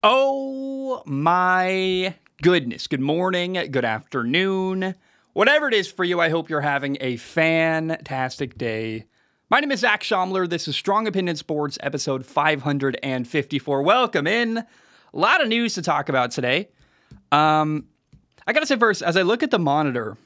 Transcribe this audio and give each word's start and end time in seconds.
Oh 0.00 1.02
my 1.06 2.14
goodness. 2.40 2.86
Good 2.86 3.00
morning, 3.00 3.54
good 3.72 3.84
afternoon. 3.84 4.94
Whatever 5.32 5.66
it 5.66 5.74
is 5.74 5.90
for 5.90 6.04
you, 6.04 6.20
I 6.20 6.28
hope 6.28 6.48
you're 6.48 6.60
having 6.60 6.96
a 7.00 7.16
fantastic 7.16 8.56
day. 8.56 9.06
My 9.50 9.58
name 9.58 9.72
is 9.72 9.80
Zac 9.80 10.04
Shomler. 10.04 10.48
This 10.48 10.68
is 10.68 10.76
Strong 10.76 11.08
Opinion 11.08 11.34
Sports, 11.34 11.78
episode 11.82 12.24
554. 12.24 13.82
Welcome 13.82 14.28
in. 14.28 14.58
A 14.58 14.64
lot 15.12 15.42
of 15.42 15.48
news 15.48 15.74
to 15.74 15.82
talk 15.82 16.08
about 16.08 16.30
today. 16.30 16.68
Um, 17.32 17.86
I 18.46 18.52
gotta 18.52 18.66
say 18.66 18.76
first, 18.76 19.02
as 19.02 19.16
I 19.16 19.22
look 19.22 19.42
at 19.42 19.50
the 19.50 19.58
monitor, 19.58 20.16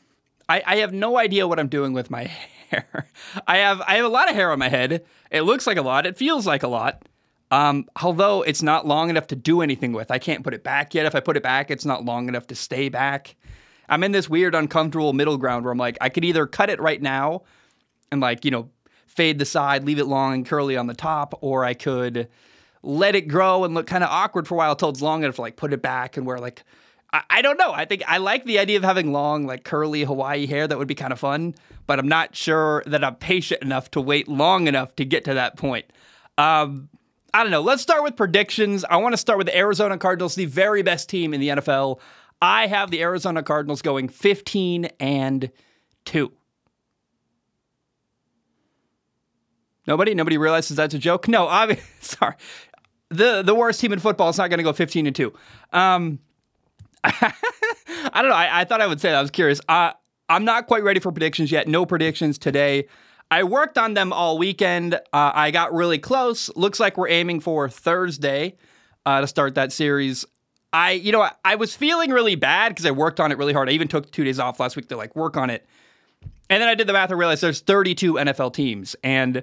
I, 0.50 0.62
I 0.66 0.76
have 0.76 0.92
no 0.92 1.16
idea 1.16 1.48
what 1.48 1.58
I'm 1.58 1.68
doing 1.68 1.94
with 1.94 2.10
my 2.10 2.24
hair. 2.70 3.06
I 3.46 3.56
have 3.56 3.80
I 3.80 3.94
have 3.94 4.04
a 4.04 4.10
lot 4.10 4.28
of 4.28 4.34
hair 4.34 4.52
on 4.52 4.58
my 4.58 4.68
head. 4.68 5.06
It 5.30 5.42
looks 5.42 5.66
like 5.66 5.78
a 5.78 5.82
lot. 5.82 6.04
It 6.04 6.18
feels 6.18 6.46
like 6.46 6.62
a 6.62 6.68
lot. 6.68 7.02
Um, 7.52 7.84
although 8.00 8.40
it's 8.40 8.62
not 8.62 8.86
long 8.86 9.10
enough 9.10 9.26
to 9.26 9.36
do 9.36 9.60
anything 9.60 9.92
with. 9.92 10.10
I 10.10 10.18
can't 10.18 10.42
put 10.42 10.54
it 10.54 10.64
back 10.64 10.94
yet. 10.94 11.04
If 11.04 11.14
I 11.14 11.20
put 11.20 11.36
it 11.36 11.42
back, 11.42 11.70
it's 11.70 11.84
not 11.84 12.02
long 12.02 12.26
enough 12.26 12.46
to 12.46 12.54
stay 12.54 12.88
back. 12.88 13.36
I'm 13.90 14.02
in 14.02 14.12
this 14.12 14.26
weird, 14.26 14.54
uncomfortable 14.54 15.12
middle 15.12 15.36
ground 15.36 15.66
where 15.66 15.72
I'm 15.72 15.78
like, 15.78 15.98
I 16.00 16.08
could 16.08 16.24
either 16.24 16.46
cut 16.46 16.70
it 16.70 16.80
right 16.80 17.00
now 17.00 17.42
and 18.10 18.22
like, 18.22 18.46
you 18.46 18.50
know, 18.50 18.70
fade 19.06 19.38
the 19.38 19.44
side, 19.44 19.84
leave 19.84 19.98
it 19.98 20.06
long 20.06 20.32
and 20.32 20.46
curly 20.46 20.78
on 20.78 20.86
the 20.86 20.94
top, 20.94 21.38
or 21.42 21.62
I 21.62 21.74
could 21.74 22.28
let 22.82 23.14
it 23.14 23.28
grow 23.28 23.64
and 23.64 23.74
look 23.74 23.86
kind 23.86 24.02
of 24.02 24.08
awkward 24.08 24.48
for 24.48 24.54
a 24.54 24.58
while 24.58 24.72
until 24.72 24.88
it's 24.88 25.02
long 25.02 25.22
enough 25.22 25.34
to 25.34 25.42
like 25.42 25.56
put 25.56 25.74
it 25.74 25.82
back 25.82 26.16
and 26.16 26.24
wear 26.24 26.38
like 26.38 26.64
I, 27.28 27.42
don't 27.42 27.58
know. 27.58 27.72
I 27.72 27.84
think 27.84 28.02
I 28.08 28.16
like 28.16 28.46
the 28.46 28.58
idea 28.58 28.78
of 28.78 28.84
having 28.84 29.12
long, 29.12 29.46
like 29.46 29.64
curly 29.64 30.02
Hawaii 30.02 30.46
hair. 30.46 30.66
That 30.66 30.78
would 30.78 30.88
be 30.88 30.94
kind 30.94 31.12
of 31.12 31.18
fun, 31.18 31.54
but 31.86 31.98
I'm 31.98 32.08
not 32.08 32.34
sure 32.34 32.82
that 32.86 33.04
I'm 33.04 33.16
patient 33.16 33.60
enough 33.60 33.90
to 33.90 34.00
wait 34.00 34.28
long 34.28 34.66
enough 34.66 34.96
to 34.96 35.04
get 35.04 35.26
to 35.26 35.34
that 35.34 35.58
point. 35.58 35.84
Um, 36.38 36.88
I 37.34 37.42
don't 37.42 37.50
know. 37.50 37.62
Let's 37.62 37.82
start 37.82 38.02
with 38.02 38.16
predictions. 38.16 38.84
I 38.84 38.96
want 38.98 39.14
to 39.14 39.16
start 39.16 39.38
with 39.38 39.46
the 39.46 39.56
Arizona 39.56 39.96
Cardinals, 39.96 40.34
the 40.34 40.44
very 40.44 40.82
best 40.82 41.08
team 41.08 41.32
in 41.32 41.40
the 41.40 41.48
NFL. 41.48 41.98
I 42.42 42.66
have 42.66 42.90
the 42.90 43.00
Arizona 43.00 43.42
Cardinals 43.42 43.80
going 43.80 44.08
15 44.08 44.86
and 45.00 45.50
2. 46.04 46.32
Nobody, 49.86 50.14
nobody 50.14 50.36
realizes 50.36 50.76
that's 50.76 50.94
a 50.94 50.98
joke. 50.98 51.26
No, 51.26 51.46
obviously, 51.46 51.84
sorry. 52.00 52.34
The 53.08 53.42
the 53.42 53.54
worst 53.54 53.80
team 53.80 53.92
in 53.92 53.98
football 53.98 54.30
is 54.30 54.38
not 54.38 54.48
going 54.48 54.58
to 54.58 54.64
go 54.64 54.72
15 54.72 55.06
and 55.06 55.16
2. 55.16 55.32
Um, 55.72 56.18
I 57.04 57.32
don't 58.14 58.28
know. 58.28 58.34
I, 58.34 58.60
I, 58.60 58.64
thought 58.64 58.80
I 58.80 58.86
would 58.86 59.00
say 59.00 59.10
that. 59.10 59.18
I 59.18 59.22
was 59.22 59.30
curious. 59.30 59.60
Uh, 59.68 59.92
I'm 60.28 60.44
not 60.44 60.66
quite 60.66 60.82
ready 60.82 61.00
for 61.00 61.12
predictions 61.12 61.50
yet. 61.50 61.68
No 61.68 61.84
predictions 61.84 62.38
today. 62.38 62.86
I 63.32 63.44
worked 63.44 63.78
on 63.78 63.94
them 63.94 64.12
all 64.12 64.36
weekend. 64.36 64.92
Uh, 64.94 64.98
I 65.10 65.52
got 65.52 65.72
really 65.72 65.98
close. 65.98 66.54
Looks 66.54 66.78
like 66.78 66.98
we're 66.98 67.08
aiming 67.08 67.40
for 67.40 67.66
Thursday 67.66 68.58
uh, 69.06 69.22
to 69.22 69.26
start 69.26 69.54
that 69.54 69.72
series. 69.72 70.26
I, 70.70 70.90
you 70.90 71.12
know, 71.12 71.22
I, 71.22 71.32
I 71.42 71.54
was 71.54 71.74
feeling 71.74 72.10
really 72.10 72.34
bad 72.34 72.68
because 72.68 72.84
I 72.84 72.90
worked 72.90 73.20
on 73.20 73.32
it 73.32 73.38
really 73.38 73.54
hard. 73.54 73.70
I 73.70 73.72
even 73.72 73.88
took 73.88 74.10
two 74.10 74.22
days 74.22 74.38
off 74.38 74.60
last 74.60 74.76
week 74.76 74.88
to 74.90 74.98
like 74.98 75.16
work 75.16 75.38
on 75.38 75.48
it. 75.48 75.64
And 76.50 76.60
then 76.60 76.68
I 76.68 76.74
did 76.74 76.86
the 76.86 76.92
math 76.92 77.08
and 77.08 77.18
realized 77.18 77.42
there's 77.42 77.60
32 77.60 78.16
NFL 78.16 78.52
teams. 78.52 78.96
And 79.02 79.42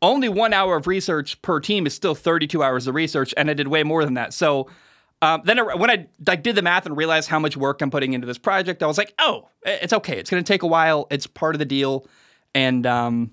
only 0.00 0.30
one 0.30 0.54
hour 0.54 0.76
of 0.76 0.86
research 0.86 1.42
per 1.42 1.60
team 1.60 1.86
is 1.86 1.92
still 1.92 2.14
32 2.14 2.62
hours 2.62 2.86
of 2.86 2.94
research. 2.94 3.34
And 3.36 3.50
I 3.50 3.52
did 3.52 3.68
way 3.68 3.82
more 3.82 4.02
than 4.02 4.14
that. 4.14 4.32
So 4.32 4.70
um, 5.20 5.42
then 5.44 5.58
I, 5.58 5.74
when 5.74 5.90
I 5.90 6.06
like 6.26 6.42
did 6.42 6.54
the 6.54 6.62
math 6.62 6.86
and 6.86 6.96
realized 6.96 7.28
how 7.28 7.38
much 7.38 7.54
work 7.54 7.82
I'm 7.82 7.90
putting 7.90 8.14
into 8.14 8.26
this 8.26 8.38
project, 8.38 8.82
I 8.82 8.86
was 8.86 8.96
like, 8.96 9.12
oh, 9.18 9.50
it's 9.62 9.92
okay. 9.92 10.18
It's 10.18 10.30
going 10.30 10.42
to 10.42 10.50
take 10.50 10.62
a 10.62 10.66
while. 10.66 11.06
It's 11.10 11.26
part 11.26 11.54
of 11.54 11.58
the 11.58 11.66
deal 11.66 12.06
and 12.54 12.86
um, 12.86 13.32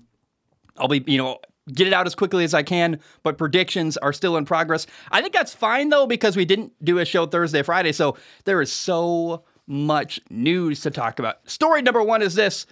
I'll 0.76 0.88
be, 0.88 1.02
you 1.06 1.18
know, 1.18 1.38
get 1.72 1.86
it 1.86 1.92
out 1.92 2.06
as 2.06 2.14
quickly 2.14 2.44
as 2.44 2.54
I 2.54 2.62
can. 2.62 3.00
But 3.22 3.38
predictions 3.38 3.96
are 3.96 4.12
still 4.12 4.36
in 4.36 4.44
progress. 4.44 4.86
I 5.10 5.20
think 5.20 5.34
that's 5.34 5.54
fine 5.54 5.88
though 5.88 6.06
because 6.06 6.36
we 6.36 6.44
didn't 6.44 6.72
do 6.84 6.98
a 6.98 7.04
show 7.04 7.26
Thursday, 7.26 7.62
Friday, 7.62 7.92
so 7.92 8.16
there 8.44 8.60
is 8.60 8.72
so 8.72 9.44
much 9.66 10.20
news 10.30 10.80
to 10.80 10.90
talk 10.90 11.18
about. 11.18 11.48
Story 11.48 11.82
number 11.82 12.02
one 12.02 12.22
is 12.22 12.34
this. 12.34 12.66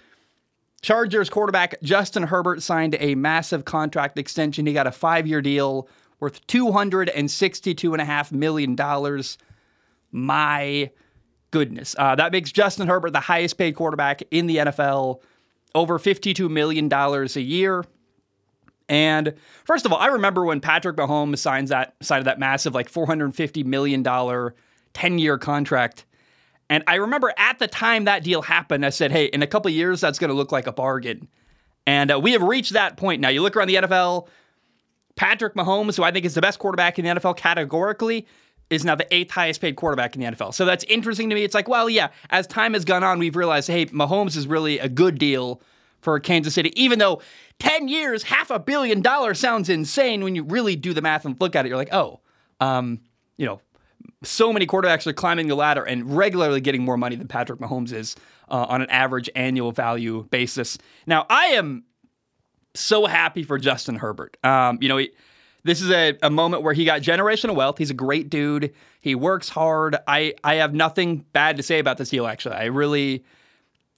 Chargers 0.81 1.29
quarterback 1.29 1.81
Justin 1.81 2.23
Herbert 2.23 2.61
signed 2.61 2.95
a 2.99 3.15
massive 3.15 3.65
contract 3.65 4.17
extension. 4.17 4.65
He 4.65 4.73
got 4.73 4.87
a 4.87 4.91
five 4.91 5.27
year 5.27 5.41
deal 5.41 5.87
worth 6.19 6.45
$262.5 6.47 8.31
million. 8.31 9.23
My 10.11 10.91
goodness. 11.51 11.95
Uh, 11.97 12.15
that 12.15 12.31
makes 12.31 12.51
Justin 12.51 12.87
Herbert 12.87 13.13
the 13.13 13.19
highest 13.19 13.57
paid 13.57 13.75
quarterback 13.75 14.23
in 14.31 14.47
the 14.47 14.57
NFL 14.57 15.21
over 15.75 15.99
$52 15.99 16.49
million 16.49 16.91
a 16.91 17.39
year. 17.39 17.85
And 18.89 19.33
first 19.65 19.85
of 19.85 19.91
all, 19.91 19.99
I 19.99 20.07
remember 20.07 20.45
when 20.45 20.61
Patrick 20.61 20.95
Mahomes 20.95 21.39
signs 21.39 21.69
that 21.69 21.95
signed 22.01 22.25
that 22.25 22.39
massive 22.39 22.73
like 22.73 22.91
$450 22.91 23.65
million 23.65 24.03
10-year 24.03 25.37
contract. 25.37 26.05
And 26.69 26.83
I 26.87 26.95
remember 26.95 27.33
at 27.37 27.59
the 27.59 27.67
time 27.67 28.05
that 28.05 28.23
deal 28.23 28.41
happened, 28.41 28.85
I 28.85 28.89
said, 28.89 29.11
hey, 29.11 29.25
in 29.25 29.41
a 29.41 29.47
couple 29.47 29.71
years, 29.71 30.01
that's 30.01 30.19
going 30.19 30.29
to 30.29 30.35
look 30.35 30.51
like 30.51 30.67
a 30.67 30.71
bargain. 30.71 31.27
And 31.85 32.11
uh, 32.11 32.19
we 32.19 32.33
have 32.33 32.41
reached 32.41 32.73
that 32.73 32.97
point 32.97 33.21
now. 33.21 33.29
You 33.29 33.41
look 33.41 33.55
around 33.55 33.69
the 33.69 33.75
NFL, 33.75 34.27
Patrick 35.15 35.55
Mahomes, 35.55 35.95
who 35.95 36.03
I 36.03 36.11
think 36.11 36.25
is 36.25 36.33
the 36.33 36.41
best 36.41 36.59
quarterback 36.59 36.99
in 36.99 37.05
the 37.05 37.11
NFL 37.11 37.37
categorically, 37.37 38.27
is 38.69 38.83
now 38.83 38.95
the 38.95 39.11
eighth 39.13 39.31
highest 39.31 39.61
paid 39.61 39.75
quarterback 39.75 40.15
in 40.15 40.21
the 40.21 40.27
NFL. 40.27 40.53
So 40.53 40.65
that's 40.65 40.83
interesting 40.85 41.29
to 41.29 41.35
me. 41.35 41.43
It's 41.43 41.55
like, 41.55 41.67
well, 41.67 41.89
yeah, 41.89 42.09
as 42.29 42.47
time 42.47 42.73
has 42.73 42.85
gone 42.85 43.03
on, 43.03 43.19
we've 43.19 43.35
realized, 43.35 43.67
hey, 43.67 43.85
Mahomes 43.87 44.35
is 44.35 44.47
really 44.47 44.79
a 44.79 44.89
good 44.89 45.17
deal 45.17 45.61
for 46.01 46.19
Kansas 46.19 46.53
City, 46.53 46.71
even 46.81 46.99
though 46.99 47.21
10 47.59 47.87
years, 47.87 48.23
half 48.23 48.51
a 48.51 48.59
billion 48.59 49.01
dollars 49.01 49.39
sounds 49.39 49.69
insane 49.69 50.23
when 50.23 50.35
you 50.35 50.43
really 50.43 50.75
do 50.75 50.93
the 50.93 51.01
math 51.01 51.25
and 51.25 51.39
look 51.39 51.55
at 51.55 51.65
it. 51.65 51.69
You're 51.69 51.77
like, 51.77 51.93
oh, 51.93 52.19
um, 52.59 52.99
you 53.37 53.45
know, 53.45 53.61
so 54.23 54.53
many 54.53 54.67
quarterbacks 54.67 55.07
are 55.07 55.13
climbing 55.13 55.47
the 55.47 55.55
ladder 55.55 55.83
and 55.83 56.15
regularly 56.15 56.61
getting 56.61 56.83
more 56.83 56.97
money 56.97 57.15
than 57.15 57.27
Patrick 57.27 57.59
Mahomes 57.59 57.93
is 57.93 58.15
uh, 58.49 58.65
on 58.69 58.81
an 58.81 58.89
average 58.89 59.29
annual 59.35 59.71
value 59.71 60.23
basis. 60.29 60.77
Now, 61.05 61.25
I 61.29 61.47
am 61.47 61.83
so 62.73 63.05
happy 63.05 63.43
for 63.43 63.57
Justin 63.57 63.95
Herbert. 63.95 64.37
Um, 64.43 64.77
you 64.81 64.89
know, 64.89 64.97
he, 64.97 65.11
this 65.67 65.81
is 65.81 65.91
a, 65.91 66.17
a 66.23 66.29
moment 66.29 66.63
where 66.63 66.73
he 66.73 66.85
got 66.85 67.01
generational 67.01 67.53
wealth. 67.53 67.77
He's 67.77 67.89
a 67.89 67.93
great 67.93 68.29
dude. 68.29 68.73
He 69.01 69.15
works 69.15 69.49
hard. 69.49 69.97
I, 70.07 70.33
I 70.41 70.55
have 70.55 70.73
nothing 70.73 71.25
bad 71.33 71.57
to 71.57 71.63
say 71.63 71.79
about 71.79 71.97
this 71.97 72.09
deal, 72.09 72.25
actually. 72.25 72.55
I 72.55 72.65
really, 72.65 73.25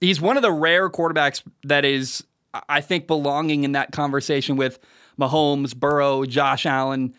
he's 0.00 0.20
one 0.20 0.36
of 0.36 0.42
the 0.42 0.50
rare 0.50 0.90
quarterbacks 0.90 1.42
that 1.62 1.84
is, 1.84 2.24
I 2.68 2.80
think, 2.80 3.06
belonging 3.06 3.62
in 3.62 3.72
that 3.72 3.92
conversation 3.92 4.56
with 4.56 4.80
Mahomes, 5.18 5.76
Burrow, 5.76 6.24
Josh 6.24 6.66
Allen. 6.66 7.14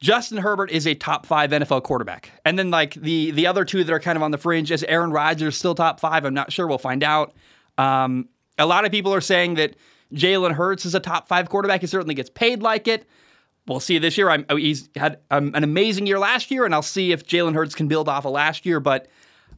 Justin 0.00 0.38
Herbert 0.38 0.70
is 0.70 0.86
a 0.86 0.94
top 0.94 1.26
five 1.26 1.50
NFL 1.50 1.82
quarterback. 1.82 2.30
And 2.44 2.56
then, 2.56 2.70
like, 2.70 2.94
the, 2.94 3.32
the 3.32 3.48
other 3.48 3.64
two 3.64 3.82
that 3.82 3.92
are 3.92 4.00
kind 4.00 4.16
of 4.16 4.22
on 4.22 4.30
the 4.30 4.38
fringe 4.38 4.70
is 4.70 4.84
Aaron 4.84 5.10
Rodgers, 5.10 5.56
still 5.56 5.74
top 5.74 5.98
five. 5.98 6.24
I'm 6.24 6.34
not 6.34 6.52
sure. 6.52 6.68
We'll 6.68 6.78
find 6.78 7.02
out. 7.02 7.34
Um, 7.78 8.28
a 8.58 8.66
lot 8.66 8.84
of 8.84 8.92
people 8.92 9.12
are 9.12 9.20
saying 9.20 9.54
that 9.54 9.74
Jalen 10.14 10.52
Hurts 10.52 10.86
is 10.86 10.94
a 10.94 11.00
top 11.00 11.26
five 11.26 11.48
quarterback. 11.48 11.80
He 11.80 11.88
certainly 11.88 12.14
gets 12.14 12.30
paid 12.30 12.62
like 12.62 12.86
it 12.86 13.08
we'll 13.66 13.80
see 13.80 13.98
this 13.98 14.18
year. 14.18 14.30
I'm, 14.30 14.44
oh, 14.48 14.56
he's 14.56 14.88
had 14.96 15.20
um, 15.30 15.52
an 15.54 15.64
amazing 15.64 16.06
year 16.06 16.18
last 16.18 16.50
year, 16.50 16.64
and 16.64 16.74
I'll 16.74 16.82
see 16.82 17.12
if 17.12 17.26
Jalen 17.26 17.54
Hurts 17.54 17.74
can 17.74 17.88
build 17.88 18.08
off 18.08 18.24
of 18.24 18.32
last 18.32 18.66
year. 18.66 18.80
But 18.80 19.08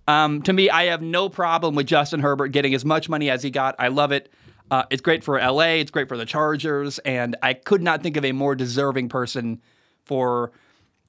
um, 0.07 0.43
to 0.43 0.53
me, 0.53 0.71
I 0.71 0.85
have 0.85 1.03
no 1.03 1.29
problem 1.29 1.75
with 1.75 1.87
Justin 1.87 2.21
Herbert 2.21 2.49
getting 2.49 2.75
as 2.75 2.85
much 2.85 3.09
money 3.09 3.31
as 3.31 3.43
he 3.43 3.51
got. 3.51 3.75
I 3.79 3.89
love 3.89 4.13
it. 4.13 4.33
Uh, 4.71 4.85
it's 4.91 5.03
great 5.03 5.23
for 5.23 5.39
LA. 5.39 5.77
It's 5.77 5.91
great 5.91 6.09
for 6.09 6.17
the 6.17 6.27
Chargers, 6.27 6.99
and 7.01 7.37
I 7.43 7.55
could 7.55 7.83
not 7.83 8.03
think 8.03 8.17
of 8.17 8.25
a 8.25 8.33
more 8.33 8.55
deserving 8.55 9.09
person 9.09 9.61
for 10.05 10.53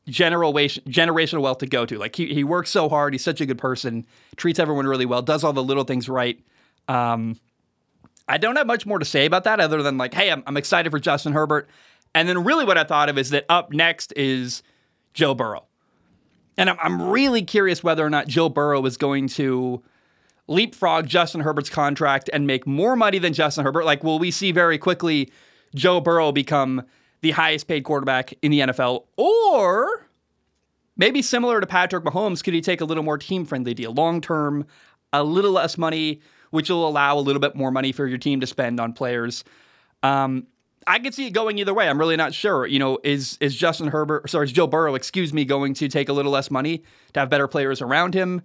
general 0.07 0.53
generational 0.53 1.41
wealth 1.41 1.59
to 1.59 1.67
go 1.67 1.85
to. 1.85 1.97
Like 1.97 2.15
he 2.15 2.33
he 2.33 2.43
works 2.43 2.69
so 2.69 2.89
hard. 2.89 3.13
He's 3.13 3.23
such 3.23 3.41
a 3.41 3.45
good 3.45 3.57
person. 3.57 4.05
Treats 4.35 4.59
everyone 4.59 4.85
really 4.87 5.05
well. 5.05 5.21
Does 5.21 5.43
all 5.43 5.53
the 5.53 5.63
little 5.63 5.85
things 5.85 6.09
right. 6.09 6.39
Um, 6.87 7.39
I 8.27 8.37
don't 8.37 8.55
have 8.55 8.67
much 8.67 8.85
more 8.85 8.99
to 8.99 9.05
say 9.05 9.25
about 9.25 9.43
that 9.43 9.59
other 9.59 9.83
than 9.83 9.97
like, 9.97 10.13
hey, 10.13 10.31
I'm, 10.31 10.43
I'm 10.47 10.57
excited 10.57 10.89
for 10.89 10.99
Justin 10.99 11.33
Herbert. 11.33 11.69
And 12.15 12.29
then 12.29 12.45
really 12.45 12.63
what 12.63 12.77
I 12.77 12.85
thought 12.85 13.09
of 13.09 13.17
is 13.17 13.29
that 13.31 13.45
up 13.49 13.73
next 13.73 14.13
is 14.15 14.63
Joe 15.13 15.35
Burrow. 15.35 15.65
And 16.57 16.69
I'm, 16.69 16.77
I'm 16.81 17.09
really 17.09 17.43
curious 17.43 17.83
whether 17.83 18.05
or 18.05 18.09
not 18.09 18.27
Joe 18.27 18.47
Burrow 18.47 18.83
is 18.85 18.95
going 18.95 19.27
to 19.29 19.83
leapfrog 20.47 21.07
Justin 21.07 21.41
Herbert's 21.41 21.69
contract 21.69 22.29
and 22.31 22.47
make 22.47 22.65
more 22.65 22.95
money 22.95 23.19
than 23.19 23.33
Justin 23.33 23.65
Herbert. 23.65 23.83
Like, 23.83 24.01
will 24.01 24.17
we 24.17 24.31
see 24.31 24.53
very 24.53 24.77
quickly 24.77 25.29
Joe 25.75 25.99
Burrow 25.99 26.31
become 26.31 26.83
the 27.19 27.31
highest 27.31 27.67
paid 27.67 27.83
quarterback 27.83 28.33
in 28.41 28.49
the 28.49 28.61
NFL? 28.61 29.05
Or 29.17 30.07
maybe 30.95 31.21
similar 31.21 31.59
to 31.59 31.67
Patrick 31.67 32.05
Mahomes, 32.05 32.41
could 32.41 32.53
he 32.53 32.61
take 32.61 32.79
a 32.79 32.85
little 32.85 33.03
more 33.03 33.17
team 33.17 33.43
friendly 33.43 33.73
deal? 33.73 33.93
Long 33.93 34.21
term, 34.21 34.65
a 35.11 35.21
little 35.21 35.51
less 35.51 35.77
money, 35.77 36.21
which 36.51 36.69
will 36.69 36.87
allow 36.87 37.17
a 37.17 37.19
little 37.19 37.41
bit 37.41 37.55
more 37.55 37.71
money 37.71 37.91
for 37.91 38.07
your 38.07 38.19
team 38.19 38.39
to 38.39 38.47
spend 38.47 38.79
on 38.79 38.93
players. 38.93 39.43
Um, 40.01 40.47
I 40.87 40.99
could 40.99 41.13
see 41.13 41.27
it 41.27 41.31
going 41.31 41.57
either 41.57 41.73
way. 41.73 41.89
I'm 41.89 41.97
really 41.97 42.15
not 42.15 42.33
sure. 42.33 42.65
You 42.65 42.79
know, 42.79 42.99
is 43.03 43.37
is 43.41 43.55
Justin 43.55 43.87
Herbert, 43.87 44.29
sorry, 44.29 44.45
is 44.45 44.51
Joe 44.51 44.67
Burrow, 44.67 44.95
excuse 44.95 45.33
me, 45.33 45.45
going 45.45 45.73
to 45.75 45.87
take 45.87 46.09
a 46.09 46.13
little 46.13 46.31
less 46.31 46.51
money 46.51 46.83
to 47.13 47.19
have 47.19 47.29
better 47.29 47.47
players 47.47 47.81
around 47.81 48.13
him? 48.13 48.41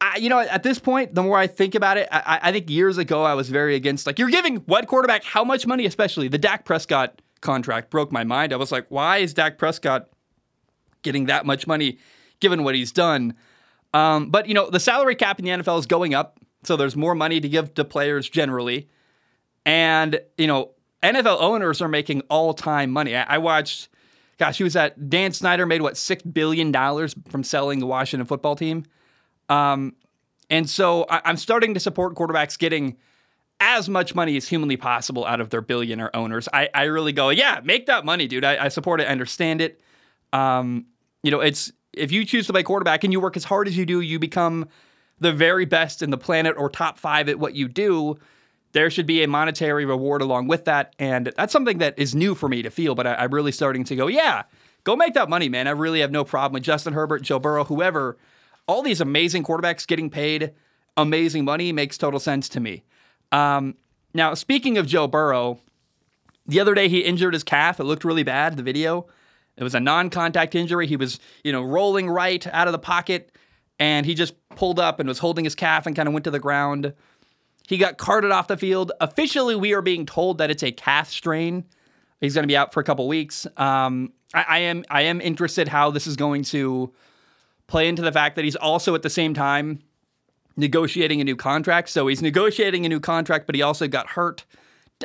I, 0.00 0.16
you 0.16 0.28
know, 0.28 0.40
at 0.40 0.62
this 0.62 0.78
point, 0.78 1.14
the 1.14 1.22
more 1.22 1.38
I 1.38 1.46
think 1.46 1.74
about 1.74 1.96
it, 1.96 2.08
I, 2.10 2.40
I 2.42 2.52
think 2.52 2.68
years 2.68 2.98
ago 2.98 3.22
I 3.22 3.34
was 3.34 3.48
very 3.48 3.76
against 3.76 4.06
like 4.06 4.18
you're 4.18 4.30
giving 4.30 4.56
what 4.66 4.86
quarterback 4.86 5.24
how 5.24 5.44
much 5.44 5.66
money, 5.66 5.86
especially 5.86 6.28
the 6.28 6.38
Dak 6.38 6.64
Prescott 6.64 7.22
contract 7.40 7.90
broke 7.90 8.12
my 8.12 8.24
mind. 8.24 8.52
I 8.52 8.56
was 8.56 8.72
like, 8.72 8.86
why 8.88 9.18
is 9.18 9.34
Dak 9.34 9.58
Prescott 9.58 10.08
getting 11.02 11.26
that 11.26 11.44
much 11.44 11.66
money 11.66 11.98
given 12.40 12.64
what 12.64 12.74
he's 12.74 12.92
done. 12.92 13.34
Um, 13.94 14.30
but 14.30 14.48
you 14.48 14.54
know, 14.54 14.70
the 14.70 14.80
salary 14.80 15.14
cap 15.14 15.38
in 15.38 15.44
the 15.44 15.50
NFL 15.50 15.78
is 15.78 15.86
going 15.86 16.14
up, 16.14 16.40
so 16.64 16.76
there's 16.76 16.96
more 16.96 17.14
money 17.14 17.40
to 17.40 17.48
give 17.48 17.74
to 17.74 17.84
players 17.84 18.28
generally. 18.28 18.88
And 19.66 20.20
you 20.38 20.46
know, 20.46 20.72
NFL 21.02 21.40
owners 21.40 21.80
are 21.82 21.88
making 21.88 22.22
all-time 22.30 22.90
money. 22.90 23.16
I, 23.16 23.34
I 23.34 23.38
watched, 23.38 23.88
gosh, 24.38 24.58
he 24.58 24.64
was 24.64 24.76
at 24.76 25.10
Dan 25.10 25.32
Snyder 25.32 25.66
made 25.66 25.82
what 25.82 25.96
six 25.96 26.22
billion 26.22 26.72
dollars 26.72 27.14
from 27.28 27.42
selling 27.42 27.78
the 27.80 27.86
Washington 27.86 28.26
football 28.26 28.56
team. 28.56 28.84
Um, 29.48 29.94
and 30.50 30.68
so 30.68 31.06
I, 31.08 31.22
I'm 31.24 31.36
starting 31.36 31.74
to 31.74 31.80
support 31.80 32.14
quarterbacks 32.14 32.58
getting 32.58 32.96
as 33.60 33.88
much 33.88 34.14
money 34.14 34.36
as 34.36 34.48
humanly 34.48 34.76
possible 34.76 35.24
out 35.24 35.40
of 35.40 35.50
their 35.50 35.60
billionaire 35.60 36.14
owners. 36.16 36.48
I, 36.52 36.68
I 36.74 36.84
really 36.84 37.12
go, 37.12 37.30
yeah, 37.30 37.60
make 37.62 37.86
that 37.86 38.04
money, 38.04 38.26
dude. 38.26 38.44
I, 38.44 38.64
I 38.64 38.68
support 38.68 39.00
it, 39.00 39.04
I 39.04 39.12
understand 39.12 39.60
it. 39.60 39.80
Um, 40.32 40.86
you 41.22 41.30
know, 41.30 41.40
it's 41.40 41.72
if 41.92 42.10
you 42.10 42.24
choose 42.24 42.46
to 42.46 42.52
play 42.52 42.62
quarterback 42.62 43.04
and 43.04 43.12
you 43.12 43.20
work 43.20 43.36
as 43.36 43.44
hard 43.44 43.68
as 43.68 43.76
you 43.76 43.86
do, 43.86 44.00
you 44.00 44.18
become 44.18 44.68
the 45.20 45.32
very 45.32 45.64
best 45.64 46.02
in 46.02 46.10
the 46.10 46.18
planet 46.18 46.54
or 46.58 46.68
top 46.68 46.98
five 46.98 47.28
at 47.28 47.38
what 47.38 47.54
you 47.54 47.68
do. 47.68 48.18
There 48.72 48.90
should 48.90 49.06
be 49.06 49.22
a 49.22 49.28
monetary 49.28 49.84
reward 49.84 50.22
along 50.22 50.48
with 50.48 50.64
that. 50.64 50.94
And 50.98 51.32
that's 51.36 51.52
something 51.52 51.78
that 51.78 51.98
is 51.98 52.14
new 52.14 52.34
for 52.34 52.48
me 52.48 52.62
to 52.62 52.70
feel, 52.70 52.94
but 52.94 53.06
I, 53.06 53.14
I'm 53.14 53.32
really 53.32 53.52
starting 53.52 53.84
to 53.84 53.96
go, 53.96 54.06
yeah, 54.06 54.44
go 54.84 54.96
make 54.96 55.14
that 55.14 55.28
money, 55.28 55.48
man. 55.48 55.66
I 55.68 55.72
really 55.72 56.00
have 56.00 56.10
no 56.10 56.24
problem 56.24 56.54
with 56.54 56.62
Justin 56.62 56.94
Herbert, 56.94 57.22
Joe 57.22 57.38
Burrow, 57.38 57.64
whoever. 57.64 58.16
All 58.66 58.82
these 58.82 59.00
amazing 59.00 59.44
quarterbacks 59.44 59.86
getting 59.86 60.10
paid 60.10 60.52
amazing 60.96 61.44
money 61.44 61.72
makes 61.72 61.96
total 61.98 62.20
sense 62.20 62.48
to 62.50 62.60
me. 62.60 62.84
Um, 63.30 63.76
now, 64.14 64.34
speaking 64.34 64.78
of 64.78 64.86
Joe 64.86 65.06
Burrow, 65.06 65.60
the 66.46 66.60
other 66.60 66.74
day 66.74 66.88
he 66.88 67.00
injured 67.00 67.34
his 67.34 67.44
calf. 67.44 67.80
It 67.80 67.84
looked 67.84 68.04
really 68.04 68.22
bad, 68.22 68.56
the 68.56 68.62
video. 68.62 69.06
It 69.56 69.62
was 69.62 69.74
a 69.74 69.80
non-contact 69.80 70.54
injury. 70.54 70.86
He 70.86 70.96
was, 70.96 71.18
you 71.44 71.52
know, 71.52 71.62
rolling 71.62 72.08
right 72.08 72.46
out 72.48 72.68
of 72.68 72.72
the 72.72 72.78
pocket 72.78 73.36
and 73.78 74.06
he 74.06 74.14
just 74.14 74.34
pulled 74.50 74.78
up 74.78 75.00
and 75.00 75.08
was 75.08 75.18
holding 75.18 75.44
his 75.44 75.54
calf 75.54 75.86
and 75.86 75.96
kind 75.96 76.08
of 76.08 76.12
went 76.12 76.24
to 76.24 76.30
the 76.30 76.38
ground. 76.38 76.94
He 77.72 77.78
got 77.78 77.96
carted 77.96 78.30
off 78.32 78.48
the 78.48 78.58
field. 78.58 78.92
Officially, 79.00 79.56
we 79.56 79.72
are 79.72 79.80
being 79.80 80.04
told 80.04 80.36
that 80.36 80.50
it's 80.50 80.62
a 80.62 80.70
calf 80.70 81.08
strain. 81.08 81.64
He's 82.20 82.34
going 82.34 82.42
to 82.42 82.46
be 82.46 82.54
out 82.54 82.70
for 82.74 82.80
a 82.80 82.84
couple 82.84 83.08
weeks. 83.08 83.46
Um, 83.56 84.12
I, 84.34 84.44
I 84.46 84.58
am 84.58 84.84
I 84.90 85.02
am 85.04 85.22
interested 85.22 85.68
how 85.68 85.90
this 85.90 86.06
is 86.06 86.14
going 86.14 86.42
to 86.44 86.92
play 87.68 87.88
into 87.88 88.02
the 88.02 88.12
fact 88.12 88.36
that 88.36 88.44
he's 88.44 88.56
also 88.56 88.94
at 88.94 89.00
the 89.00 89.08
same 89.08 89.32
time 89.32 89.82
negotiating 90.54 91.22
a 91.22 91.24
new 91.24 91.34
contract. 91.34 91.88
So 91.88 92.08
he's 92.08 92.20
negotiating 92.20 92.84
a 92.84 92.90
new 92.90 93.00
contract, 93.00 93.46
but 93.46 93.54
he 93.54 93.62
also 93.62 93.88
got 93.88 94.06
hurt. 94.06 94.44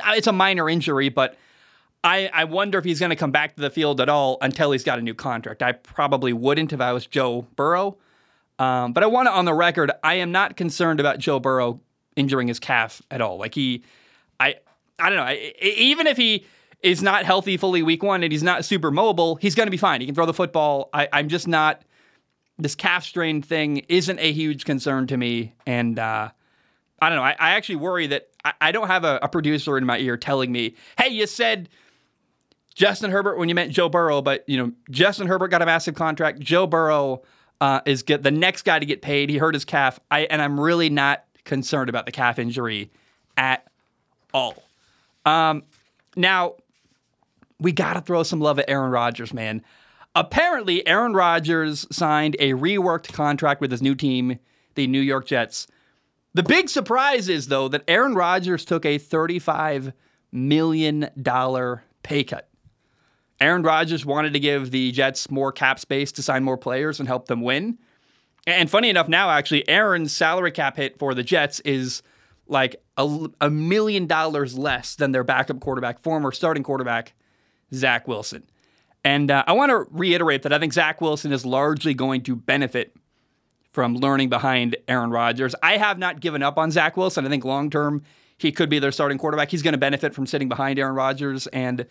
It's 0.08 0.28
a 0.28 0.34
minor 0.34 0.70
injury, 0.70 1.08
but 1.08 1.38
I, 2.04 2.30
I 2.34 2.44
wonder 2.44 2.80
if 2.80 2.84
he's 2.84 3.00
going 3.00 3.12
to 3.12 3.16
come 3.16 3.32
back 3.32 3.56
to 3.56 3.62
the 3.62 3.70
field 3.70 4.02
at 4.02 4.10
all 4.10 4.40
until 4.42 4.74
he's 4.74 4.84
got 4.84 5.00
a 5.00 5.02
new 5.02 5.14
contract. 5.14 5.64
I 5.64 5.72
probably 5.72 6.34
wouldn't 6.34 6.74
if 6.74 6.82
I 6.82 6.92
was 6.92 7.08
Joe 7.08 7.48
Burrow. 7.56 7.98
Um, 8.60 8.92
but 8.92 9.04
I 9.04 9.06
want 9.08 9.28
to, 9.28 9.32
on 9.32 9.46
the 9.46 9.54
record, 9.54 9.90
I 10.04 10.16
am 10.16 10.34
not 10.34 10.58
concerned 10.58 11.00
about 11.00 11.20
Joe 11.20 11.40
Burrow 11.40 11.80
injuring 12.18 12.48
his 12.48 12.60
calf 12.60 13.02
at 13.10 13.22
all. 13.22 13.38
Like 13.38 13.54
he, 13.54 13.84
I, 14.40 14.56
I 15.00 15.10
don't 15.10 15.18
know. 15.18 15.24
I, 15.24 15.54
even 15.62 16.08
if 16.08 16.18
he 16.18 16.46
is 16.82 17.02
not 17.02 17.26
healthy 17.26 17.58
fully 17.58 17.84
week 17.84 18.04
one 18.04 18.24
and 18.24 18.32
he's 18.32 18.44
not 18.44 18.66
super 18.66 18.92
mobile, 18.92 19.36
he's 19.36 19.56
going 19.56 19.68
to 19.68 19.72
be 19.72 19.78
fine. 19.78 20.02
He 20.02 20.08
can 20.08 20.16
throw 20.16 20.26
the 20.26 20.34
football. 20.34 20.90
I, 20.94 21.08
I'm 21.14 21.30
just 21.30 21.48
not 21.48 21.82
this 22.58 22.76
calf 22.76 23.04
strain 23.04 23.42
thing 23.42 23.78
isn't 23.88 24.20
a 24.20 24.32
huge 24.32 24.66
concern 24.66 25.08
to 25.08 25.18
me. 25.18 25.54
And 25.66 25.98
uh, 26.00 26.30
I 27.02 27.10
don't 27.10 27.18
know. 27.18 27.24
I, 27.24 27.36
I, 27.40 27.52
actually 27.52 27.76
worry 27.78 28.08
that 28.08 28.30
I, 28.44 28.54
I 28.62 28.72
don't 28.72 28.88
have 28.88 29.04
a, 29.04 29.20
a, 29.22 29.30
producer 29.30 29.78
in 29.78 29.86
my 29.86 30.00
ear 30.00 30.18
telling 30.18 30.52
me, 30.52 30.76
"Hey, 30.98 31.10
you 31.10 31.28
said 31.28 31.70
Justin 32.74 33.12
Herbert 33.12 33.38
when 33.38 33.50
you 33.50 33.56
meant 33.56 33.72
Joe 33.72 33.90
Burrow, 33.90 34.22
but 34.22 34.44
you 34.48 34.58
know 34.58 34.72
Justin 34.90 35.28
Herbert 35.28 35.50
got 35.50 35.62
a 35.62 35.66
massive 35.66 35.96
contract. 35.96 36.40
Joe 36.40 36.66
Burrow 36.66 37.22
uh, 37.62 37.82
is 37.86 38.04
get 38.04 38.24
the 38.24 38.32
next 38.32 38.64
guy 38.64 38.80
to 38.80 38.86
get 38.86 39.02
paid. 39.02 39.30
He 39.30 39.38
hurt 39.38 39.54
his 39.54 39.66
calf. 39.66 40.00
I 40.10 40.22
and 40.22 40.42
I'm 40.42 40.60
really 40.60 40.90
not 40.90 41.24
concerned 41.48 41.90
about 41.90 42.06
the 42.06 42.12
calf 42.12 42.38
injury 42.38 42.92
at 43.36 43.66
all. 44.34 44.62
Um, 45.26 45.64
now 46.16 46.56
we 47.60 47.72
got 47.72 47.94
to 47.94 48.02
throw 48.02 48.22
some 48.22 48.40
love 48.40 48.60
at 48.60 48.70
Aaron 48.70 48.92
Rodgers, 48.92 49.34
man. 49.34 49.64
Apparently, 50.14 50.86
Aaron 50.88 51.14
Rodgers 51.14 51.88
signed 51.92 52.36
a 52.40 52.54
reworked 52.54 53.14
contract 53.14 53.62
with 53.62 53.72
his 53.72 53.82
new 53.82 53.96
team, 53.96 54.40
the 54.76 54.88
New 54.88 55.02
York 55.02 55.26
Jets. 55.28 55.68
The 56.34 56.44
big 56.44 56.70
surprise 56.70 57.30
is, 57.30 57.48
though, 57.48 57.68
that 57.68 57.84
Aaron 57.88 58.14
Rodgers 58.14 58.66
took 58.66 58.86
a 58.86 59.00
$35 59.00 59.94
million 60.32 61.10
pay 62.04 62.24
cut. 62.24 62.50
Aaron 63.40 63.62
Rodgers 63.62 64.06
wanted 64.06 64.34
to 64.34 64.40
give 64.40 64.72
the 64.72 64.92
Jets 64.92 65.30
more 65.30 65.52
cap 65.52 65.80
space 65.80 66.12
to 66.14 66.24
sign 66.24 66.44
more 66.44 66.58
players 66.58 67.00
and 67.00 67.08
help 67.08 67.28
them 67.28 67.42
win. 67.42 67.78
And 68.48 68.70
funny 68.72 68.90
enough, 68.90 69.10
now 69.10 69.30
actually, 69.30 69.68
Aaron's 69.68 70.14
salary 70.14 70.52
cap 70.52 70.78
hit 70.78 70.98
for 70.98 71.14
the 71.14 71.22
Jets 71.22 71.60
is 71.60 72.02
like 72.48 72.82
a, 72.96 73.28
a 73.42 73.50
million 73.50 74.08
dollars 74.08 74.58
less 74.58 74.96
than 74.96 75.12
their 75.12 75.26
backup 75.26 75.60
quarterback, 75.60 76.00
former 76.00 76.32
starting 76.32 76.64
quarterback, 76.64 77.14
Zach 77.74 78.08
Wilson. 78.08 78.44
And 79.04 79.30
uh, 79.30 79.44
I 79.46 79.52
want 79.52 79.72
to 79.72 79.86
reiterate 79.92 80.44
that 80.44 80.54
I 80.54 80.60
think 80.60 80.72
Zach 80.72 81.02
Wilson 81.02 81.34
is 81.34 81.46
largely 81.46 81.94
going 81.94 82.22
to 82.24 82.38
benefit 82.38 82.96
from 83.74 83.96
learning 83.96 84.30
behind 84.30 84.78
Aaron 84.88 85.12
Rodgers. 85.12 85.54
I 85.62 85.76
have 85.76 86.00
not 86.00 86.22
given 86.22 86.42
up 86.42 86.58
on 86.58 86.72
Zach 86.72 86.96
Wilson. 86.96 87.26
I 87.26 87.30
think 87.30 87.44
long 87.44 87.70
term, 87.70 88.02
he 88.38 88.54
could 88.54 88.70
be 88.70 88.80
their 88.80 88.94
starting 88.94 89.18
quarterback. 89.18 89.52
He's 89.52 89.62
going 89.62 89.74
to 89.74 89.78
benefit 89.78 90.16
from 90.16 90.26
sitting 90.26 90.48
behind 90.48 90.80
Aaron 90.80 90.96
Rodgers. 90.96 91.48
And 91.48 91.86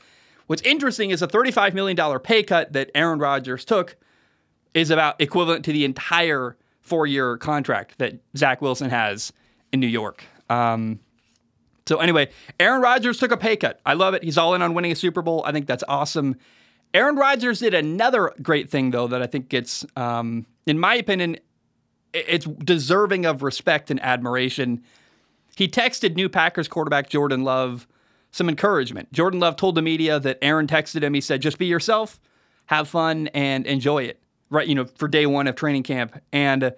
what's 0.47 0.63
interesting 0.63 1.11
is 1.11 1.21
a 1.21 1.29
$35 1.29 1.75
million 1.75 2.19
pay 2.21 2.43
cut 2.43 2.73
that 2.73 2.91
Aaron 2.95 3.19
Rodgers 3.19 3.63
took 3.67 3.97
is 4.77 4.91
about 4.91 5.19
equivalent 5.21 5.65
to 5.65 5.73
the 5.73 5.87
entire 5.87 6.55
four 6.83 7.07
year 7.07 7.39
contract 7.39 7.99
that 7.99 8.21
Zach 8.37 8.61
Wilson 8.61 8.91
has 8.91 9.33
in 9.73 9.81
New 9.81 9.87
York. 9.87 10.23
Um, 10.51 11.01
so, 11.87 11.99
anyway, 11.99 12.29
Aaron 12.61 12.83
Rodgers 12.83 13.19
took 13.19 13.33
a 13.33 13.37
pay 13.37 13.57
cut. 13.57 13.81
I 13.87 13.95
love 13.95 14.13
it. 14.13 14.23
He's 14.23 14.37
all 14.37 14.55
in 14.55 14.61
on 14.61 14.75
winning 14.75 14.93
a 14.93 14.95
Super 14.97 15.23
Bowl. 15.23 15.43
I 15.47 15.53
think 15.53 15.67
that's 15.67 15.85
awesome. 15.89 16.37
Aaron 16.93 17.17
Rodgers 17.17 17.61
did 17.61 17.75
another 17.75 18.33
great 18.43 18.71
thing, 18.71 18.91
though, 18.91 19.07
that 19.07 19.23
I 19.23 19.27
think 19.27 19.49
gets, 19.49 19.87
um, 19.97 20.47
in 20.67 20.79
my 20.79 20.95
opinion, 20.97 21.39
it's 22.13 22.45
deserving 22.45 23.25
of 23.25 23.43
respect 23.43 23.91
and 23.91 24.03
admiration. 24.03 24.83
He 25.57 25.69
texted 25.69 26.17
new 26.17 26.29
Packers 26.29 26.69
quarterback 26.69 27.09
Jordan 27.09 27.45
Love 27.45 27.87
some 28.31 28.49
encouragement. 28.49 29.11
Jordan 29.13 29.41
Love 29.41 29.57
told 29.57 29.75
the 29.75 29.83
media 29.83 30.21
that 30.21 30.39
Aaron 30.43 30.67
texted 30.67 31.03
him. 31.03 31.15
He 31.15 31.23
said, 31.23 31.41
"Just 31.41 31.57
be 31.57 31.67
yourself, 31.67 32.21
have 32.67 32.89
fun, 32.89 33.29
and 33.29 33.67
enjoy 33.67 34.03
it." 34.05 34.21
Right, 34.49 34.69
you 34.69 34.75
know, 34.77 34.85
for 34.85 35.09
day 35.09 35.27
one 35.27 35.49
of 35.49 35.57
training 35.57 35.83
camp, 35.83 36.21
and 36.33 36.73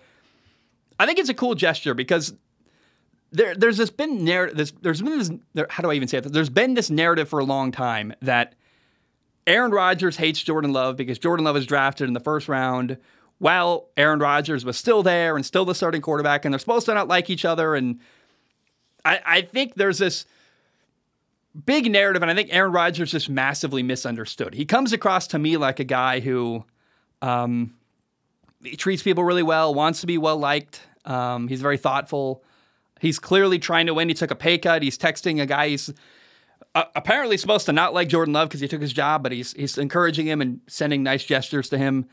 I 0.98 1.06
think 1.06 1.18
it's 1.18 1.28
a 1.28 1.34
cool 1.34 1.54
gesture 1.54 1.92
because 1.92 2.32
there, 3.30 3.54
there's 3.54 3.76
this 3.76 3.90
been 3.90 4.24
narrative. 4.24 4.56
This, 4.56 4.72
there's 4.80 5.02
been 5.02 5.18
this. 5.18 5.30
There, 5.54 5.66
how 5.68 5.82
do 5.82 5.90
I 5.90 5.94
even 5.94 6.08
say 6.08 6.18
it? 6.18 6.32
There's 6.32 6.48
been 6.48 6.74
this 6.74 6.88
narrative 6.88 7.28
for 7.28 7.38
a 7.40 7.44
long 7.44 7.70
time 7.70 8.14
that 8.22 8.54
Aaron 9.46 9.70
Rodgers 9.70 10.16
hates 10.16 10.42
Jordan 10.42 10.72
Love 10.72 10.96
because 10.96 11.18
Jordan 11.18 11.44
Love 11.44 11.54
was 11.54 11.66
drafted 11.66 12.08
in 12.08 12.14
the 12.14 12.20
first 12.20 12.48
round 12.48 12.96
while 13.38 13.88
Aaron 13.96 14.18
Rodgers 14.18 14.64
was 14.64 14.76
still 14.76 15.02
there 15.02 15.36
and 15.36 15.44
still 15.44 15.64
the 15.64 15.74
starting 15.74 16.02
quarterback, 16.02 16.44
and 16.44 16.52
they're 16.52 16.58
supposed 16.58 16.86
to 16.86 16.94
not 16.94 17.08
like 17.08 17.30
each 17.30 17.44
other. 17.44 17.74
And 17.74 18.00
I, 19.04 19.20
I 19.24 19.42
think 19.42 19.74
there's 19.74 19.98
this 19.98 20.26
big 21.64 21.90
narrative, 21.90 22.22
and 22.22 22.30
I 22.30 22.34
think 22.34 22.48
Aaron 22.52 22.72
Rodgers 22.72 23.08
is 23.08 23.12
just 23.12 23.30
massively 23.30 23.82
misunderstood. 23.82 24.54
He 24.54 24.64
comes 24.64 24.92
across 24.92 25.26
to 25.28 25.38
me 25.38 25.56
like 25.56 25.80
a 25.80 25.84
guy 25.84 26.20
who 26.20 26.64
um, 27.22 27.74
he 28.62 28.76
treats 28.76 29.02
people 29.02 29.24
really 29.24 29.42
well, 29.42 29.74
wants 29.74 30.00
to 30.00 30.06
be 30.06 30.18
well 30.18 30.38
liked. 30.38 30.80
Um, 31.04 31.48
he's 31.48 31.60
very 31.60 31.78
thoughtful. 31.78 32.42
He's 33.00 33.18
clearly 33.18 33.58
trying 33.58 33.86
to 33.86 33.94
win. 33.94 34.08
He 34.08 34.14
took 34.14 34.30
a 34.30 34.36
pay 34.36 34.58
cut. 34.58 34.82
He's 34.82 34.98
texting 34.98 35.40
a 35.40 35.46
guy 35.46 35.68
he's 35.68 35.92
uh, 36.74 36.84
apparently 36.94 37.36
supposed 37.36 37.66
to 37.66 37.72
not 37.72 37.94
like 37.94 38.08
Jordan 38.08 38.34
Love 38.34 38.48
because 38.48 38.60
he 38.60 38.68
took 38.68 38.82
his 38.82 38.92
job, 38.92 39.22
but 39.22 39.32
he's 39.32 39.52
he's 39.52 39.78
encouraging 39.78 40.26
him 40.26 40.40
and 40.40 40.60
sending 40.66 41.02
nice 41.02 41.24
gestures 41.24 41.68
to 41.70 41.78
him. 41.78 42.06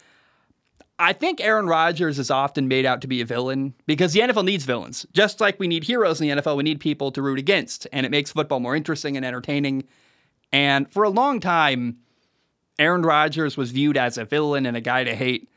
I 0.97 1.11
think 1.11 1.41
Aaron 1.41 1.67
Rodgers 1.67 2.19
is 2.19 2.31
often 2.31 2.69
made 2.69 2.85
out 2.85 3.01
to 3.01 3.07
be 3.07 3.19
a 3.19 3.25
villain 3.25 3.73
because 3.85 4.13
the 4.13 4.21
NFL 4.21 4.45
needs 4.45 4.63
villains. 4.63 5.05
Just 5.11 5.41
like 5.41 5.59
we 5.59 5.67
need 5.67 5.83
heroes 5.83 6.21
in 6.21 6.29
the 6.29 6.41
NFL, 6.41 6.55
we 6.55 6.63
need 6.63 6.79
people 6.79 7.11
to 7.11 7.21
root 7.21 7.37
against, 7.37 7.85
and 7.91 8.05
it 8.05 8.09
makes 8.09 8.31
football 8.31 8.61
more 8.61 8.75
interesting 8.75 9.17
and 9.17 9.25
entertaining. 9.25 9.83
And 10.53 10.91
for 10.93 11.03
a 11.03 11.09
long 11.09 11.41
time, 11.41 11.97
Aaron 12.77 13.03
Rodgers 13.03 13.57
was 13.57 13.71
viewed 13.71 13.97
as 13.97 14.17
a 14.17 14.25
villain 14.25 14.65
and 14.65 14.75
a 14.75 14.81
guy 14.81 15.03
to 15.03 15.15
hate. 15.15 15.49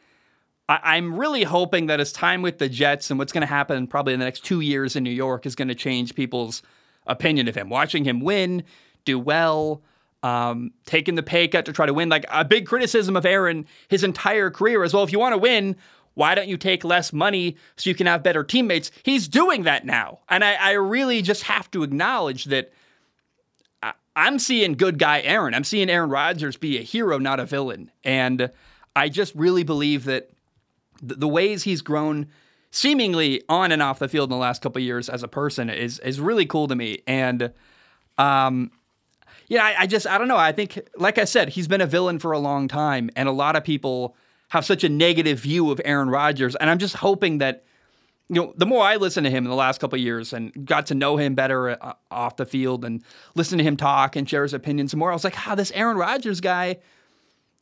I- 0.68 0.96
am 0.98 1.16
really 1.16 1.44
hoping 1.44 1.86
that 1.86 1.98
his 1.98 2.12
time 2.12 2.42
with 2.42 2.58
the 2.58 2.68
Jets 2.68 3.10
and 3.10 3.18
what's 3.18 3.32
going 3.32 3.42
to 3.42 3.46
happen 3.46 3.86
probably 3.86 4.12
in 4.12 4.18
the 4.18 4.26
next 4.26 4.44
two 4.44 4.60
years 4.60 4.96
in 4.96 5.02
New 5.02 5.10
York 5.10 5.46
is 5.46 5.54
going 5.54 5.68
to 5.68 5.74
change 5.74 6.14
people's 6.14 6.62
opinion 7.06 7.48
of 7.48 7.54
him. 7.54 7.70
Watching 7.70 8.04
him 8.04 8.20
win, 8.20 8.64
do 9.04 9.18
well, 9.18 9.82
um, 10.22 10.72
taking 10.84 11.14
the 11.14 11.22
pay 11.22 11.48
cut 11.48 11.64
to 11.66 11.72
try 11.72 11.86
to 11.86 11.94
win. 11.94 12.08
Like 12.08 12.26
a 12.28 12.44
big 12.44 12.66
criticism 12.66 13.16
of 13.16 13.24
Aaron 13.24 13.66
his 13.88 14.04
entire 14.04 14.50
career 14.50 14.84
as 14.84 14.92
well. 14.92 15.04
If 15.04 15.12
you 15.12 15.18
want 15.18 15.32
to 15.32 15.38
win, 15.38 15.76
why 16.14 16.34
don't 16.34 16.48
you 16.48 16.56
take 16.56 16.84
less 16.84 17.12
money 17.12 17.56
so 17.76 17.88
you 17.88 17.94
can 17.94 18.06
have 18.06 18.22
better 18.22 18.44
teammates? 18.44 18.90
He's 19.02 19.28
doing 19.28 19.62
that 19.62 19.86
now. 19.86 20.18
And 20.28 20.44
I, 20.44 20.54
I 20.54 20.72
really 20.72 21.22
just 21.22 21.44
have 21.44 21.70
to 21.70 21.82
acknowledge 21.82 22.46
that 22.46 22.72
I'm 24.18 24.40
seeing 24.40 24.72
good 24.72 24.98
guy 24.98 25.20
Aaron. 25.20 25.54
I'm 25.54 25.62
seeing 25.62 25.88
Aaron 25.88 26.10
Rodgers 26.10 26.56
be 26.56 26.76
a 26.76 26.82
hero, 26.82 27.18
not 27.18 27.38
a 27.38 27.46
villain. 27.46 27.92
And 28.02 28.50
I 28.96 29.08
just 29.08 29.32
really 29.36 29.62
believe 29.62 30.04
that 30.04 30.30
the, 31.00 31.14
the 31.14 31.28
ways 31.28 31.62
he's 31.62 31.82
grown 31.82 32.26
seemingly 32.72 33.42
on 33.48 33.70
and 33.70 33.80
off 33.80 34.00
the 34.00 34.08
field 34.08 34.28
in 34.28 34.36
the 34.36 34.40
last 34.40 34.60
couple 34.60 34.82
years 34.82 35.08
as 35.08 35.22
a 35.22 35.28
person 35.28 35.70
is 35.70 36.00
is 36.00 36.18
really 36.18 36.46
cool 36.46 36.66
to 36.66 36.74
me. 36.74 37.02
And 37.06 37.52
um, 38.18 38.72
yeah, 39.46 39.64
I, 39.64 39.82
I, 39.82 39.86
just 39.86 40.06
I 40.06 40.18
don't 40.18 40.26
know. 40.26 40.36
I 40.36 40.50
think, 40.50 40.80
like 40.96 41.18
I 41.18 41.24
said, 41.24 41.50
he's 41.50 41.68
been 41.68 41.80
a 41.80 41.86
villain 41.86 42.18
for 42.18 42.32
a 42.32 42.40
long 42.40 42.66
time, 42.66 43.10
and 43.14 43.28
a 43.28 43.32
lot 43.32 43.54
of 43.54 43.62
people 43.62 44.16
have 44.48 44.64
such 44.64 44.82
a 44.82 44.88
negative 44.88 45.38
view 45.38 45.70
of 45.70 45.80
Aaron 45.84 46.10
Rodgers. 46.10 46.56
And 46.56 46.68
I'm 46.68 46.78
just 46.78 46.96
hoping 46.96 47.38
that 47.38 47.64
you 48.28 48.36
know 48.36 48.52
the 48.56 48.66
more 48.66 48.84
I 48.84 48.96
listen 48.96 49.24
to 49.24 49.30
him 49.30 49.44
in 49.44 49.50
the 49.50 49.56
last 49.56 49.80
couple 49.80 49.98
years 49.98 50.32
and 50.32 50.66
got 50.66 50.86
to 50.86 50.94
know 50.94 51.16
him 51.16 51.34
better 51.34 51.70
uh, 51.82 51.94
off 52.10 52.36
the 52.36 52.46
field 52.46 52.84
and 52.84 53.02
listen 53.34 53.58
to 53.58 53.64
him 53.64 53.76
talk 53.76 54.16
and 54.16 54.28
share 54.28 54.42
his 54.42 54.54
opinions 54.54 54.94
more, 54.94 55.10
I 55.10 55.14
was 55.14 55.24
like, 55.24 55.34
how 55.34 55.54
this 55.54 55.70
Aaron 55.72 55.96
Rodgers 55.96 56.40
guy. 56.40 56.78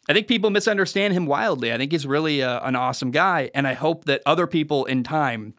I 0.09 0.13
think 0.13 0.29
people 0.29 0.51
misunderstand 0.51 1.15
him 1.15 1.27
wildly. 1.27 1.73
I 1.73 1.79
think 1.79 1.91
he's 1.91 2.07
really 2.07 2.41
a, 2.41 2.61
an 2.61 2.77
awesome 2.77 3.11
guy, 3.11 3.51
and 3.55 3.67
I 3.67 3.75
hope 3.75 4.05
that 4.05 4.23
other 4.25 4.47
people 4.47 4.85
in 4.85 5.03
time 5.03 5.55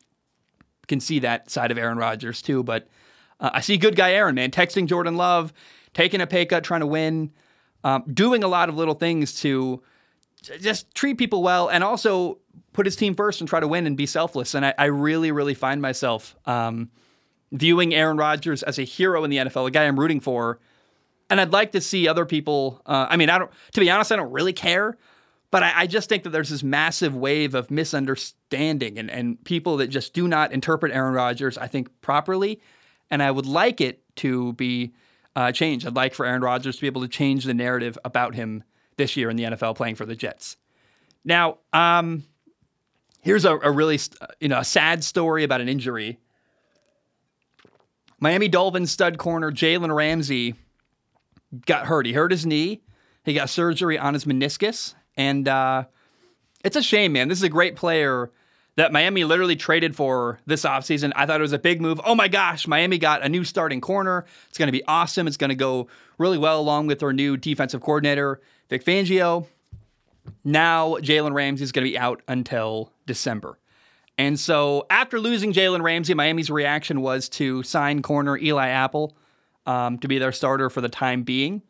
can 0.88 1.02
see 1.02 1.20
that 1.20 1.50
side 1.50 1.70
of 1.70 1.78
Aaron 1.78 1.98
Rodgers 1.98 2.42
too. 2.42 2.64
But 2.64 2.88
uh, 3.40 3.50
I 3.54 3.62
see 3.62 3.78
good 3.78 3.96
guy 3.96 4.14
Aaron, 4.14 4.36
man, 4.36 4.52
texting 4.52 4.88
Jordan 4.88 5.18
Love, 5.18 5.52
taking 5.94 6.22
a 6.22 6.28
pay 6.28 6.46
cut, 6.46 6.64
trying 6.64 6.80
to 6.80 6.88
win, 6.88 7.32
um, 7.84 8.04
doing 8.14 8.44
a 8.44 8.48
lot 8.48 8.70
of 8.70 8.76
little 8.76 8.94
things 8.94 9.40
to 9.42 9.82
just 10.60 10.94
treat 10.94 11.18
people 11.18 11.42
well, 11.44 11.70
and 11.70 11.84
also 11.84 12.40
put 12.74 12.86
his 12.86 12.96
team 12.96 13.16
first 13.16 13.42
and 13.42 13.50
try 13.50 13.60
to 13.60 13.68
win 13.68 13.88
and 13.88 13.98
be 13.98 14.06
selfless. 14.06 14.54
And 14.54 14.66
I, 14.66 14.74
I 14.78 14.86
really, 14.86 15.32
really 15.32 15.56
find 15.56 15.82
myself 15.82 16.36
um, 16.46 16.90
viewing 17.52 17.94
Aaron 17.94 18.18
Rodgers 18.18 18.64
as 18.64 18.78
a 18.80 18.84
hero 18.84 19.24
in 19.24 19.30
the 19.30 19.38
NFL, 19.38 19.68
a 19.68 19.72
guy 19.72 19.86
I'm 19.86 20.00
rooting 20.00 20.20
for 20.20 20.60
and 21.30 21.42
I'd 21.42 21.52
like 21.52 21.72
to 21.74 21.82
see 21.82 22.08
other 22.08 22.26
people. 22.26 22.82
Uh, 22.86 23.08
I 23.10 23.18
mean, 23.18 23.30
I 23.30 23.38
don't. 23.38 23.52
To 23.74 23.80
be 23.80 23.90
honest, 23.90 24.12
I 24.12 24.16
don't 24.16 24.32
really 24.32 24.54
care, 24.54 24.98
but 25.52 25.64
I, 25.64 25.82
I, 25.82 25.88
just 25.88 26.10
think 26.10 26.24
that 26.24 26.30
there's 26.30 26.50
this 26.50 26.64
massive 26.64 27.16
wave 27.16 27.56
of 27.56 27.70
misunderstanding 27.70 28.98
and 28.98 29.12
and 29.12 29.44
people 29.44 29.78
that 29.78 29.88
just 29.88 30.14
do 30.14 30.28
not 30.28 30.52
interpret 30.52 30.92
Aaron 30.92 31.14
Rodgers, 31.14 31.58
I 31.58 31.68
think, 31.68 31.90
properly. 32.02 32.62
And 33.10 33.24
I 33.24 33.32
would 33.32 33.46
like 33.46 33.82
it 33.82 34.04
to 34.18 34.54
be 34.54 34.94
uh, 35.36 35.52
changed. 35.52 35.88
I'd 35.88 35.96
like 35.96 36.14
for 36.14 36.26
Aaron 36.26 36.42
Rodgers 36.42 36.76
to 36.76 36.82
be 36.82 36.88
able 36.88 37.02
to 37.02 37.08
change 37.08 37.46
the 37.46 37.54
narrative 37.54 37.98
about 38.04 38.36
him 38.36 38.64
this 38.98 39.16
year 39.16 39.30
in 39.30 39.36
the 39.38 39.44
NFL, 39.44 39.76
playing 39.76 39.96
for 39.96 40.06
the 40.06 40.16
Jets. 40.16 40.58
Now, 41.24 41.58
um, 41.74 42.24
here's 43.22 43.46
a, 43.46 43.58
a 43.58 43.72
really 43.72 44.00
you 44.40 44.48
know 44.48 44.60
a 44.60 44.66
sad 44.66 45.04
story 45.04 45.44
about 45.44 45.62
an 45.62 45.70
injury. 45.70 46.20
Miami 48.20 48.48
Dolphins 48.48 48.92
stud 48.92 49.18
corner 49.18 49.52
Jalen 49.52 49.96
Ramsey 49.96 50.56
got 51.66 51.86
hurt. 51.88 52.06
He 52.06 52.14
hurt 52.14 52.32
his 52.32 52.46
knee. 52.46 52.82
He 53.24 53.34
got 53.34 53.50
surgery 53.50 53.98
on 54.00 54.14
his 54.14 54.26
meniscus. 54.26 54.96
And 55.16 55.48
uh, 55.48 55.86
it's 56.64 56.76
a 56.76 56.82
shame, 56.82 57.14
man. 57.14 57.28
This 57.28 57.40
is 57.40 57.44
a 57.44 57.50
great 57.50 57.76
player 57.76 58.32
that 58.76 58.92
Miami 58.92 59.24
literally 59.24 59.56
traded 59.56 59.96
for 59.96 60.40
this 60.46 60.64
offseason. 60.64 61.12
I 61.16 61.26
thought 61.26 61.40
it 61.40 61.42
was 61.42 61.54
a 61.54 61.60
big 61.60 61.82
move. 61.82 62.00
Oh 62.06 62.16
my 62.16 62.28
gosh, 62.28 62.68
Miami 62.68 63.00
got 63.00 63.24
a 63.24 63.30
new 63.30 63.44
starting 63.44 63.82
corner. 63.82 64.26
It's 64.50 64.58
going 64.58 64.68
to 64.68 64.72
be 64.72 64.84
awesome. 64.86 65.28
It's 65.28 65.38
going 65.38 65.50
to 65.50 65.56
go 65.56 65.88
really 66.18 66.38
well 66.38 66.60
along 66.60 66.88
with 66.88 67.00
their 67.00 67.12
new 67.12 67.38
defensive 67.38 67.82
coordinator, 67.82 68.40
Vic 68.70 68.84
Fangio. 68.84 69.46
Now, 70.44 70.96
Jalen 70.96 71.34
Ramsey 71.34 71.64
is 71.64 71.72
going 71.72 71.86
to 71.86 71.92
be 71.92 71.98
out 71.98 72.22
until 72.28 72.92
December. 73.06 73.58
And 74.18 74.40
so, 74.40 74.86
after 74.90 75.20
losing 75.20 75.54
Jalen 75.54 75.84
Ramsey, 75.84 76.14
Miami's 76.14 76.50
reaction 76.50 77.02
was 77.02 77.30
to 77.30 77.64
sign 77.64 78.02
corner 78.02 78.38
Eli 78.38 78.68
Apple 78.70 79.16
um, 79.66 80.00
to 80.00 80.08
be 80.08 80.18
their 80.18 80.32
starter 80.32 80.70
for 80.70 80.82
the 80.82 80.90
time 80.90 81.24
being. 81.24 81.62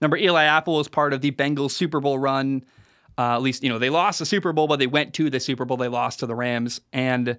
Number 0.00 0.16
Eli 0.16 0.44
Apple 0.44 0.76
was 0.76 0.88
part 0.88 1.12
of 1.12 1.20
the 1.20 1.30
Bengals 1.30 1.70
Super 1.72 2.00
Bowl 2.00 2.18
run. 2.18 2.64
Uh, 3.18 3.34
at 3.34 3.42
least, 3.42 3.62
you 3.62 3.68
know, 3.68 3.78
they 3.78 3.90
lost 3.90 4.18
the 4.18 4.26
Super 4.26 4.52
Bowl, 4.52 4.66
but 4.66 4.78
they 4.78 4.86
went 4.86 5.14
to 5.14 5.30
the 5.30 5.40
Super 5.40 5.64
Bowl. 5.64 5.76
They 5.76 5.88
lost 5.88 6.20
to 6.20 6.26
the 6.26 6.34
Rams. 6.34 6.80
And 6.92 7.38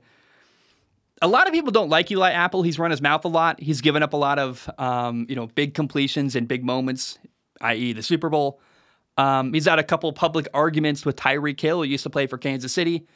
a 1.21 1.27
lot 1.27 1.47
of 1.47 1.53
people 1.53 1.71
don't 1.71 1.89
like 1.89 2.11
Eli 2.11 2.31
Apple. 2.31 2.61
He's 2.63 2.77
run 2.77 2.91
his 2.91 3.01
mouth 3.01 3.25
a 3.25 3.27
lot. 3.27 3.59
He's 3.59 3.81
given 3.81 4.03
up 4.03 4.13
a 4.13 4.17
lot 4.17 4.37
of, 4.37 4.69
um, 4.77 5.25
you 5.29 5.35
know, 5.35 5.47
big 5.47 5.73
completions 5.73 6.35
and 6.35 6.47
big 6.47 6.63
moments, 6.63 7.17
i.e., 7.61 7.93
the 7.93 8.03
Super 8.03 8.29
Bowl. 8.29 8.59
Um, 9.17 9.53
he's 9.53 9.65
had 9.65 9.79
a 9.79 9.83
couple 9.83 10.11
public 10.13 10.47
arguments 10.53 11.05
with 11.05 11.15
Tyreek 11.15 11.59
Hill, 11.59 11.77
who 11.77 11.83
used 11.83 12.03
to 12.03 12.09
play 12.09 12.27
for 12.27 12.37
Kansas 12.37 12.73
City. 12.73 13.07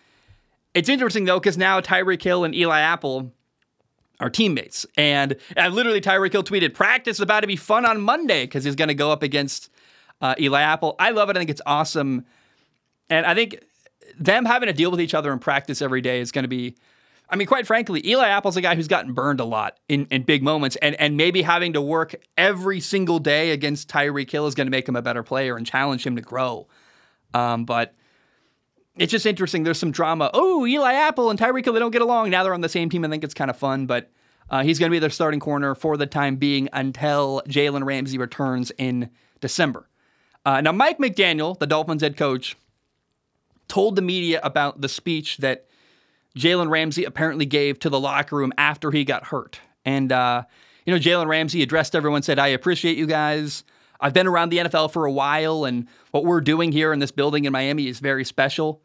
It's 0.74 0.90
interesting, 0.90 1.26
though, 1.26 1.40
because 1.40 1.58
now 1.58 1.80
Tyreek 1.80 2.22
Hill 2.22 2.44
and 2.44 2.54
Eli 2.54 2.80
Apple 2.80 3.32
are 4.20 4.30
teammates. 4.30 4.86
And, 4.98 5.36
and 5.56 5.74
literally, 5.74 6.02
Tyreek 6.02 6.32
Hill 6.32 6.44
tweeted, 6.44 6.74
practice 6.74 7.18
is 7.18 7.22
about 7.22 7.42
to 7.42 7.48
be 7.48 7.56
fun 7.56 7.86
on 7.86 8.02
Monday 8.02 8.44
because 8.44 8.64
he's 8.64 8.76
going 8.76 8.90
to 8.90 8.94
go 8.94 9.12
up 9.12 9.24
against 9.24 9.70
uh, 10.22 10.36
Eli 10.40 10.62
Apple. 10.62 10.96
I 11.00 11.12
love 11.12 11.30
it. 11.30 11.38
I 11.38 11.40
think 11.40 11.50
it's 11.50 11.62
awesome. 11.66 12.26
And 13.10 13.26
I 13.26 13.34
think 13.34 13.60
them 14.20 14.46
having 14.46 14.68
to 14.68 14.74
deal 14.74 14.92
with 14.92 15.02
each 15.02 15.14
other 15.14 15.32
in 15.32 15.40
practice 15.40 15.82
every 15.82 16.02
day 16.02 16.20
is 16.20 16.32
going 16.32 16.44
to 16.44 16.50
be. 16.50 16.76
I 17.30 17.36
mean, 17.36 17.48
quite 17.48 17.66
frankly, 17.66 18.06
Eli 18.08 18.28
Apple's 18.28 18.56
a 18.56 18.62
guy 18.62 18.76
who's 18.76 18.88
gotten 18.88 19.14
burned 19.14 19.40
a 19.40 19.46
lot 19.46 19.78
in, 19.90 20.06
in 20.12 20.24
big 20.24 20.44
moments, 20.44 20.76
and, 20.82 21.00
and 21.00 21.18
maybe 21.18 21.42
having 21.42 21.74
to 21.74 21.82
work 21.82 22.16
every 22.38 22.80
single 22.80 23.20
day 23.20 23.52
against 23.52 23.90
Tyreek 23.90 24.30
Hill 24.30 24.46
is 24.48 24.56
going 24.56 24.68
to 24.68 24.72
make 24.72 24.88
him 24.88 24.96
a 24.96 25.02
better 25.02 25.24
player 25.24 25.58
and 25.58 25.66
challenge 25.66 26.06
him 26.06 26.16
to 26.16 26.22
grow. 26.22 26.68
Um, 27.34 27.66
but 27.66 27.96
it's 28.98 29.12
just 29.12 29.26
interesting. 29.26 29.64
There's 29.64 29.80
some 29.80 29.92
drama. 29.92 30.30
Oh, 30.34 30.66
Eli 30.66 30.94
Apple 30.94 31.30
and 31.30 31.40
Tyreek 31.40 31.66
Hill, 31.66 31.74
they 31.74 31.80
don't 31.80 31.92
get 31.92 32.02
along. 32.02 32.30
Now 32.30 32.44
they're 32.44 32.54
on 32.54 32.62
the 32.62 32.70
same 32.70 32.90
team. 32.90 33.04
I 33.04 33.10
think 33.10 33.24
it's 33.24 33.34
kind 33.34 33.50
of 33.50 33.58
fun, 33.58 33.88
but 33.88 34.12
uh, 34.50 34.64
he's 34.64 34.78
going 34.78 34.90
to 34.90 34.96
be 34.96 35.00
their 35.00 35.10
starting 35.10 35.40
corner 35.40 35.74
for 35.74 35.98
the 35.98 36.06
time 36.06 36.36
being 36.36 36.70
until 36.74 37.42
Jalen 37.48 37.84
Ramsey 37.84 38.18
returns 38.18 38.72
in 38.78 39.10
December. 39.42 39.90
Uh, 40.46 40.62
now, 40.62 40.72
Mike 40.72 41.00
McDaniel, 41.00 41.58
the 41.58 41.66
Dolphins 41.66 42.04
head 42.04 42.16
coach, 42.16 42.56
told 43.68 43.96
the 43.96 44.02
media 44.02 44.40
about 44.44 44.82
the 44.82 44.88
speech 44.88 45.38
that 45.38 45.66
Jalen 46.38 46.70
Ramsey 46.70 47.06
apparently 47.06 47.46
gave 47.46 47.80
to 47.80 47.90
the 47.90 48.00
locker 48.00 48.36
room 48.36 48.54
after 48.58 48.92
he 48.92 49.04
got 49.04 49.28
hurt. 49.28 49.60
And, 49.86 50.12
uh, 50.12 50.44
you 50.86 50.94
know, 50.94 51.00
Jalen 51.00 51.28
Ramsey 51.28 51.62
addressed 51.62 51.96
everyone, 51.96 52.24
said, 52.24 52.40
I 52.40 52.48
appreciate 52.48 52.98
you 52.98 53.06
guys. 53.06 53.64
I've 54.00 54.14
been 54.14 54.28
around 54.28 54.50
the 54.50 54.58
NFL 54.58 54.92
for 54.92 55.06
a 55.06 55.12
while, 55.12 55.66
and 55.66 55.88
what 56.12 56.26
we're 56.26 56.42
doing 56.42 56.72
here 56.72 56.92
in 56.92 57.00
this 57.00 57.12
building 57.12 57.46
in 57.46 57.54
Miami 57.54 57.88
is 57.88 58.00
very 58.00 58.26
special. 58.26 58.82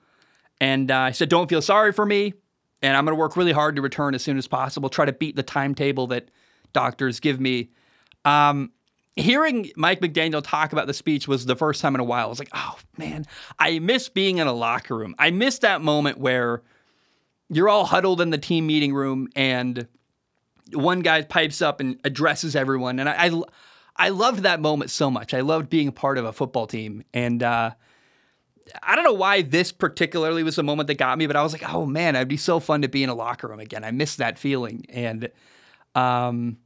And 0.61 0.91
uh, 0.91 1.09
he 1.09 1.13
said, 1.15 1.29
Don't 1.29 1.49
feel 1.49 1.63
sorry 1.63 1.93
for 1.93 2.07
me. 2.07 2.35
And 2.83 2.97
I'm 2.97 3.05
going 3.05 3.17
to 3.17 3.21
work 3.21 3.37
really 3.37 3.53
hard 3.53 3.77
to 3.77 3.83
return 3.83 4.15
as 4.15 4.23
soon 4.23 4.39
as 4.39 4.47
possible, 4.47 4.89
try 4.89 5.05
to 5.05 5.13
beat 5.13 5.37
the 5.37 5.43
timetable 5.43 6.07
that 6.09 6.31
doctors 6.73 7.21
give 7.21 7.41
me. 7.41 7.71
Um, 8.25 8.73
hearing 9.17 9.71
Mike 9.77 10.01
McDaniel 10.01 10.43
talk 10.43 10.73
about 10.73 10.87
the 10.87 10.95
speech 10.95 11.29
was 11.29 11.45
the 11.45 11.57
first 11.57 11.81
time 11.81 11.95
in 11.95 12.01
a 12.01 12.05
while. 12.05 12.27
I 12.27 12.29
was 12.29 12.39
like, 12.39 12.51
oh 12.55 12.79
man, 12.97 13.27
I 13.59 13.79
miss 13.81 14.09
being 14.09 14.39
in 14.39 14.47
a 14.47 14.53
locker 14.53 14.97
room. 14.97 15.15
I 15.19 15.31
miss 15.31 15.59
that 15.59 15.83
moment 15.83 16.19
where 16.19 16.63
you're 17.51 17.69
all 17.69 17.85
huddled 17.85 18.21
in 18.21 18.31
the 18.31 18.39
team 18.39 18.67
meeting 18.67 18.95
room 18.95 19.29
and 19.35 19.87
one 20.73 21.01
guy 21.01 21.23
pipes 21.23 21.61
up 21.61 21.81
and 21.81 21.99
addresses 22.05 22.55
everyone. 22.55 23.01
And 23.01 23.09
I, 23.09 23.27
I, 23.27 23.43
I 23.97 24.09
loved 24.11 24.45
that 24.45 24.61
moment 24.61 24.91
so 24.91 25.11
much. 25.11 25.35
I 25.35 25.41
loved 25.41 25.69
being 25.69 25.89
a 25.89 25.93
part 25.93 26.17
of 26.17 26.25
a 26.25 26.33
football 26.33 26.67
team. 26.67 27.03
And, 27.13 27.43
uh, 27.43 27.73
I 28.83 28.95
don't 28.95 29.05
know 29.05 29.13
why 29.13 29.43
this 29.43 29.73
particularly 29.73 30.43
was 30.45 30.57
the 30.57 30.63
moment 30.63 30.87
that 30.87 30.95
got 30.95 31.19
me, 31.19 31.27
but 31.27 31.35
I 31.35 31.43
was 31.43 31.53
like, 31.53 31.69
oh 31.75 31.87
man, 31.87 32.15
it'd 32.15 32.29
be 32.29 32.37
so 32.37 32.61
fun 32.61 32.83
to 32.83 32.89
be 32.89 33.03
in 33.03 33.09
a 33.09 33.15
locker 33.15 33.49
room 33.49 33.59
again. 33.59 33.83
I 33.83 33.91
miss 33.91 34.17
that 34.17 34.39
feeling. 34.39 34.87
And 34.89 35.29
um, 35.97 36.59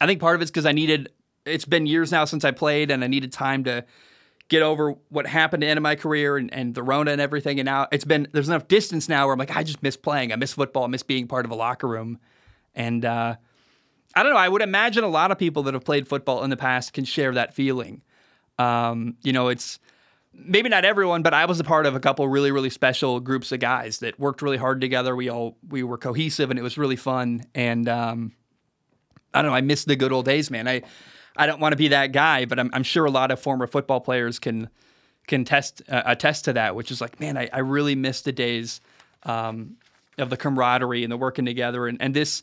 I 0.00 0.06
think 0.06 0.20
part 0.20 0.34
of 0.34 0.42
it's 0.42 0.50
because 0.50 0.66
I 0.66 0.72
needed, 0.72 1.10
it's 1.46 1.64
been 1.64 1.86
years 1.86 2.10
now 2.10 2.24
since 2.24 2.44
I 2.44 2.50
played 2.50 2.90
and 2.90 3.04
I 3.04 3.06
needed 3.06 3.32
time 3.32 3.64
to 3.64 3.84
get 4.54 4.62
over 4.62 4.94
what 5.08 5.26
happened 5.26 5.62
to 5.62 5.66
end 5.66 5.78
of 5.78 5.82
my 5.82 5.96
career 5.96 6.36
and, 6.36 6.52
and 6.54 6.74
the 6.74 6.82
Rona 6.82 7.10
and 7.10 7.20
everything. 7.20 7.58
And 7.58 7.66
now 7.66 7.88
it's 7.90 8.04
been, 8.04 8.28
there's 8.32 8.48
enough 8.48 8.68
distance 8.68 9.08
now 9.08 9.26
where 9.26 9.32
I'm 9.32 9.38
like, 9.38 9.54
I 9.54 9.62
just 9.62 9.82
miss 9.82 9.96
playing. 9.96 10.32
I 10.32 10.36
miss 10.36 10.52
football. 10.52 10.84
I 10.84 10.86
miss 10.86 11.02
being 11.02 11.26
part 11.26 11.44
of 11.44 11.50
a 11.50 11.54
locker 11.54 11.88
room. 11.88 12.18
And 12.74 13.04
uh, 13.04 13.36
I 14.14 14.22
don't 14.22 14.32
know. 14.32 14.38
I 14.38 14.48
would 14.48 14.62
imagine 14.62 15.02
a 15.02 15.08
lot 15.08 15.30
of 15.30 15.38
people 15.38 15.64
that 15.64 15.74
have 15.74 15.84
played 15.84 16.06
football 16.06 16.44
in 16.44 16.50
the 16.50 16.56
past 16.56 16.92
can 16.92 17.04
share 17.04 17.32
that 17.32 17.54
feeling. 17.54 18.02
Um, 18.58 19.16
you 19.22 19.32
know, 19.32 19.48
it's, 19.48 19.80
maybe 20.32 20.68
not 20.68 20.84
everyone, 20.84 21.22
but 21.22 21.34
I 21.34 21.46
was 21.46 21.60
a 21.60 21.64
part 21.64 21.86
of 21.86 21.94
a 21.94 22.00
couple 22.00 22.26
really, 22.28 22.50
really 22.50 22.70
special 22.70 23.20
groups 23.20 23.52
of 23.52 23.60
guys 23.60 23.98
that 23.98 24.18
worked 24.18 24.42
really 24.42 24.56
hard 24.56 24.80
together. 24.80 25.14
We 25.14 25.28
all 25.28 25.56
we 25.68 25.82
were 25.82 25.98
cohesive 25.98 26.50
and 26.50 26.58
it 26.58 26.62
was 26.62 26.76
really 26.76 26.96
fun. 26.96 27.44
And 27.54 27.88
um, 27.88 28.32
I 29.32 29.42
don't 29.42 29.50
know, 29.50 29.56
I 29.56 29.60
miss 29.60 29.84
the 29.84 29.96
good 29.96 30.12
old 30.12 30.24
days, 30.24 30.50
man. 30.50 30.68
I 30.68 30.82
I 31.36 31.46
don't 31.46 31.60
want 31.60 31.72
to 31.72 31.76
be 31.76 31.88
that 31.88 32.12
guy, 32.12 32.44
but 32.44 32.58
I'm, 32.58 32.70
I'm 32.72 32.82
sure 32.82 33.04
a 33.04 33.10
lot 33.10 33.30
of 33.30 33.40
former 33.40 33.66
football 33.66 34.00
players 34.00 34.38
can 34.38 34.68
can 35.26 35.44
test 35.44 35.82
uh, 35.88 36.02
attest 36.06 36.44
to 36.44 36.52
that, 36.52 36.76
which 36.76 36.90
is 36.90 37.00
like, 37.00 37.18
man, 37.18 37.36
I, 37.36 37.48
I 37.52 37.60
really 37.60 37.94
miss 37.94 38.22
the 38.22 38.32
days 38.32 38.80
um, 39.22 39.76
of 40.18 40.30
the 40.30 40.36
camaraderie 40.36 41.02
and 41.02 41.10
the 41.10 41.16
working 41.16 41.44
together. 41.44 41.86
And, 41.86 42.00
and 42.00 42.14
this 42.14 42.42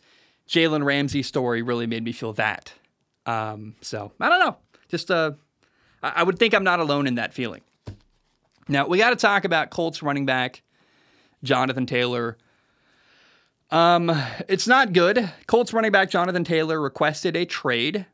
Jalen 0.49 0.83
Ramsey 0.83 1.23
story 1.23 1.61
really 1.61 1.87
made 1.87 2.03
me 2.03 2.11
feel 2.11 2.33
that. 2.33 2.73
Um, 3.25 3.75
so 3.81 4.11
I 4.19 4.29
don't 4.29 4.39
know, 4.39 4.57
just 4.89 5.11
uh, 5.11 5.31
I 6.01 6.23
would 6.23 6.39
think 6.39 6.53
I'm 6.53 6.63
not 6.63 6.79
alone 6.79 7.07
in 7.07 7.15
that 7.15 7.33
feeling. 7.33 7.61
Now, 8.67 8.87
we 8.87 8.97
got 8.97 9.11
to 9.11 9.15
talk 9.15 9.45
about 9.45 9.69
Colts 9.69 10.01
running 10.01 10.25
back 10.25 10.63
Jonathan 11.43 11.85
Taylor. 11.85 12.37
Um, 13.69 14.11
it's 14.47 14.67
not 14.67 14.93
good. 14.93 15.31
Colts 15.47 15.73
running 15.73 15.91
back 15.91 16.09
Jonathan 16.09 16.43
Taylor 16.43 16.79
requested 16.79 17.35
a 17.35 17.45
trade. 17.45 18.05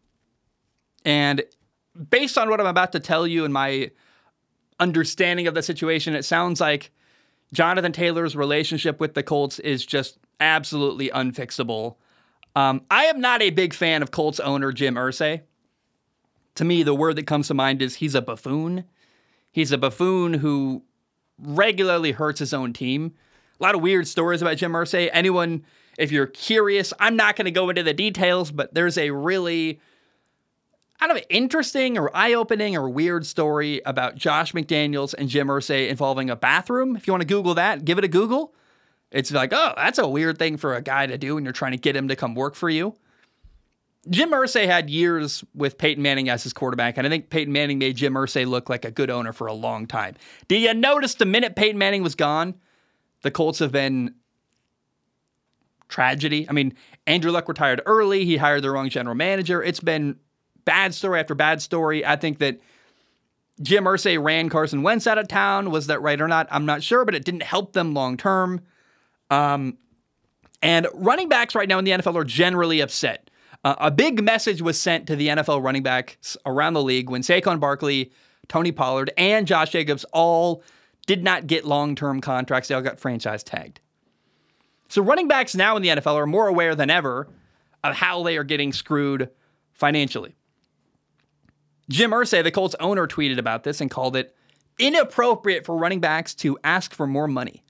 And 1.07 1.41
based 2.09 2.37
on 2.37 2.49
what 2.49 2.59
I'm 2.59 2.67
about 2.67 2.91
to 2.91 2.99
tell 2.99 3.25
you 3.25 3.45
and 3.45 3.53
my 3.53 3.89
understanding 4.79 5.47
of 5.47 5.55
the 5.55 5.63
situation. 5.63 6.15
It 6.15 6.23
sounds 6.23 6.61
like 6.61 6.91
Jonathan 7.53 7.91
Taylor's 7.91 8.35
relationship 8.35 8.99
with 8.99 9.13
the 9.13 9.23
Colts 9.23 9.59
is 9.59 9.85
just 9.85 10.19
absolutely 10.39 11.09
unfixable. 11.09 11.95
Um, 12.55 12.81
I 12.89 13.05
am 13.05 13.19
not 13.19 13.41
a 13.41 13.49
big 13.49 13.73
fan 13.73 14.01
of 14.01 14.11
Colts 14.11 14.39
owner 14.39 14.71
Jim 14.71 14.95
Irsay. 14.95 15.41
To 16.55 16.65
me, 16.65 16.83
the 16.83 16.95
word 16.95 17.15
that 17.17 17.27
comes 17.27 17.47
to 17.47 17.53
mind 17.53 17.81
is 17.81 17.95
he's 17.95 18.15
a 18.15 18.21
buffoon. 18.21 18.85
He's 19.51 19.71
a 19.71 19.77
buffoon 19.77 20.35
who 20.35 20.83
regularly 21.37 22.11
hurts 22.11 22.39
his 22.39 22.53
own 22.53 22.73
team. 22.73 23.13
A 23.59 23.63
lot 23.63 23.75
of 23.75 23.81
weird 23.81 24.07
stories 24.07 24.41
about 24.41 24.57
Jim 24.57 24.73
Irsay. 24.73 25.09
Anyone, 25.13 25.63
if 25.97 26.11
you're 26.11 26.27
curious, 26.27 26.93
I'm 26.99 27.15
not 27.15 27.35
going 27.35 27.45
to 27.45 27.51
go 27.51 27.69
into 27.69 27.83
the 27.83 27.93
details, 27.93 28.51
but 28.51 28.73
there's 28.73 28.97
a 28.97 29.11
really 29.11 29.79
kind 30.99 31.11
of 31.11 31.17
an 31.17 31.23
interesting 31.29 31.97
or 31.97 32.15
eye-opening 32.15 32.75
or 32.75 32.89
weird 32.89 33.25
story 33.25 33.81
about 33.85 34.15
Josh 34.15 34.53
McDaniels 34.53 35.13
and 35.13 35.29
Jim 35.29 35.47
Irsay 35.47 35.89
involving 35.89 36.29
a 36.29 36.35
bathroom. 36.35 36.95
If 36.95 37.05
you 37.05 37.13
want 37.13 37.21
to 37.21 37.27
Google 37.27 37.53
that, 37.55 37.85
give 37.85 37.97
it 37.97 38.03
a 38.03 38.07
Google. 38.07 38.53
It's 39.11 39.31
like, 39.31 39.53
oh, 39.53 39.73
that's 39.77 39.99
a 39.99 40.07
weird 40.07 40.37
thing 40.39 40.57
for 40.57 40.75
a 40.75 40.81
guy 40.81 41.07
to 41.07 41.17
do, 41.17 41.35
when 41.35 41.43
you're 41.43 41.53
trying 41.53 41.71
to 41.73 41.77
get 41.77 41.95
him 41.95 42.07
to 42.07 42.15
come 42.15 42.35
work 42.35 42.55
for 42.55 42.69
you. 42.69 42.95
Jim 44.09 44.31
Irsay 44.31 44.65
had 44.65 44.89
years 44.89 45.43
with 45.53 45.77
Peyton 45.77 46.01
Manning 46.01 46.29
as 46.29 46.43
his 46.43 46.53
quarterback, 46.53 46.97
and 46.97 47.05
I 47.05 47.09
think 47.09 47.29
Peyton 47.29 47.51
Manning 47.51 47.77
made 47.77 47.97
Jim 47.97 48.13
Irsay 48.13 48.47
look 48.47 48.69
like 48.69 48.85
a 48.85 48.91
good 48.91 49.09
owner 49.09 49.33
for 49.33 49.47
a 49.47 49.53
long 49.53 49.85
time. 49.85 50.15
Do 50.47 50.57
you 50.57 50.73
notice 50.73 51.15
the 51.15 51.25
minute 51.25 51.55
Peyton 51.55 51.77
Manning 51.77 52.03
was 52.03 52.15
gone, 52.15 52.55
the 53.21 53.31
Colts 53.31 53.59
have 53.59 53.71
been 53.71 54.15
tragedy? 55.89 56.47
I 56.49 56.53
mean, 56.53 56.73
Andrew 57.05 57.31
Luck 57.31 57.49
retired 57.49 57.81
early. 57.85 58.23
He 58.23 58.37
hired 58.37 58.63
the 58.63 58.71
wrong 58.71 58.89
general 58.89 59.15
manager. 59.15 59.61
It's 59.61 59.81
been 59.81 60.17
bad 60.67 60.93
story 60.93 61.19
after 61.19 61.33
bad 61.33 61.61
story. 61.61 62.05
I 62.05 62.17
think 62.17 62.39
that 62.39 62.59
Jim 63.61 63.85
Irsay 63.85 64.21
ran 64.21 64.49
Carson 64.49 64.83
Wentz 64.83 65.07
out 65.07 65.17
of 65.17 65.27
town. 65.27 65.71
Was 65.71 65.87
that 65.87 66.01
right 66.01 66.19
or 66.19 66.27
not? 66.27 66.47
I'm 66.51 66.65
not 66.65 66.83
sure, 66.83 67.05
but 67.05 67.15
it 67.15 67.25
didn't 67.25 67.43
help 67.43 67.71
them 67.71 67.93
long 67.93 68.17
term. 68.17 68.61
Um, 69.29 69.77
and 70.61 70.87
running 70.93 71.29
backs 71.29 71.55
right 71.55 71.69
now 71.69 71.79
in 71.79 71.85
the 71.85 71.91
NFL 71.91 72.15
are 72.15 72.25
generally 72.25 72.81
upset. 72.81 73.29
Uh, 73.63 73.75
a 73.79 73.91
big 73.91 74.21
message 74.21 74.61
was 74.61 74.79
sent 74.79 75.07
to 75.07 75.15
the 75.15 75.29
NFL 75.29 75.63
running 75.63 75.83
backs 75.83 76.35
around 76.45 76.73
the 76.73 76.83
league 76.83 77.09
when 77.09 77.21
Saquon 77.21 77.59
Barkley, 77.59 78.11
Tony 78.47 78.71
Pollard, 78.71 79.11
and 79.17 79.47
Josh 79.47 79.71
Jacobs 79.71 80.05
all 80.11 80.63
did 81.05 81.23
not 81.23 81.47
get 81.47 81.65
long 81.65 81.95
term 81.95 82.19
contracts. 82.19 82.67
They 82.67 82.75
all 82.75 82.81
got 82.81 82.99
franchise 82.99 83.43
tagged. 83.43 83.79
So 84.89 85.01
running 85.01 85.27
backs 85.27 85.55
now 85.55 85.75
in 85.75 85.81
the 85.81 85.89
NFL 85.89 86.15
are 86.15 86.27
more 86.27 86.47
aware 86.47 86.75
than 86.75 86.89
ever 86.89 87.27
of 87.83 87.95
how 87.95 88.23
they 88.23 88.37
are 88.37 88.43
getting 88.43 88.73
screwed 88.73 89.29
financially. 89.73 90.36
Jim 91.89 92.11
Irsay, 92.11 92.43
the 92.43 92.51
Colts 92.51 92.75
owner, 92.79 93.07
tweeted 93.07 93.37
about 93.37 93.63
this 93.63 93.81
and 93.81 93.89
called 93.89 94.15
it 94.15 94.35
inappropriate 94.79 95.65
for 95.65 95.77
running 95.77 95.99
backs 95.99 96.35
to 96.35 96.57
ask 96.63 96.93
for 96.93 97.07
more 97.07 97.27
money. 97.27 97.63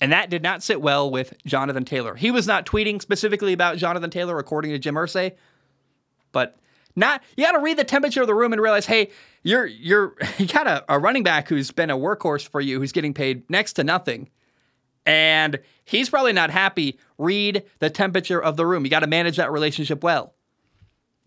And 0.00 0.12
that 0.12 0.30
did 0.30 0.42
not 0.42 0.62
sit 0.62 0.80
well 0.80 1.10
with 1.10 1.34
Jonathan 1.46 1.84
Taylor. 1.84 2.16
He 2.16 2.30
was 2.30 2.46
not 2.46 2.66
tweeting 2.66 3.00
specifically 3.00 3.52
about 3.52 3.76
Jonathan 3.76 4.10
Taylor, 4.10 4.38
according 4.38 4.72
to 4.72 4.78
Jim 4.78 4.96
Irsay, 4.96 5.32
but 6.32 6.58
not 6.96 7.22
you 7.36 7.44
got 7.44 7.52
to 7.52 7.60
read 7.60 7.76
the 7.76 7.84
temperature 7.84 8.20
of 8.20 8.26
the 8.26 8.34
room 8.34 8.52
and 8.52 8.60
realize, 8.60 8.86
hey, 8.86 9.10
you're 9.42 9.66
you're 9.66 10.14
you 10.38 10.46
got 10.46 10.66
a, 10.66 10.84
a 10.88 10.98
running 10.98 11.22
back 11.22 11.48
who's 11.48 11.70
been 11.70 11.90
a 11.90 11.96
workhorse 11.96 12.46
for 12.46 12.60
you, 12.60 12.80
who's 12.80 12.92
getting 12.92 13.14
paid 13.14 13.48
next 13.48 13.74
to 13.74 13.84
nothing, 13.84 14.28
and 15.06 15.60
he's 15.84 16.10
probably 16.10 16.32
not 16.32 16.50
happy. 16.50 16.98
Read 17.18 17.62
the 17.78 17.90
temperature 17.90 18.42
of 18.42 18.56
the 18.56 18.66
room. 18.66 18.84
You 18.84 18.90
got 18.90 19.00
to 19.00 19.06
manage 19.06 19.36
that 19.36 19.52
relationship 19.52 20.02
well. 20.02 20.34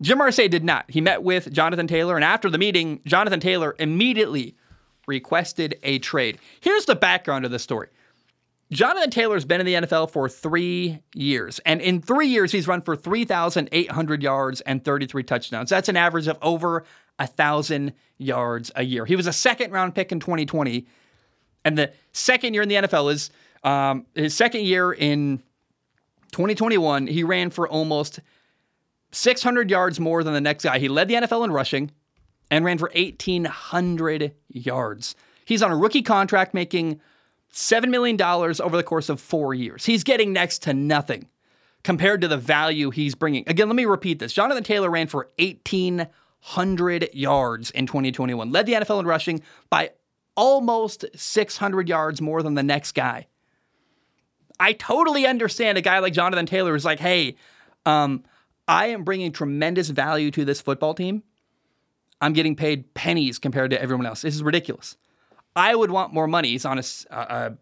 Jim 0.02 0.18
Irsay 0.18 0.50
did 0.50 0.64
not. 0.64 0.90
He 0.90 1.00
met 1.00 1.22
with 1.22 1.52
Jonathan 1.52 1.86
Taylor, 1.86 2.16
and 2.16 2.24
after 2.24 2.50
the 2.50 2.58
meeting, 2.58 3.00
Jonathan 3.06 3.40
Taylor 3.40 3.74
immediately 3.78 4.54
requested 5.06 5.78
a 5.82 5.98
trade. 5.98 6.38
Here's 6.60 6.84
the 6.84 6.96
background 6.96 7.44
of 7.44 7.50
the 7.50 7.58
story. 7.58 7.88
Jonathan 8.72 9.10
Taylor's 9.10 9.44
been 9.44 9.60
in 9.60 9.66
the 9.66 9.74
NFL 9.74 10.10
for 10.10 10.28
three 10.28 11.00
years, 11.14 11.60
and 11.60 11.80
in 11.80 12.02
three 12.02 12.26
years, 12.26 12.50
he's 12.50 12.66
run 12.66 12.82
for 12.82 12.96
3,800 12.96 14.22
yards 14.22 14.60
and 14.62 14.84
33 14.84 15.22
touchdowns. 15.22 15.70
That's 15.70 15.88
an 15.88 15.96
average 15.96 16.26
of 16.26 16.36
over 16.42 16.84
a 17.18 17.26
thousand 17.26 17.92
yards 18.18 18.72
a 18.74 18.82
year. 18.82 19.06
He 19.06 19.16
was 19.16 19.26
a 19.26 19.32
second 19.32 19.70
round 19.70 19.94
pick 19.94 20.10
in 20.10 20.18
2020, 20.18 20.86
and 21.64 21.78
the 21.78 21.92
second 22.12 22.54
year 22.54 22.62
in 22.62 22.68
the 22.68 22.74
NFL 22.74 23.12
is 23.12 23.30
um, 23.62 24.06
his 24.14 24.34
second 24.34 24.62
year 24.62 24.92
in 24.92 25.38
2021. 26.32 27.06
He 27.06 27.22
ran 27.22 27.50
for 27.50 27.68
almost 27.68 28.20
600 29.12 29.70
yards 29.70 30.00
more 30.00 30.22
than 30.22 30.34
the 30.34 30.40
next 30.40 30.64
guy. 30.64 30.78
He 30.78 30.88
led 30.88 31.08
the 31.08 31.14
NFL 31.14 31.44
in 31.44 31.52
rushing 31.52 31.90
and 32.50 32.64
ran 32.64 32.78
for 32.78 32.90
1,800 32.94 34.34
yards. 34.48 35.14
He's 35.44 35.62
on 35.62 35.72
a 35.72 35.76
rookie 35.76 36.02
contract 36.02 36.54
making 36.54 37.00
$7 37.52 37.88
million 37.88 38.20
over 38.20 38.76
the 38.76 38.82
course 38.82 39.08
of 39.08 39.20
four 39.20 39.54
years. 39.54 39.84
He's 39.84 40.04
getting 40.04 40.32
next 40.32 40.62
to 40.62 40.74
nothing 40.74 41.28
compared 41.82 42.20
to 42.20 42.28
the 42.28 42.36
value 42.36 42.90
he's 42.90 43.14
bringing. 43.14 43.44
Again, 43.46 43.68
let 43.68 43.76
me 43.76 43.84
repeat 43.84 44.18
this 44.18 44.32
Jonathan 44.32 44.64
Taylor 44.64 44.90
ran 44.90 45.06
for 45.06 45.28
1,800 45.38 47.08
yards 47.12 47.70
in 47.70 47.86
2021, 47.86 48.50
led 48.50 48.66
the 48.66 48.72
NFL 48.74 49.00
in 49.00 49.06
rushing 49.06 49.40
by 49.70 49.90
almost 50.36 51.04
600 51.14 51.88
yards 51.88 52.20
more 52.20 52.42
than 52.42 52.54
the 52.54 52.62
next 52.62 52.92
guy. 52.92 53.26
I 54.58 54.72
totally 54.72 55.26
understand 55.26 55.78
a 55.78 55.82
guy 55.82 55.98
like 55.98 56.12
Jonathan 56.12 56.46
Taylor 56.46 56.74
is 56.74 56.84
like, 56.84 56.98
hey, 56.98 57.36
um, 57.84 58.24
I 58.68 58.86
am 58.86 59.04
bringing 59.04 59.32
tremendous 59.32 59.90
value 59.90 60.30
to 60.32 60.44
this 60.44 60.60
football 60.60 60.94
team. 60.94 61.22
I'm 62.20 62.32
getting 62.32 62.56
paid 62.56 62.94
pennies 62.94 63.38
compared 63.38 63.70
to 63.70 63.80
everyone 63.80 64.06
else. 64.06 64.22
This 64.22 64.34
is 64.34 64.42
ridiculous. 64.42 64.96
I 65.54 65.74
would 65.74 65.90
want 65.90 66.12
more 66.12 66.26
money. 66.26 66.50
He's 66.50 66.64
on 66.64 66.78
a, 66.78 66.82
a, 67.10 67.52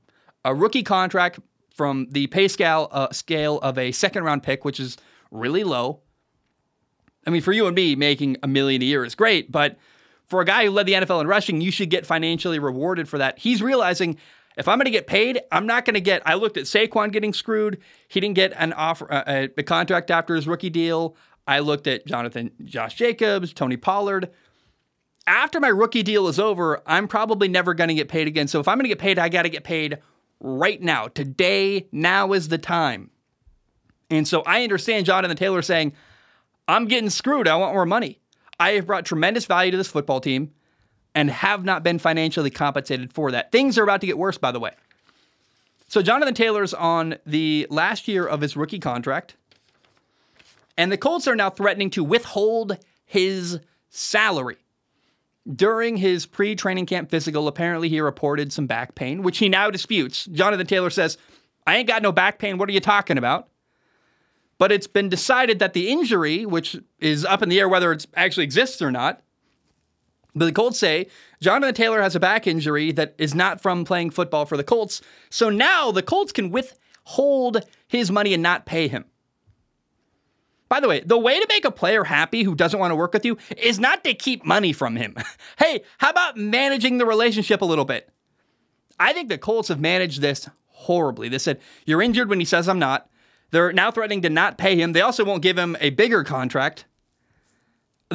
a 0.44 0.54
rookie 0.54 0.82
contract 0.82 1.40
from 1.74 2.06
the 2.10 2.28
pay 2.28 2.48
scale 2.48 2.88
uh, 2.92 3.10
scale 3.10 3.58
of 3.58 3.78
a 3.78 3.92
second 3.92 4.24
round 4.24 4.42
pick, 4.42 4.64
which 4.64 4.78
is 4.80 4.96
really 5.30 5.64
low. 5.64 6.00
I 7.26 7.30
mean, 7.30 7.42
for 7.42 7.52
you 7.52 7.66
and 7.66 7.74
me, 7.74 7.94
making 7.94 8.36
a 8.42 8.48
million 8.48 8.82
a 8.82 8.84
year 8.84 9.04
is 9.04 9.14
great, 9.14 9.50
but 9.50 9.76
for 10.26 10.40
a 10.40 10.44
guy 10.44 10.64
who 10.64 10.70
led 10.70 10.86
the 10.86 10.92
NFL 10.92 11.20
in 11.20 11.26
rushing, 11.26 11.60
you 11.60 11.70
should 11.70 11.90
get 11.90 12.06
financially 12.06 12.58
rewarded 12.58 13.08
for 13.08 13.18
that. 13.18 13.38
He's 13.38 13.62
realizing 13.62 14.18
if 14.56 14.68
I'm 14.68 14.78
going 14.78 14.86
to 14.86 14.90
get 14.90 15.06
paid, 15.06 15.40
I'm 15.50 15.66
not 15.66 15.84
going 15.84 15.94
to 15.94 16.00
get. 16.00 16.22
I 16.26 16.34
looked 16.34 16.56
at 16.56 16.64
Saquon 16.64 17.12
getting 17.12 17.32
screwed. 17.32 17.80
He 18.08 18.20
didn't 18.20 18.36
get 18.36 18.52
an 18.56 18.72
offer, 18.72 19.12
uh, 19.12 19.48
a, 19.56 19.62
contract 19.62 20.10
after 20.10 20.34
his 20.34 20.46
rookie 20.46 20.70
deal. 20.70 21.16
I 21.46 21.58
looked 21.58 21.86
at 21.86 22.06
Jonathan, 22.06 22.50
Josh 22.64 22.94
Jacobs, 22.94 23.52
Tony 23.52 23.76
Pollard 23.76 24.30
after 25.26 25.60
my 25.60 25.68
rookie 25.68 26.02
deal 26.02 26.28
is 26.28 26.38
over, 26.38 26.82
I'm 26.86 27.08
probably 27.08 27.48
never 27.48 27.74
going 27.74 27.88
to 27.88 27.94
get 27.94 28.08
paid 28.08 28.26
again. 28.26 28.48
So 28.48 28.60
if 28.60 28.68
I'm 28.68 28.76
going 28.76 28.84
to 28.84 28.88
get 28.88 28.98
paid, 28.98 29.18
I 29.18 29.28
got 29.28 29.42
to 29.42 29.48
get 29.48 29.64
paid 29.64 29.98
right 30.40 30.80
now. 30.80 31.08
Today, 31.08 31.88
now 31.92 32.32
is 32.32 32.48
the 32.48 32.58
time. 32.58 33.10
And 34.10 34.28
so 34.28 34.42
I 34.42 34.62
understand 34.62 35.06
Jonathan 35.06 35.36
Taylor 35.36 35.62
saying, 35.62 35.94
I'm 36.68 36.86
getting 36.86 37.10
screwed. 37.10 37.48
I 37.48 37.56
want 37.56 37.74
more 37.74 37.86
money. 37.86 38.20
I 38.60 38.72
have 38.72 38.86
brought 38.86 39.04
tremendous 39.04 39.46
value 39.46 39.70
to 39.70 39.76
this 39.76 39.88
football 39.88 40.20
team 40.20 40.52
and 41.14 41.30
have 41.30 41.64
not 41.64 41.82
been 41.82 41.98
financially 41.98 42.50
compensated 42.50 43.12
for 43.12 43.30
that. 43.30 43.52
Things 43.52 43.78
are 43.78 43.84
about 43.84 44.00
to 44.00 44.06
get 44.06 44.18
worse, 44.18 44.38
by 44.38 44.50
the 44.50 44.60
way. 44.60 44.72
So 45.88 46.02
Jonathan 46.02 46.34
Taylor's 46.34 46.74
on 46.74 47.16
the 47.24 47.66
last 47.70 48.08
year 48.08 48.26
of 48.26 48.40
his 48.40 48.56
rookie 48.56 48.80
contract, 48.80 49.36
and 50.76 50.90
the 50.90 50.96
Colts 50.96 51.28
are 51.28 51.36
now 51.36 51.50
threatening 51.50 51.90
to 51.90 52.02
withhold 52.02 52.78
his 53.04 53.60
salary. 53.90 54.56
During 55.54 55.98
his 55.98 56.26
pre 56.26 56.56
training 56.56 56.86
camp 56.86 57.10
physical, 57.10 57.46
apparently 57.46 57.88
he 57.88 58.00
reported 58.00 58.52
some 58.52 58.66
back 58.66 58.94
pain, 58.94 59.22
which 59.22 59.38
he 59.38 59.48
now 59.48 59.70
disputes. 59.70 60.24
Jonathan 60.24 60.66
Taylor 60.66 60.90
says, 60.90 61.18
I 61.66 61.76
ain't 61.76 61.88
got 61.88 62.02
no 62.02 62.12
back 62.12 62.38
pain. 62.38 62.58
What 62.58 62.68
are 62.68 62.72
you 62.72 62.80
talking 62.80 63.18
about? 63.18 63.48
But 64.56 64.72
it's 64.72 64.86
been 64.86 65.08
decided 65.08 65.58
that 65.58 65.74
the 65.74 65.90
injury, 65.90 66.46
which 66.46 66.76
is 66.98 67.24
up 67.24 67.42
in 67.42 67.50
the 67.50 67.60
air 67.60 67.68
whether 67.68 67.92
it 67.92 68.06
actually 68.14 68.44
exists 68.44 68.80
or 68.80 68.90
not, 68.90 69.22
but 70.34 70.46
the 70.46 70.52
Colts 70.52 70.78
say 70.78 71.06
Jonathan 71.40 71.74
Taylor 71.74 72.02
has 72.02 72.16
a 72.16 72.20
back 72.20 72.46
injury 72.46 72.92
that 72.92 73.14
is 73.18 73.34
not 73.34 73.60
from 73.60 73.84
playing 73.84 74.10
football 74.10 74.46
for 74.46 74.56
the 74.56 74.64
Colts. 74.64 75.00
So 75.30 75.50
now 75.50 75.92
the 75.92 76.02
Colts 76.02 76.32
can 76.32 76.50
withhold 76.50 77.64
his 77.86 78.10
money 78.10 78.34
and 78.34 78.42
not 78.42 78.66
pay 78.66 78.88
him. 78.88 79.04
By 80.68 80.80
the 80.80 80.88
way, 80.88 81.00
the 81.00 81.18
way 81.18 81.38
to 81.38 81.46
make 81.48 81.64
a 81.64 81.70
player 81.70 82.04
happy 82.04 82.42
who 82.42 82.54
doesn't 82.54 82.80
want 82.80 82.90
to 82.90 82.96
work 82.96 83.12
with 83.12 83.24
you 83.24 83.38
is 83.56 83.78
not 83.78 84.02
to 84.04 84.14
keep 84.14 84.44
money 84.44 84.72
from 84.72 84.96
him. 84.96 85.14
hey, 85.58 85.82
how 85.98 86.10
about 86.10 86.36
managing 86.36 86.98
the 86.98 87.06
relationship 87.06 87.60
a 87.60 87.66
little 87.66 87.84
bit? 87.84 88.10
I 88.98 89.12
think 89.12 89.28
the 89.28 89.38
Colts 89.38 89.68
have 89.68 89.80
managed 89.80 90.20
this 90.20 90.48
horribly. 90.68 91.28
They 91.28 91.38
said, 91.38 91.60
You're 91.84 92.02
injured 92.02 92.28
when 92.28 92.40
he 92.40 92.44
says 92.44 92.68
I'm 92.68 92.78
not. 92.78 93.08
They're 93.50 93.72
now 93.72 93.90
threatening 93.90 94.22
to 94.22 94.30
not 94.30 94.58
pay 94.58 94.76
him. 94.76 94.92
They 94.92 95.00
also 95.00 95.24
won't 95.24 95.42
give 95.42 95.58
him 95.58 95.76
a 95.80 95.90
bigger 95.90 96.24
contract. 96.24 96.86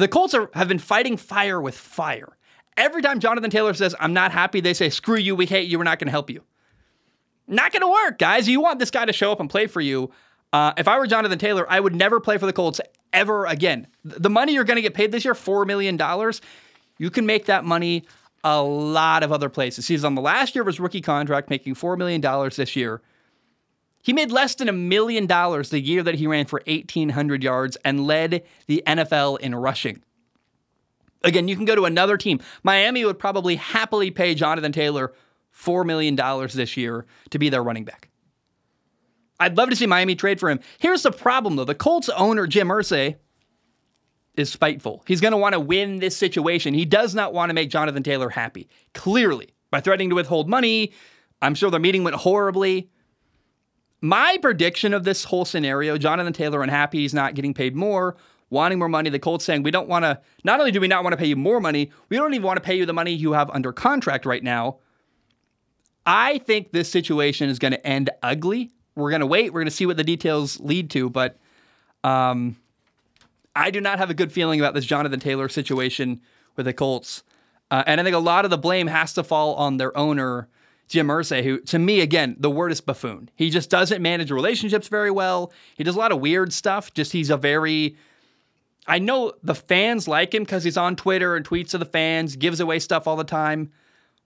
The 0.00 0.08
Colts 0.08 0.32
are, 0.32 0.48
have 0.54 0.66
been 0.66 0.78
fighting 0.78 1.18
fire 1.18 1.60
with 1.60 1.76
fire. 1.76 2.36
Every 2.76 3.02
time 3.02 3.20
Jonathan 3.20 3.50
Taylor 3.50 3.74
says, 3.74 3.94
I'm 4.00 4.14
not 4.14 4.32
happy, 4.32 4.60
they 4.60 4.72
say, 4.72 4.88
Screw 4.88 5.18
you, 5.18 5.36
we 5.36 5.44
hate 5.44 5.68
you, 5.68 5.76
we're 5.76 5.84
not 5.84 5.98
going 5.98 6.06
to 6.06 6.12
help 6.12 6.30
you. 6.30 6.42
Not 7.46 7.70
going 7.70 7.82
to 7.82 7.88
work, 7.88 8.18
guys. 8.18 8.48
You 8.48 8.62
want 8.62 8.78
this 8.78 8.90
guy 8.90 9.04
to 9.04 9.12
show 9.12 9.30
up 9.30 9.40
and 9.40 9.50
play 9.50 9.66
for 9.66 9.82
you. 9.82 10.10
Uh, 10.54 10.72
if 10.78 10.88
I 10.88 10.98
were 10.98 11.06
Jonathan 11.06 11.38
Taylor, 11.38 11.66
I 11.68 11.80
would 11.80 11.94
never 11.94 12.18
play 12.18 12.38
for 12.38 12.46
the 12.46 12.52
Colts 12.52 12.80
ever 13.12 13.44
again. 13.44 13.88
The 14.02 14.30
money 14.30 14.54
you're 14.54 14.64
going 14.64 14.76
to 14.76 14.82
get 14.82 14.94
paid 14.94 15.12
this 15.12 15.24
year, 15.24 15.34
$4 15.34 15.66
million, 15.66 16.00
you 16.96 17.10
can 17.10 17.26
make 17.26 17.44
that 17.46 17.66
money 17.66 18.04
a 18.42 18.62
lot 18.62 19.22
of 19.22 19.32
other 19.32 19.50
places. 19.50 19.86
He's 19.86 20.04
on 20.04 20.14
the 20.14 20.22
last 20.22 20.54
year 20.54 20.62
of 20.62 20.66
his 20.66 20.80
rookie 20.80 21.02
contract, 21.02 21.50
making 21.50 21.74
$4 21.74 21.98
million 21.98 22.22
this 22.56 22.74
year. 22.74 23.02
He 24.02 24.12
made 24.12 24.30
less 24.30 24.54
than 24.54 24.68
a 24.68 24.72
million 24.72 25.26
dollars 25.26 25.70
the 25.70 25.80
year 25.80 26.02
that 26.02 26.14
he 26.14 26.26
ran 26.26 26.46
for 26.46 26.62
1,800 26.66 27.42
yards 27.42 27.76
and 27.84 28.06
led 28.06 28.42
the 28.66 28.82
NFL 28.86 29.40
in 29.40 29.54
rushing. 29.54 30.02
Again, 31.22 31.48
you 31.48 31.56
can 31.56 31.66
go 31.66 31.74
to 31.74 31.84
another 31.84 32.16
team. 32.16 32.40
Miami 32.62 33.04
would 33.04 33.18
probably 33.18 33.56
happily 33.56 34.10
pay 34.10 34.34
Jonathan 34.34 34.72
Taylor 34.72 35.12
$4 35.54 35.84
million 35.84 36.16
this 36.54 36.76
year 36.76 37.04
to 37.30 37.38
be 37.38 37.50
their 37.50 37.62
running 37.62 37.84
back. 37.84 38.08
I'd 39.38 39.56
love 39.56 39.70
to 39.70 39.76
see 39.76 39.86
Miami 39.86 40.14
trade 40.14 40.40
for 40.40 40.50
him. 40.50 40.60
Here's 40.78 41.02
the 41.02 41.12
problem, 41.12 41.56
though 41.56 41.64
the 41.64 41.74
Colts 41.74 42.08
owner, 42.10 42.46
Jim 42.46 42.68
Irsay, 42.68 43.16
is 44.36 44.50
spiteful. 44.50 45.02
He's 45.06 45.20
going 45.20 45.32
to 45.32 45.38
want 45.38 45.54
to 45.54 45.60
win 45.60 45.98
this 45.98 46.16
situation. 46.16 46.74
He 46.74 46.84
does 46.84 47.14
not 47.14 47.32
want 47.32 47.50
to 47.50 47.54
make 47.54 47.70
Jonathan 47.70 48.02
Taylor 48.02 48.30
happy, 48.30 48.68
clearly, 48.94 49.54
by 49.70 49.80
threatening 49.80 50.10
to 50.10 50.14
withhold 50.14 50.48
money. 50.48 50.92
I'm 51.42 51.54
sure 51.54 51.70
their 51.70 51.80
meeting 51.80 52.04
went 52.04 52.16
horribly. 52.16 52.90
My 54.00 54.38
prediction 54.40 54.94
of 54.94 55.04
this 55.04 55.24
whole 55.24 55.44
scenario 55.44 55.98
Jonathan 55.98 56.32
Taylor 56.32 56.62
unhappy, 56.62 57.00
he's 57.00 57.14
not 57.14 57.34
getting 57.34 57.52
paid 57.54 57.76
more, 57.76 58.16
wanting 58.48 58.78
more 58.78 58.88
money. 58.88 59.10
The 59.10 59.18
Colts 59.18 59.44
saying, 59.44 59.62
we 59.62 59.70
don't 59.70 59.88
want 59.88 60.04
to, 60.04 60.20
not 60.44 60.58
only 60.58 60.72
do 60.72 60.80
we 60.80 60.88
not 60.88 61.04
want 61.04 61.12
to 61.12 61.16
pay 61.16 61.26
you 61.26 61.36
more 61.36 61.60
money, 61.60 61.90
we 62.08 62.16
don't 62.16 62.32
even 62.32 62.46
want 62.46 62.56
to 62.56 62.62
pay 62.62 62.76
you 62.76 62.86
the 62.86 62.92
money 62.92 63.12
you 63.12 63.32
have 63.32 63.50
under 63.50 63.72
contract 63.72 64.26
right 64.26 64.42
now. 64.42 64.78
I 66.06 66.38
think 66.38 66.72
this 66.72 66.90
situation 66.90 67.50
is 67.50 67.58
going 67.58 67.72
to 67.72 67.86
end 67.86 68.10
ugly. 68.22 68.70
We're 68.94 69.10
going 69.10 69.20
to 69.20 69.26
wait. 69.26 69.52
We're 69.52 69.60
going 69.60 69.68
to 69.68 69.74
see 69.74 69.86
what 69.86 69.96
the 69.96 70.04
details 70.04 70.58
lead 70.60 70.90
to. 70.90 71.10
But 71.10 71.38
um, 72.02 72.56
I 73.54 73.70
do 73.70 73.80
not 73.80 73.98
have 73.98 74.10
a 74.10 74.14
good 74.14 74.32
feeling 74.32 74.60
about 74.60 74.74
this 74.74 74.86
Jonathan 74.86 75.20
Taylor 75.20 75.48
situation 75.48 76.20
with 76.56 76.66
the 76.66 76.72
Colts. 76.72 77.22
Uh, 77.70 77.84
and 77.86 78.00
I 78.00 78.04
think 78.04 78.16
a 78.16 78.20
lot 78.20 78.44
of 78.44 78.50
the 78.50 78.58
blame 78.58 78.88
has 78.88 79.12
to 79.12 79.22
fall 79.22 79.54
on 79.54 79.76
their 79.76 79.96
owner, 79.96 80.48
Jim 80.90 81.06
Irsay, 81.06 81.42
who, 81.42 81.60
to 81.60 81.78
me, 81.78 82.00
again, 82.00 82.36
the 82.38 82.50
word 82.50 82.72
is 82.72 82.80
buffoon. 82.80 83.30
He 83.36 83.48
just 83.48 83.70
doesn't 83.70 84.02
manage 84.02 84.30
relationships 84.30 84.88
very 84.88 85.10
well. 85.10 85.52
He 85.76 85.84
does 85.84 85.96
a 85.96 85.98
lot 85.98 86.12
of 86.12 86.20
weird 86.20 86.52
stuff. 86.52 86.92
Just 86.92 87.12
he's 87.12 87.30
a 87.30 87.36
very. 87.36 87.96
I 88.86 88.98
know 88.98 89.32
the 89.42 89.54
fans 89.54 90.08
like 90.08 90.34
him 90.34 90.42
because 90.42 90.64
he's 90.64 90.76
on 90.76 90.96
Twitter 90.96 91.36
and 91.36 91.48
tweets 91.48 91.70
to 91.70 91.78
the 91.78 91.84
fans, 91.84 92.36
gives 92.36 92.60
away 92.60 92.80
stuff 92.80 93.06
all 93.06 93.16
the 93.16 93.24
time. 93.24 93.70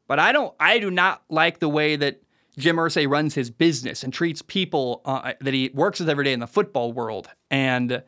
But 0.09 0.19
I 0.19 0.33
don't. 0.33 0.55
I 0.59 0.79
do 0.79 0.91
not 0.91 1.23
like 1.29 1.59
the 1.61 1.69
way 1.69 1.97
that 1.97 2.23
Jim 2.59 2.77
Irsay 2.77 3.09
runs 3.09 3.35
his 3.35 3.51
business 3.51 4.03
and 4.03 4.13
treats 4.13 4.43
people 4.43 5.03
uh, 5.05 5.35
that 5.41 5.55
he 5.55 5.71
works 5.75 6.01
with 6.01 6.09
every 6.09 6.25
day 6.25 6.33
in 6.33 6.41
the 6.41 6.47
football 6.47 6.93
world. 6.93 7.29
And 7.51 8.03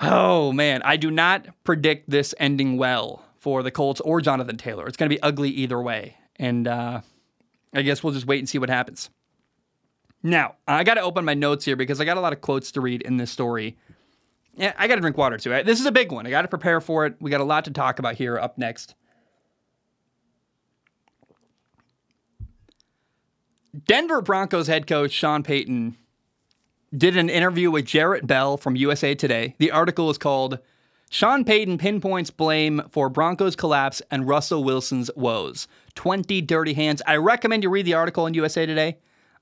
Oh 0.00 0.52
man, 0.52 0.82
I 0.82 0.96
do 0.96 1.10
not 1.10 1.46
predict 1.64 2.10
this 2.10 2.34
ending 2.38 2.76
well 2.76 3.24
for 3.38 3.62
the 3.62 3.70
Colts 3.70 4.00
or 4.02 4.20
Jonathan 4.20 4.56
Taylor. 4.56 4.86
It's 4.86 4.96
going 4.96 5.08
to 5.08 5.14
be 5.14 5.22
ugly 5.22 5.50
either 5.50 5.80
way, 5.80 6.16
and 6.38 6.66
uh, 6.68 7.00
I 7.74 7.82
guess 7.82 8.02
we'll 8.02 8.12
just 8.12 8.26
wait 8.26 8.38
and 8.38 8.48
see 8.48 8.58
what 8.58 8.70
happens. 8.70 9.10
Now, 10.22 10.56
I 10.66 10.82
got 10.82 10.94
to 10.94 11.02
open 11.02 11.24
my 11.24 11.34
notes 11.34 11.64
here 11.64 11.76
because 11.76 12.00
I 12.00 12.04
got 12.04 12.16
a 12.16 12.20
lot 12.20 12.32
of 12.32 12.40
quotes 12.40 12.72
to 12.72 12.80
read 12.80 13.02
in 13.02 13.16
this 13.16 13.30
story. 13.30 13.76
Yeah, 14.56 14.72
I 14.76 14.88
got 14.88 14.96
to 14.96 15.00
drink 15.00 15.16
water 15.16 15.36
too. 15.36 15.50
This 15.62 15.78
is 15.78 15.86
a 15.86 15.92
big 15.92 16.10
one. 16.10 16.26
I 16.26 16.30
got 16.30 16.42
to 16.42 16.48
prepare 16.48 16.80
for 16.80 17.06
it. 17.06 17.16
We 17.20 17.30
got 17.30 17.40
a 17.40 17.44
lot 17.44 17.66
to 17.66 17.70
talk 17.70 17.98
about 17.98 18.14
here 18.14 18.38
up 18.38 18.58
next. 18.58 18.94
Denver 23.86 24.22
Broncos 24.22 24.68
head 24.68 24.86
coach 24.86 25.12
Sean 25.12 25.42
Payton 25.42 25.96
did 26.96 27.16
an 27.16 27.28
interview 27.28 27.70
with 27.70 27.84
Jarrett 27.84 28.26
Bell 28.26 28.56
from 28.56 28.74
USA 28.74 29.14
Today. 29.14 29.54
The 29.58 29.70
article 29.70 30.08
is 30.08 30.16
called 30.16 30.58
Sean 31.10 31.44
Payton 31.44 31.78
Pinpoints 31.78 32.30
Blame 32.30 32.82
for 32.90 33.08
Broncos 33.08 33.54
Collapse 33.54 34.02
and 34.10 34.26
Russell 34.26 34.64
Wilson's 34.64 35.10
Woes 35.14 35.68
20 35.94 36.42
Dirty 36.42 36.74
Hands. 36.74 37.00
I 37.06 37.16
recommend 37.16 37.62
you 37.62 37.70
read 37.70 37.86
the 37.86 37.94
article 37.94 38.26
in 38.26 38.34
USA 38.34 38.66
Today. 38.66 38.98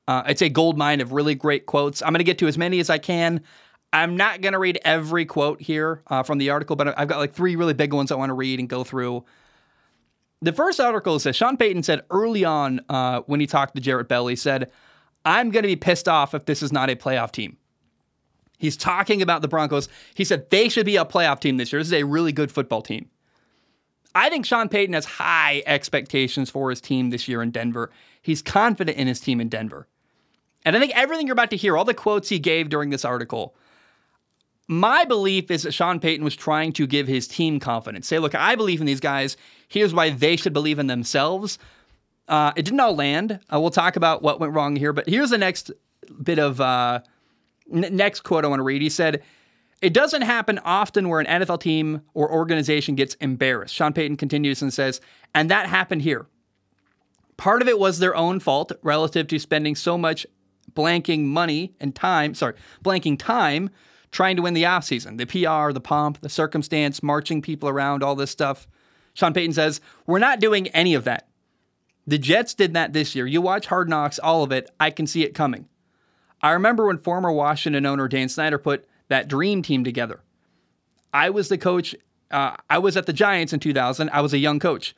Uh, 0.06 0.22
it's 0.26 0.42
a 0.42 0.50
gold 0.50 0.76
mine 0.76 1.00
of 1.00 1.12
really 1.12 1.34
great 1.34 1.64
quotes. 1.64 2.02
I'm 2.02 2.10
going 2.10 2.18
to 2.18 2.24
get 2.24 2.38
to 2.38 2.46
as 2.46 2.58
many 2.58 2.80
as 2.80 2.90
I 2.90 2.98
can. 2.98 3.40
I'm 3.92 4.16
not 4.16 4.42
going 4.42 4.52
to 4.52 4.58
read 4.58 4.78
every 4.84 5.24
quote 5.24 5.62
here 5.62 6.02
uh, 6.08 6.22
from 6.22 6.38
the 6.38 6.50
article, 6.50 6.76
but 6.76 6.98
I've 6.98 7.08
got 7.08 7.18
like 7.18 7.32
three 7.32 7.56
really 7.56 7.74
big 7.74 7.94
ones 7.94 8.12
I 8.12 8.16
want 8.16 8.30
to 8.30 8.34
read 8.34 8.60
and 8.60 8.68
go 8.68 8.84
through. 8.84 9.24
The 10.42 10.52
first 10.52 10.78
article 10.78 11.18
says 11.18 11.34
Sean 11.34 11.56
Payton 11.56 11.84
said 11.84 12.02
early 12.10 12.44
on 12.44 12.82
uh, 12.90 13.22
when 13.26 13.40
he 13.40 13.46
talked 13.46 13.74
to 13.76 13.80
Jarrett 13.80 14.08
Bell, 14.08 14.26
he 14.26 14.36
said, 14.36 14.70
I'm 15.24 15.50
going 15.50 15.62
to 15.62 15.68
be 15.68 15.76
pissed 15.76 16.08
off 16.08 16.34
if 16.34 16.44
this 16.44 16.62
is 16.62 16.70
not 16.70 16.90
a 16.90 16.96
playoff 16.96 17.30
team. 17.32 17.56
He's 18.58 18.76
talking 18.76 19.20
about 19.20 19.42
the 19.42 19.48
Broncos. 19.48 19.88
He 20.14 20.24
said 20.24 20.50
they 20.50 20.68
should 20.68 20.86
be 20.86 20.96
a 20.96 21.04
playoff 21.04 21.40
team 21.40 21.56
this 21.56 21.72
year. 21.72 21.80
This 21.80 21.88
is 21.88 21.92
a 21.92 22.04
really 22.04 22.32
good 22.32 22.52
football 22.52 22.82
team. 22.82 23.10
I 24.14 24.30
think 24.30 24.46
Sean 24.46 24.68
Payton 24.68 24.94
has 24.94 25.04
high 25.04 25.62
expectations 25.66 26.48
for 26.48 26.70
his 26.70 26.80
team 26.80 27.10
this 27.10 27.26
year 27.26 27.42
in 27.42 27.50
Denver. 27.50 27.90
He's 28.22 28.42
confident 28.42 28.96
in 28.96 29.08
his 29.08 29.20
team 29.20 29.40
in 29.40 29.48
Denver. 29.48 29.88
And 30.64 30.76
I 30.76 30.80
think 30.80 30.96
everything 30.96 31.26
you're 31.26 31.34
about 31.34 31.50
to 31.50 31.56
hear, 31.56 31.76
all 31.76 31.84
the 31.84 31.94
quotes 31.94 32.28
he 32.28 32.38
gave 32.38 32.68
during 32.68 32.90
this 32.90 33.04
article, 33.04 33.54
my 34.66 35.04
belief 35.04 35.50
is 35.50 35.64
that 35.64 35.72
Sean 35.72 36.00
Payton 36.00 36.24
was 36.24 36.36
trying 36.36 36.72
to 36.74 36.86
give 36.86 37.06
his 37.06 37.28
team 37.28 37.60
confidence. 37.60 38.06
Say, 38.06 38.18
look, 38.18 38.34
I 38.34 38.54
believe 38.54 38.80
in 38.80 38.86
these 38.86 39.00
guys. 39.00 39.36
Here's 39.68 39.92
why 39.92 40.10
they 40.10 40.36
should 40.36 40.54
believe 40.54 40.78
in 40.78 40.86
themselves. 40.86 41.58
Uh, 42.28 42.52
it 42.56 42.62
didn't 42.62 42.80
all 42.80 42.96
land. 42.96 43.40
Uh, 43.52 43.60
we'll 43.60 43.70
talk 43.70 43.96
about 43.96 44.22
what 44.22 44.40
went 44.40 44.54
wrong 44.54 44.76
here, 44.76 44.94
but 44.94 45.06
here's 45.06 45.30
the 45.30 45.38
next 45.38 45.70
bit 46.22 46.38
of 46.38 46.60
uh, 46.60 47.00
n- 47.72 47.88
next 47.92 48.20
quote 48.20 48.44
I 48.44 48.48
want 48.48 48.60
to 48.60 48.64
read. 48.64 48.82
He 48.82 48.88
said, 48.88 49.22
"It 49.80 49.92
doesn't 49.92 50.22
happen 50.22 50.58
often 50.64 51.08
where 51.08 51.20
an 51.20 51.26
NFL 51.26 51.58
team 51.58 52.02
or 52.14 52.30
organization 52.30 52.94
gets 52.94 53.14
embarrassed." 53.16 53.74
Sean 53.74 53.92
Payton 53.92 54.16
continues 54.16 54.62
and 54.62 54.72
says, 54.72 55.00
"And 55.34 55.50
that 55.50 55.66
happened 55.66 56.02
here. 56.02 56.26
Part 57.36 57.62
of 57.62 57.68
it 57.68 57.78
was 57.78 57.98
their 57.98 58.14
own 58.14 58.40
fault 58.40 58.72
relative 58.82 59.26
to 59.28 59.38
spending 59.38 59.74
so 59.74 59.98
much 59.98 60.26
blanking 60.72 61.24
money 61.24 61.74
and 61.80 61.94
time. 61.94 62.34
Sorry, 62.34 62.54
blanking 62.84 63.18
time." 63.18 63.70
Trying 64.10 64.36
to 64.36 64.42
win 64.42 64.54
the 64.54 64.62
offseason, 64.62 65.18
the 65.18 65.26
PR, 65.26 65.72
the 65.72 65.80
pomp, 65.80 66.20
the 66.20 66.28
circumstance, 66.28 67.02
marching 67.02 67.42
people 67.42 67.68
around, 67.68 68.04
all 68.04 68.14
this 68.14 68.30
stuff. 68.30 68.68
Sean 69.14 69.32
Payton 69.32 69.54
says, 69.54 69.80
We're 70.06 70.18
not 70.18 70.40
doing 70.40 70.68
any 70.68 70.94
of 70.94 71.04
that. 71.04 71.28
The 72.06 72.18
Jets 72.18 72.52
did 72.54 72.74
that 72.74 72.92
this 72.92 73.14
year. 73.14 73.26
You 73.26 73.40
watch 73.40 73.66
Hard 73.66 73.88
Knocks, 73.88 74.18
all 74.18 74.42
of 74.42 74.52
it, 74.52 74.70
I 74.78 74.90
can 74.90 75.06
see 75.06 75.24
it 75.24 75.34
coming. 75.34 75.68
I 76.44 76.50
remember 76.50 76.84
when 76.84 76.98
former 76.98 77.32
Washington 77.32 77.86
owner 77.86 78.06
Dan 78.06 78.28
Snyder 78.28 78.58
put 78.58 78.86
that 79.08 79.28
dream 79.28 79.62
team 79.62 79.82
together. 79.82 80.20
I 81.10 81.30
was 81.30 81.48
the 81.48 81.56
coach. 81.56 81.94
Uh, 82.30 82.56
I 82.68 82.76
was 82.76 82.98
at 82.98 83.06
the 83.06 83.14
Giants 83.14 83.54
in 83.54 83.60
2000. 83.60 84.10
I 84.10 84.20
was 84.20 84.34
a 84.34 84.38
young 84.38 84.58
coach. 84.58 84.94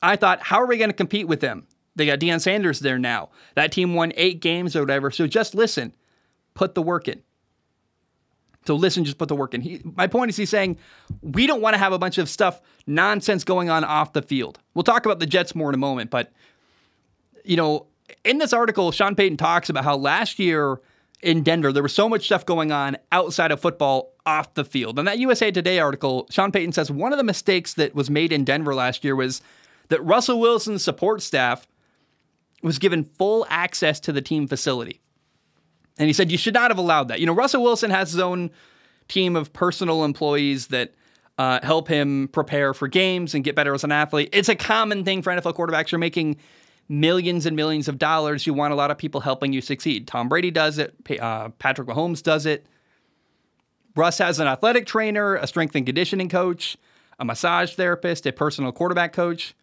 I 0.00 0.14
thought, 0.14 0.40
how 0.40 0.60
are 0.60 0.66
we 0.66 0.78
going 0.78 0.90
to 0.90 0.96
compete 0.96 1.26
with 1.26 1.40
them? 1.40 1.66
They 1.96 2.06
got 2.06 2.20
Deion 2.20 2.40
Sanders 2.40 2.78
there 2.78 2.96
now. 2.96 3.30
That 3.56 3.72
team 3.72 3.94
won 3.94 4.12
eight 4.14 4.40
games 4.40 4.76
or 4.76 4.82
whatever. 4.82 5.10
So 5.10 5.26
just 5.26 5.52
listen, 5.52 5.96
put 6.54 6.76
the 6.76 6.82
work 6.82 7.08
in. 7.08 7.24
So 8.64 8.76
listen, 8.76 9.04
just 9.04 9.18
put 9.18 9.26
the 9.26 9.34
work 9.34 9.52
in. 9.52 9.62
He, 9.62 9.80
my 9.96 10.06
point 10.06 10.28
is, 10.28 10.36
he's 10.36 10.50
saying 10.50 10.78
we 11.22 11.48
don't 11.48 11.60
want 11.60 11.74
to 11.74 11.78
have 11.78 11.92
a 11.92 11.98
bunch 11.98 12.18
of 12.18 12.28
stuff, 12.28 12.60
nonsense 12.86 13.42
going 13.42 13.68
on 13.68 13.82
off 13.82 14.12
the 14.12 14.22
field. 14.22 14.60
We'll 14.74 14.84
talk 14.84 15.06
about 15.06 15.18
the 15.18 15.26
Jets 15.26 15.56
more 15.56 15.70
in 15.70 15.74
a 15.74 15.78
moment, 15.78 16.10
but 16.10 16.32
you 17.44 17.56
know, 17.56 17.88
in 18.24 18.38
this 18.38 18.52
article, 18.52 18.92
Sean 18.92 19.14
Payton 19.14 19.36
talks 19.36 19.68
about 19.68 19.84
how 19.84 19.96
last 19.96 20.38
year 20.38 20.80
in 21.22 21.42
Denver 21.42 21.72
there 21.72 21.82
was 21.82 21.94
so 21.94 22.08
much 22.08 22.26
stuff 22.26 22.44
going 22.44 22.70
on 22.70 22.96
outside 23.12 23.50
of 23.50 23.60
football 23.60 24.12
off 24.26 24.54
the 24.54 24.64
field. 24.64 24.98
And 24.98 25.08
that 25.08 25.18
USA 25.18 25.50
Today 25.50 25.78
article, 25.78 26.26
Sean 26.30 26.52
Payton 26.52 26.72
says 26.72 26.90
one 26.90 27.12
of 27.12 27.18
the 27.18 27.24
mistakes 27.24 27.74
that 27.74 27.94
was 27.94 28.10
made 28.10 28.32
in 28.32 28.44
Denver 28.44 28.74
last 28.74 29.04
year 29.04 29.16
was 29.16 29.40
that 29.88 30.02
Russell 30.02 30.40
Wilson's 30.40 30.82
support 30.82 31.22
staff 31.22 31.66
was 32.62 32.78
given 32.78 33.04
full 33.04 33.46
access 33.48 34.00
to 34.00 34.12
the 34.12 34.22
team 34.22 34.46
facility. 34.46 35.00
And 35.98 36.06
he 36.06 36.12
said, 36.12 36.30
You 36.30 36.38
should 36.38 36.54
not 36.54 36.70
have 36.70 36.78
allowed 36.78 37.08
that. 37.08 37.20
You 37.20 37.26
know, 37.26 37.34
Russell 37.34 37.62
Wilson 37.62 37.90
has 37.90 38.12
his 38.12 38.20
own 38.20 38.50
team 39.08 39.36
of 39.36 39.52
personal 39.52 40.04
employees 40.04 40.68
that 40.68 40.94
uh, 41.36 41.60
help 41.62 41.88
him 41.88 42.28
prepare 42.28 42.74
for 42.74 42.88
games 42.88 43.34
and 43.34 43.44
get 43.44 43.54
better 43.54 43.74
as 43.74 43.84
an 43.84 43.92
athlete. 43.92 44.30
It's 44.32 44.48
a 44.48 44.56
common 44.56 45.04
thing 45.04 45.22
for 45.22 45.32
NFL 45.32 45.54
quarterbacks. 45.54 45.90
You're 45.90 45.98
making 45.98 46.36
millions 46.88 47.46
and 47.46 47.56
millions 47.56 47.88
of 47.88 47.98
dollars. 47.98 48.46
You 48.46 48.54
want 48.54 48.72
a 48.72 48.76
lot 48.76 48.90
of 48.90 48.98
people 48.98 49.20
helping 49.20 49.52
you 49.52 49.60
succeed. 49.60 50.06
Tom 50.06 50.28
Brady 50.28 50.50
does 50.50 50.78
it, 50.78 50.94
uh, 51.20 51.48
Patrick 51.50 51.88
Mahomes 51.88 52.22
does 52.22 52.46
it. 52.46 52.66
Russ 53.96 54.18
has 54.18 54.40
an 54.40 54.46
athletic 54.46 54.86
trainer, 54.86 55.36
a 55.36 55.46
strength 55.46 55.74
and 55.76 55.86
conditioning 55.86 56.28
coach, 56.28 56.76
a 57.18 57.24
massage 57.24 57.74
therapist, 57.74 58.26
a 58.26 58.32
personal 58.32 58.72
quarterback 58.72 59.12
coach. 59.12 59.54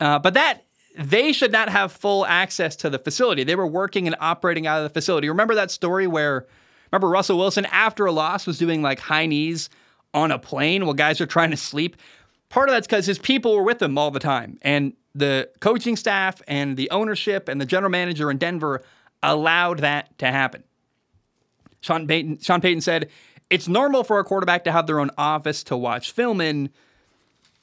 Uh, 0.00 0.18
but 0.18 0.34
that 0.34 0.62
they 0.98 1.32
should 1.32 1.52
not 1.52 1.68
have 1.68 1.92
full 1.92 2.26
access 2.26 2.76
to 2.76 2.90
the 2.90 2.98
facility. 2.98 3.44
They 3.44 3.54
were 3.54 3.66
working 3.66 4.06
and 4.06 4.16
operating 4.18 4.66
out 4.66 4.78
of 4.78 4.84
the 4.84 5.00
facility. 5.00 5.28
Remember 5.28 5.54
that 5.54 5.70
story 5.70 6.06
where, 6.06 6.46
remember 6.90 7.08
Russell 7.08 7.38
Wilson 7.38 7.66
after 7.66 8.06
a 8.06 8.12
loss 8.12 8.46
was 8.46 8.58
doing 8.58 8.82
like 8.82 8.98
high 8.98 9.26
knees 9.26 9.70
on 10.14 10.30
a 10.30 10.38
plane 10.38 10.84
while 10.84 10.94
guys 10.94 11.20
are 11.20 11.26
trying 11.26 11.50
to 11.50 11.56
sleep? 11.56 11.96
Part 12.48 12.68
of 12.68 12.74
that's 12.74 12.86
because 12.86 13.06
his 13.06 13.18
people 13.18 13.54
were 13.54 13.62
with 13.62 13.80
him 13.80 13.96
all 13.96 14.10
the 14.10 14.20
time. 14.20 14.58
And 14.62 14.92
the 15.14 15.50
coaching 15.60 15.96
staff 15.96 16.40
and 16.48 16.76
the 16.76 16.90
ownership 16.90 17.48
and 17.48 17.60
the 17.60 17.66
general 17.66 17.90
manager 17.90 18.30
in 18.30 18.38
Denver 18.38 18.82
allowed 19.22 19.80
that 19.80 20.16
to 20.18 20.26
happen. 20.26 20.64
Sean 21.80 22.06
Payton, 22.06 22.38
Sean 22.40 22.60
Payton 22.60 22.80
said, 22.80 23.10
It's 23.50 23.68
normal 23.68 24.04
for 24.04 24.18
a 24.18 24.24
quarterback 24.24 24.64
to 24.64 24.72
have 24.72 24.86
their 24.86 25.00
own 25.00 25.10
office 25.18 25.62
to 25.64 25.76
watch 25.76 26.12
film 26.12 26.40
in 26.40 26.70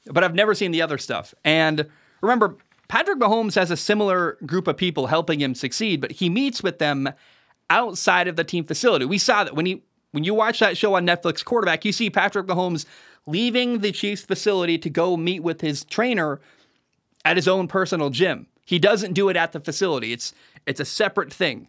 but 0.05 0.23
I've 0.23 0.35
never 0.35 0.53
seen 0.53 0.71
the 0.71 0.81
other 0.81 0.97
stuff. 0.97 1.33
And 1.45 1.87
remember, 2.21 2.57
Patrick 2.87 3.19
Mahomes 3.19 3.55
has 3.55 3.71
a 3.71 3.77
similar 3.77 4.37
group 4.45 4.67
of 4.67 4.77
people 4.77 5.07
helping 5.07 5.39
him 5.39 5.55
succeed, 5.55 6.01
but 6.01 6.13
he 6.13 6.29
meets 6.29 6.63
with 6.63 6.79
them 6.79 7.09
outside 7.69 8.27
of 8.27 8.35
the 8.35 8.43
team 8.43 8.63
facility. 8.65 9.05
We 9.05 9.17
saw 9.17 9.43
that 9.43 9.55
when 9.55 9.65
he 9.65 9.83
when 10.11 10.23
you 10.23 10.33
watch 10.33 10.57
that 10.59 10.75
show 10.75 10.95
on 10.95 11.05
Netflix, 11.05 11.45
quarterback, 11.45 11.85
you 11.85 11.91
see 11.91 12.09
Patrick 12.09 12.47
Mahomes 12.47 12.87
leaving 13.27 13.79
the 13.79 13.91
Chiefs 13.91 14.23
facility 14.23 14.79
to 14.79 14.89
go 14.89 15.15
meet 15.15 15.43
with 15.43 15.61
his 15.61 15.83
trainer 15.83 16.41
at 17.29 17.37
his 17.37 17.47
own 17.47 17.67
personal 17.67 18.09
gym. 18.09 18.47
He 18.65 18.79
doesn't 18.79 19.13
do 19.13 19.29
it 19.29 19.37
at 19.37 19.51
the 19.51 19.59
facility. 19.59 20.13
It's 20.13 20.33
it's 20.65 20.79
a 20.79 20.85
separate 20.85 21.31
thing. 21.31 21.67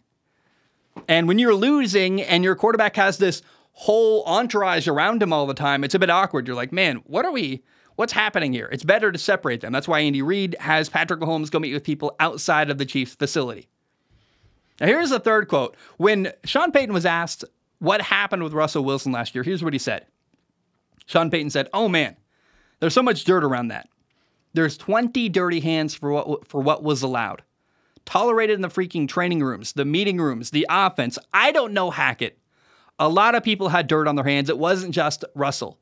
And 1.07 1.27
when 1.27 1.37
you're 1.37 1.53
losing 1.53 2.19
and 2.19 2.43
your 2.43 2.55
quarterback 2.55 2.95
has 2.95 3.19
this 3.19 3.43
whole 3.73 4.23
entourage 4.25 4.87
around 4.87 5.21
him 5.21 5.31
all 5.31 5.45
the 5.45 5.53
time, 5.53 5.83
it's 5.83 5.93
a 5.93 5.99
bit 5.99 6.09
awkward. 6.09 6.47
You're 6.47 6.55
like, 6.55 6.71
man, 6.71 7.03
what 7.05 7.25
are 7.25 7.31
we? 7.31 7.63
What's 7.95 8.13
happening 8.13 8.53
here? 8.53 8.69
It's 8.71 8.83
better 8.83 9.11
to 9.11 9.19
separate 9.19 9.61
them. 9.61 9.71
That's 9.71 9.87
why 9.87 9.99
Andy 9.99 10.23
Reid 10.23 10.55
has 10.59 10.89
Patrick 10.89 11.19
Mahomes 11.19 11.51
go 11.51 11.59
meet 11.59 11.73
with 11.73 11.83
people 11.83 12.15
outside 12.19 12.71
of 12.71 12.79
the 12.79 12.85
Chiefs 12.85 13.13
facility. 13.13 13.69
Now, 14.79 14.87
here's 14.87 15.11
the 15.11 15.19
third 15.19 15.47
quote. 15.47 15.77
When 15.97 16.33
Sean 16.43 16.71
Payton 16.71 16.93
was 16.93 17.05
asked 17.05 17.45
what 17.77 18.01
happened 18.01 18.43
with 18.43 18.53
Russell 18.53 18.83
Wilson 18.83 19.11
last 19.11 19.35
year, 19.35 19.43
here's 19.43 19.63
what 19.63 19.73
he 19.73 19.79
said. 19.79 20.07
Sean 21.05 21.29
Payton 21.29 21.51
said, 21.51 21.69
Oh 21.71 21.87
man, 21.87 22.17
there's 22.79 22.95
so 22.95 23.03
much 23.03 23.25
dirt 23.25 23.43
around 23.43 23.67
that. 23.67 23.87
There's 24.53 24.77
20 24.77 25.29
dirty 25.29 25.59
hands 25.59 25.93
for 25.93 26.11
what, 26.11 26.47
for 26.47 26.61
what 26.61 26.83
was 26.83 27.01
allowed. 27.01 27.43
Tolerated 28.05 28.55
in 28.55 28.61
the 28.61 28.67
freaking 28.67 29.07
training 29.07 29.43
rooms, 29.43 29.73
the 29.73 29.85
meeting 29.85 30.17
rooms, 30.17 30.51
the 30.51 30.65
offense. 30.69 31.17
I 31.33 31.51
don't 31.51 31.73
know 31.73 31.91
Hackett. 31.91 32.37
A 32.99 33.07
lot 33.07 33.35
of 33.35 33.43
people 33.43 33.69
had 33.69 33.87
dirt 33.87 34.07
on 34.07 34.15
their 34.15 34.25
hands. 34.25 34.49
It 34.49 34.57
wasn't 34.57 34.93
just 34.93 35.23
Russell. 35.35 35.79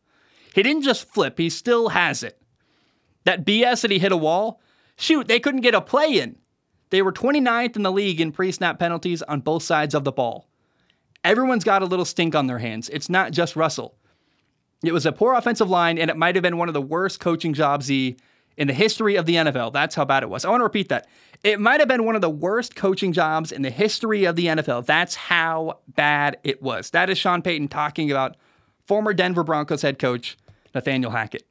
He 0.54 0.64
didn't 0.64 0.84
just 0.84 1.08
flip, 1.08 1.38
he 1.38 1.50
still 1.50 1.90
has 1.90 2.24
it. 2.24 2.42
That 3.26 3.46
BS 3.46 3.82
that 3.82 3.92
he 3.92 4.00
hit 4.00 4.12
a 4.12 4.18
wall, 4.18 4.62
shoot, 4.98 5.28
they 5.28 5.40
couldn't 5.40 5.62
get 5.62 5.76
a 5.76 5.82
play 5.82 6.20
in. 6.20 6.38
They 6.90 7.02
were 7.02 7.12
29th 7.12 7.76
in 7.76 7.84
the 7.84 7.92
league 7.92 8.20
in 8.20 8.32
pre 8.32 8.52
snap 8.52 8.80
penalties 8.80 9.22
on 9.22 9.42
both 9.42 9.64
sides 9.64 9.94
of 9.94 10.04
the 10.04 10.12
ball. 10.12 10.50
Everyone's 11.24 11.64
got 11.64 11.82
a 11.82 11.86
little 11.86 12.06
stink 12.06 12.34
on 12.34 12.48
their 12.48 12.60
hands. 12.60 12.90
It's 12.90 13.10
not 13.10 13.32
just 13.32 13.56
Russell. 13.56 13.96
It 14.84 14.94
was 14.94 15.06
a 15.06 15.12
poor 15.12 15.34
offensive 15.34 15.70
line, 15.70 15.98
and 15.98 16.10
it 16.10 16.18
might 16.18 16.36
have 16.36 16.42
been 16.42 16.58
one 16.58 16.70
of 16.70 16.74
the 16.74 16.82
worst 16.82 17.20
coaching 17.20 17.54
jobs 17.54 17.88
he 17.88 18.18
in 18.60 18.68
the 18.68 18.74
history 18.74 19.16
of 19.16 19.26
the 19.26 19.36
NFL. 19.36 19.72
That's 19.72 19.96
how 19.96 20.04
bad 20.06 20.22
it 20.22 20.30
was. 20.30 20.44
I 20.44 20.50
want 20.50 20.60
to 20.60 20.66
repeat 20.66 20.90
that. 20.90 21.08
It 21.44 21.62
might 21.62 21.80
have 21.80 21.88
been 21.88 22.04
one 22.04 22.16
of 22.16 22.22
the 22.22 22.30
worst 22.30 22.76
coaching 22.76 23.14
jobs 23.14 23.54
in 23.54 23.62
the 23.62 23.70
history 23.70 24.26
of 24.26 24.36
the 24.36 24.48
NFL. 24.48 24.86
That's 24.86 25.16
how 25.16 25.80
bad 25.88 26.38
it 26.44 26.62
was. 26.62 26.90
That 26.90 27.10
is 27.10 27.18
Sean 27.18 27.42
Payton 27.42 27.70
talking 27.70 28.12
about 28.12 28.36
former 28.86 29.14
Denver 29.14 29.44
Broncos 29.44 29.82
head 29.82 29.98
coach 29.98 30.38
Nathaniel 30.76 31.10
Hackett. 31.10 31.48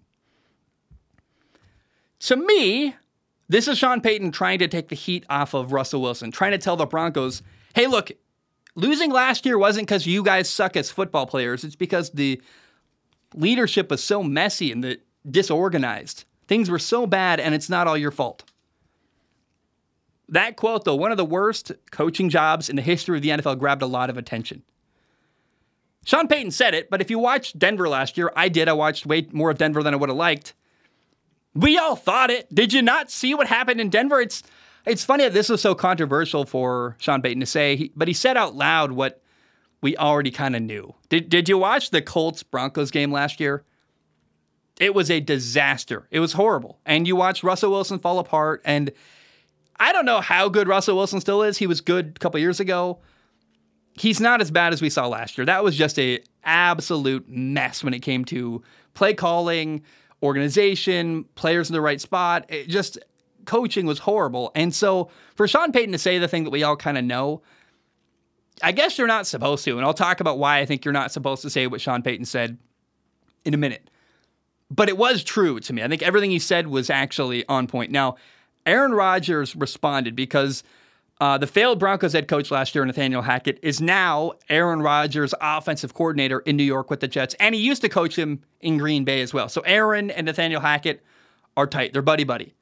To 2.21 2.37
me, 2.37 2.95
this 3.49 3.67
is 3.69 3.79
Sean 3.79 4.03
Payton 4.03 4.31
trying 4.31 4.59
to 4.59 4.69
take 4.69 4.89
the 4.89 4.95
heat 4.95 5.25
off 5.31 5.55
of 5.55 5.73
Russell 5.73 6.03
Wilson, 6.03 6.31
trying 6.31 6.53
to 6.53 6.59
tell 6.59 6.77
the 6.77 6.85
Broncos, 6.85 7.43
hey, 7.75 7.87
look, 7.87 8.13
losing 8.75 9.11
last 9.11 9.47
year 9.47 9.57
wasn't 9.57 9.87
because 9.87 10.07
you 10.07 10.23
guys 10.23 10.51
suck 10.51 10.77
as 10.77 10.91
football 10.91 11.25
players. 11.25 11.65
It's 11.65 11.75
because 11.75 12.11
the 12.11 12.43
leadership 13.35 13.91
was 13.91 14.05
so 14.05 14.23
messy 14.23 14.71
and 14.71 14.85
the 14.85 15.01
disorganized. 15.31 16.25
Things 16.49 16.71
were 16.71 16.79
so 16.79 17.07
bad, 17.07 17.39
and 17.39 17.55
it's 17.55 17.69
not 17.69 17.87
all 17.87 17.97
your 17.97 18.11
fault. 18.11 18.43
That 20.29 20.57
quote, 20.57 20.85
though, 20.85 20.95
one 20.95 21.11
of 21.11 21.17
the 21.17 21.25
worst 21.25 21.73
coaching 21.91 22.29
jobs 22.29 22.69
in 22.69 22.77
the 22.77 22.83
history 22.83 23.17
of 23.17 23.23
the 23.23 23.31
NFL, 23.31 23.59
grabbed 23.59 23.83
a 23.83 23.87
lot 23.87 24.11
of 24.11 24.19
attention. 24.19 24.63
Sean 26.05 26.27
Payton 26.27 26.51
said 26.51 26.75
it, 26.75 26.91
but 26.91 27.01
if 27.01 27.11
you 27.11 27.19
watched 27.19 27.59
Denver 27.59 27.89
last 27.89 28.17
year, 28.17 28.33
I 28.35 28.49
did. 28.49 28.69
I 28.69 28.73
watched 28.73 29.05
way 29.05 29.29
more 29.31 29.51
of 29.51 29.59
Denver 29.59 29.83
than 29.83 29.95
I 29.95 29.97
would 29.99 30.09
have 30.09 30.17
liked. 30.17 30.55
We 31.55 31.77
all 31.77 31.97
thought 31.97 32.31
it. 32.31 32.53
Did 32.55 32.73
you 32.73 32.83
not 32.83 33.11
see 33.11 33.35
what 33.35 33.47
happened 33.47 33.81
in 33.81 33.91
Denver? 33.91 34.21
It's 34.21 34.43
it's 34.87 35.05
funny 35.05 35.25
that 35.25 35.35
this 35.35 35.51
was 35.51 35.61
so 35.61 35.75
controversial 35.75 36.47
for 36.47 36.97
Sean 36.99 37.21
Payton 37.21 37.41
to 37.41 37.47
say, 37.47 37.91
but 37.95 38.09
he 38.09 38.15
said 38.15 38.39
out 38.39 38.55
loud 38.55 38.93
what 38.93 39.23
we 39.83 39.97
already 39.97 40.31
kind 40.31 40.57
of 40.57 40.63
knew. 40.63 40.95
Did 41.09 41.29
Did 41.29 41.49
you 41.49 41.59
watch 41.59 41.91
the 41.91 42.01
Colts 42.01 42.43
Broncos 42.43 42.91
game 42.91 43.13
last 43.13 43.39
year? 43.41 43.65
It 44.81 44.95
was 44.95 45.11
a 45.11 45.21
disaster. 45.21 46.07
It 46.11 46.21
was 46.21 46.33
horrible. 46.35 46.79
And 46.87 47.07
you 47.07 47.17
watch 47.17 47.43
Russell 47.43 47.71
Wilson 47.71 47.99
fall 47.99 48.19
apart. 48.19 48.63
And 48.65 48.93
I 49.79 49.93
don't 49.93 50.05
know 50.05 50.21
how 50.21 50.49
good 50.49 50.69
Russell 50.69 50.97
Wilson 50.97 51.21
still 51.21 51.43
is. 51.43 51.59
He 51.59 51.67
was 51.67 51.81
good 51.81 52.13
a 52.17 52.19
couple 52.19 52.39
years 52.41 52.61
ago. 52.61 53.01
He's 53.95 54.21
not 54.21 54.41
as 54.41 54.51
bad 54.51 54.73
as 54.73 54.81
we 54.81 54.91
saw 54.91 55.09
last 55.09 55.37
year. 55.37 55.45
That 55.45 55.65
was 55.65 55.77
just 55.77 55.99
a 55.99 56.21
absolute 56.45 57.29
mess 57.29 57.83
when 57.83 57.95
it 57.95 58.01
came 58.01 58.25
to 58.27 58.63
play 58.95 59.15
calling, 59.15 59.83
organization, 60.23 61.25
players 61.35 61.69
in 61.69 61.75
the 61.75 61.81
right 61.81 62.01
spot. 62.01 62.47
It 62.49 62.69
just 62.69 62.99
coaching 63.45 63.87
was 63.87 63.99
horrible. 63.99 64.53
And 64.55 64.73
so 64.73 65.11
for 65.35 65.49
Sean 65.49 65.73
Payton 65.73 65.93
to 65.93 65.99
say 65.99 66.19
the 66.19 66.29
thing 66.29 66.45
that 66.45 66.51
we 66.51 66.63
all 66.63 66.77
kind 66.77 66.99
of 66.99 67.05
know, 67.05 67.43
I 68.63 68.71
guess 68.71 68.99
you're 68.99 69.07
not 69.09 69.27
supposed 69.27 69.65
to. 69.65 69.77
And 69.77 69.85
I'll 69.85 69.95
talk 69.95 70.21
about 70.21 70.39
why 70.39 70.59
I 70.59 70.67
think 70.67 70.85
you're 70.85 70.93
not 70.93 71.11
supposed 71.11 71.43
to 71.43 71.51
say 71.51 71.67
what 71.67 71.81
Sean 71.81 72.03
Payton 72.03 72.27
said 72.27 72.59
in 73.45 73.55
a 73.55 73.57
minute 73.57 73.91
but 74.71 74.89
it 74.89 74.97
was 74.99 75.25
true 75.25 75.61
to 75.61 75.73
me. 75.73 75.83
I 75.83 75.89
think 75.89 76.03
everything 76.03 76.31
he 76.31 76.39
said 76.39 76.67
was 76.67 76.91
actually 76.91 77.47
on 77.49 77.67
point. 77.67 77.91
Now, 77.91 78.17
Aaron 78.67 78.93
Rodgers 78.93 79.57
responded 79.57 80.15
because 80.15 80.63
uh, 81.21 81.39
the 81.39 81.47
failed 81.47 81.79
Broncos 81.79 82.13
head 82.13 82.29
coach 82.29 82.51
last 82.51 82.75
year, 82.75 82.85
Nathaniel 82.85 83.23
Hackett, 83.23 83.59
is 83.63 83.81
now 83.81 84.33
Aaron 84.49 84.81
Rodgers' 84.81 85.35
offensive 85.41 85.95
coordinator 85.95 86.41
in 86.41 86.57
New 86.57 86.65
York 86.65 86.91
with 86.91 87.01
the 87.01 87.09
Jets, 87.09 87.35
and 87.41 87.55
he 87.55 87.61
used 87.61 87.83
to 87.83 87.89
coach 87.89 88.17
him 88.17 88.43
in 88.61 88.79
Green 88.79 89.05
Bay 89.05 89.21
as 89.21 89.35
well. 89.35 89.49
So 89.49 89.63
Aaron 89.63 90.11
and 90.11 90.27
Nathaniel 90.27 90.61
Hackett 90.61 91.03
are 91.57 91.67
tight; 91.67 91.93
they're 91.93 92.03
buddy 92.03 92.25
buddy. 92.25 92.55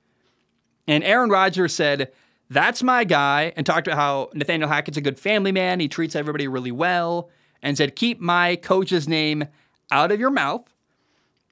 And 0.89 1.05
Aaron 1.05 1.29
Rodgers 1.29 1.75
said, 1.75 2.13
"That's 2.49 2.83
my 2.83 3.05
guy," 3.05 3.53
and 3.57 3.67
talked 3.67 3.89
about 3.89 3.99
how 3.99 4.31
Nathaniel 4.33 4.71
Hackett's 4.71 4.97
a 4.97 5.03
good 5.03 5.19
family 5.19 5.53
man. 5.53 5.81
He 5.81 5.89
treats 5.89 6.17
everybody 6.17 6.49
really 6.49 6.73
well, 6.73 7.29
and 7.63 7.77
said, 7.77 7.95
"Keep 7.95 8.21
my 8.21 8.57
coach's 8.57 9.07
name 9.07 9.45
out 9.91 10.13
of 10.13 10.19
your 10.19 10.31
mouth." 10.31 10.73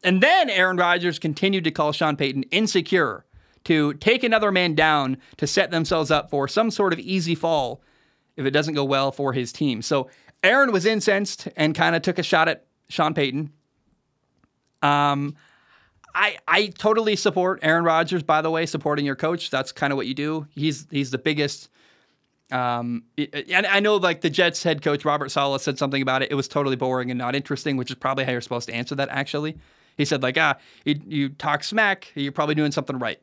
And 0.05 0.23
then 0.23 0.51
Aaron 0.51 0.77
Rodgers 0.77 1.19
continued 1.19 1.65
to 1.65 1.71
call 1.71 1.91
Sean 1.93 2.17
Payton 2.17 2.45
insecure 2.45 3.25
to 3.65 3.95
take 3.95 4.23
another 4.23 4.53
man 4.53 4.75
down 4.75 5.17
to 5.39 5.47
set 5.47 5.71
themselves 5.71 6.11
up 6.11 6.31
for 6.31 6.47
some 6.47 6.71
sort 6.71 6.93
of 6.93 6.99
easy 6.99 7.35
fall 7.35 7.83
if 8.37 8.45
it 8.45 8.51
doesn't 8.51 8.75
go 8.75 8.85
well 8.85 9.11
for 9.11 9.33
his 9.33 9.53
team. 9.53 9.81
So 9.81 10.11
Aaron 10.43 10.71
was 10.71 10.85
incensed 10.85 11.49
and 11.57 11.75
kind 11.75 11.97
of 11.97 12.03
took 12.03 12.19
a 12.19 12.23
shot 12.23 12.49
at 12.49 12.67
Sean 12.91 13.15
Payton. 13.15 13.51
Um, 14.83 15.37
I 16.15 16.37
I 16.47 16.67
totally 16.67 17.17
support 17.17 17.61
Aaron 17.63 17.85
Rodgers. 17.85 18.23
By 18.23 18.43
the 18.43 18.51
way, 18.51 18.67
supporting 18.67 19.07
your 19.07 19.17
coach. 19.17 19.51
That's 19.51 19.73
kind 19.73 19.93
of 19.93 19.97
what 19.97 20.07
you 20.07 20.15
do. 20.15 20.47
He's 20.51 20.87
he's 20.91 21.11
the 21.11 21.19
biggest. 21.19 21.71
Um, 22.53 23.05
and 23.17 23.67
I 23.67 23.81
know 23.81 23.97
like 23.97 24.21
the 24.21 24.29
Jets 24.29 24.63
head 24.63 24.83
coach 24.83 25.07
Robert 25.07 25.31
Saleh 25.31 25.61
said 25.61 25.79
something 25.79 26.03
about 26.03 26.23
it. 26.23 26.31
It 26.31 26.35
was 26.35 26.47
totally 26.47 26.77
boring 26.77 27.11
and 27.11 27.17
not 27.17 27.35
interesting, 27.35 27.79
which 27.79 27.91
is 27.91 27.97
probably 27.97 28.25
how 28.25 28.33
you're 28.33 28.43
supposed 28.43 28.69
to 28.69 28.75
answer 28.75 28.95
that 28.97 29.09
actually. 29.09 29.57
He 29.97 30.05
said, 30.05 30.23
like, 30.23 30.37
ah, 30.39 30.57
you, 30.85 31.01
you 31.07 31.29
talk 31.31 31.65
smack, 31.65 32.11
you're 32.15 32.33
probably 32.33 32.55
doing 32.55 32.73
something 32.73 32.99
right. 32.99 33.21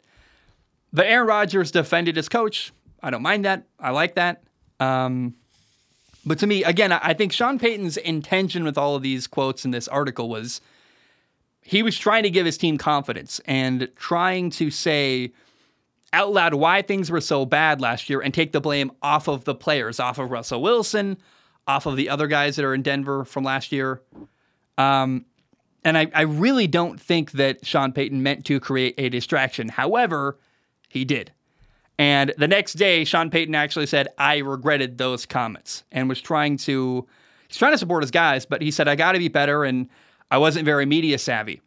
But 0.94 1.08
Aaron 1.08 1.28
Rodgers 1.28 1.72
defended 1.72 2.16
his 2.16 2.30
coach. 2.30 2.72
I 3.02 3.10
don't 3.10 3.22
mind 3.22 3.46
that. 3.46 3.66
I 3.80 3.92
like 3.92 4.16
that. 4.16 4.44
Um, 4.80 5.36
but 6.26 6.40
to 6.40 6.48
me, 6.48 6.64
again, 6.64 6.92
I 6.92 7.14
think 7.14 7.32
Sean 7.32 7.58
Payton's 7.58 7.98
intention 7.98 8.64
with 8.64 8.78
all 8.78 8.96
of 8.96 9.02
these 9.02 9.28
quotes 9.28 9.66
in 9.66 9.72
this 9.72 9.88
article 9.88 10.30
was 10.30 10.62
he 11.62 11.84
was 11.84 11.98
trying 11.98 12.24
to 12.24 12.30
give 12.30 12.46
his 12.46 12.58
team 12.58 12.78
confidence 12.78 13.40
and 13.46 13.90
trying 13.96 14.50
to 14.52 14.70
say 14.70 15.32
out 16.14 16.32
loud 16.32 16.54
why 16.54 16.82
things 16.82 17.10
were 17.10 17.22
so 17.22 17.46
bad 17.46 17.82
last 17.82 18.10
year 18.10 18.22
and 18.22 18.34
take 18.34 18.52
the 18.52 18.62
blame 18.62 18.92
off 19.02 19.28
of 19.28 19.46
the 19.46 19.56
players, 19.56 20.00
off 20.00 20.20
of 20.20 20.30
Russell 20.30 20.62
Wilson, 20.62 21.18
off 21.68 21.86
of 21.86 21.96
the 21.96 22.10
other 22.10 22.28
guys 22.28 22.56
that 22.56 22.66
are 22.66 22.74
in 22.74 22.82
Denver 22.82 23.24
from 23.24 23.44
last 23.44 23.72
year. 23.72 24.02
Um, 24.78 25.26
and 25.84 25.98
I, 25.98 26.08
I 26.14 26.22
really 26.22 26.68
don't 26.68 27.00
think 27.00 27.32
that 27.32 27.66
Sean 27.66 27.92
Payton 27.92 28.22
meant 28.22 28.46
to 28.46 28.60
create 28.60 28.96
a 28.98 29.10
distraction. 29.10 29.70
However, 29.70 30.38
he 30.90 31.06
did. 31.06 31.32
And 31.98 32.34
the 32.38 32.48
next 32.48 32.74
day, 32.74 33.04
Sean 33.04 33.30
Payton 33.30 33.56
actually 33.56 33.86
said, 33.86 34.08
I 34.18 34.38
regretted 34.38 34.98
those 34.98 35.26
comments 35.26 35.84
and 35.92 36.10
was 36.10 36.22
trying 36.22 36.58
to, 36.58 37.08
he's 37.48 37.58
trying 37.58 37.74
to 37.74 37.78
support 37.78 38.04
his 38.04 38.12
guys, 38.12 38.46
but 38.46 38.62
he 38.62 38.72
said, 38.72 38.88
I 38.88 38.96
got 38.96 39.12
to 39.12 39.20
be 39.20 39.28
better 39.28 39.64
and 39.64 39.90
I 40.30 40.38
wasn't 40.38 40.66
very 40.66 40.86
media 40.86 41.18
savvy. 41.18 41.62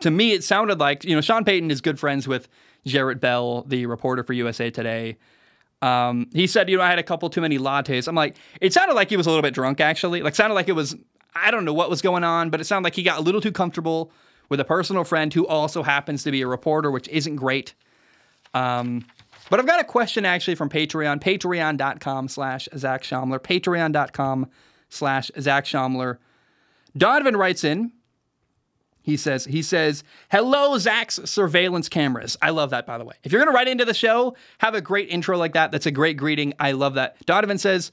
To 0.00 0.10
me, 0.10 0.32
it 0.32 0.42
sounded 0.42 0.80
like, 0.80 1.04
you 1.04 1.14
know, 1.14 1.20
Sean 1.20 1.44
Payton 1.44 1.70
is 1.70 1.80
good 1.80 1.98
friends 1.98 2.26
with 2.26 2.48
Jarrett 2.86 3.20
Bell, 3.20 3.62
the 3.62 3.86
reporter 3.86 4.22
for 4.22 4.32
USA 4.32 4.70
Today. 4.70 5.18
Um, 5.82 6.28
he 6.32 6.46
said, 6.46 6.68
you 6.68 6.76
know, 6.76 6.82
I 6.82 6.90
had 6.90 6.98
a 6.98 7.02
couple 7.02 7.30
too 7.30 7.40
many 7.40 7.58
lattes. 7.58 8.08
I'm 8.08 8.14
like, 8.14 8.36
it 8.60 8.72
sounded 8.72 8.94
like 8.94 9.10
he 9.10 9.16
was 9.16 9.26
a 9.26 9.30
little 9.30 9.42
bit 9.42 9.54
drunk, 9.54 9.80
actually. 9.80 10.22
Like, 10.22 10.34
sounded 10.34 10.54
like 10.54 10.68
it 10.68 10.72
was 10.72 10.96
I 11.34 11.50
don't 11.50 11.64
know 11.64 11.74
what 11.74 11.90
was 11.90 12.02
going 12.02 12.24
on, 12.24 12.50
but 12.50 12.60
it 12.60 12.64
sounded 12.64 12.86
like 12.86 12.94
he 12.94 13.02
got 13.02 13.18
a 13.18 13.22
little 13.22 13.40
too 13.40 13.52
comfortable 13.52 14.12
with 14.48 14.60
a 14.60 14.64
personal 14.64 15.04
friend 15.04 15.32
who 15.32 15.46
also 15.46 15.82
happens 15.82 16.22
to 16.24 16.30
be 16.30 16.42
a 16.42 16.46
reporter, 16.46 16.90
which 16.90 17.08
isn't 17.08 17.36
great. 17.36 17.74
Um, 18.52 19.06
but 19.48 19.60
I've 19.60 19.66
got 19.66 19.80
a 19.80 19.84
question 19.84 20.24
actually 20.24 20.56
from 20.56 20.68
Patreon, 20.68 21.20
patreon.com 21.20 22.28
slash 22.28 22.68
Zac 22.76 23.02
Shomler, 23.02 23.38
patreon.com 23.38 24.48
slash 24.88 25.30
Zac 25.40 25.64
Shomler. 25.64 26.18
Donovan 26.96 27.36
writes 27.36 27.62
in, 27.62 27.92
He 29.02 29.16
says, 29.16 29.44
he 29.44 29.62
says, 29.62 30.02
hello, 30.30 30.76
Zach's 30.78 31.20
surveillance 31.24 31.88
cameras. 31.88 32.36
I 32.42 32.50
love 32.50 32.70
that, 32.70 32.86
by 32.86 32.98
the 32.98 33.04
way. 33.04 33.14
If 33.22 33.32
you're 33.32 33.40
going 33.40 33.52
to 33.52 33.56
write 33.56 33.68
into 33.68 33.84
the 33.84 33.94
show, 33.94 34.36
have 34.58 34.74
a 34.74 34.80
great 34.80 35.08
intro 35.08 35.38
like 35.38 35.54
that. 35.54 35.70
That's 35.70 35.86
a 35.86 35.90
great 35.90 36.16
greeting. 36.16 36.54
I 36.58 36.72
love 36.72 36.94
that. 36.94 37.24
Donovan 37.26 37.58
says, 37.58 37.92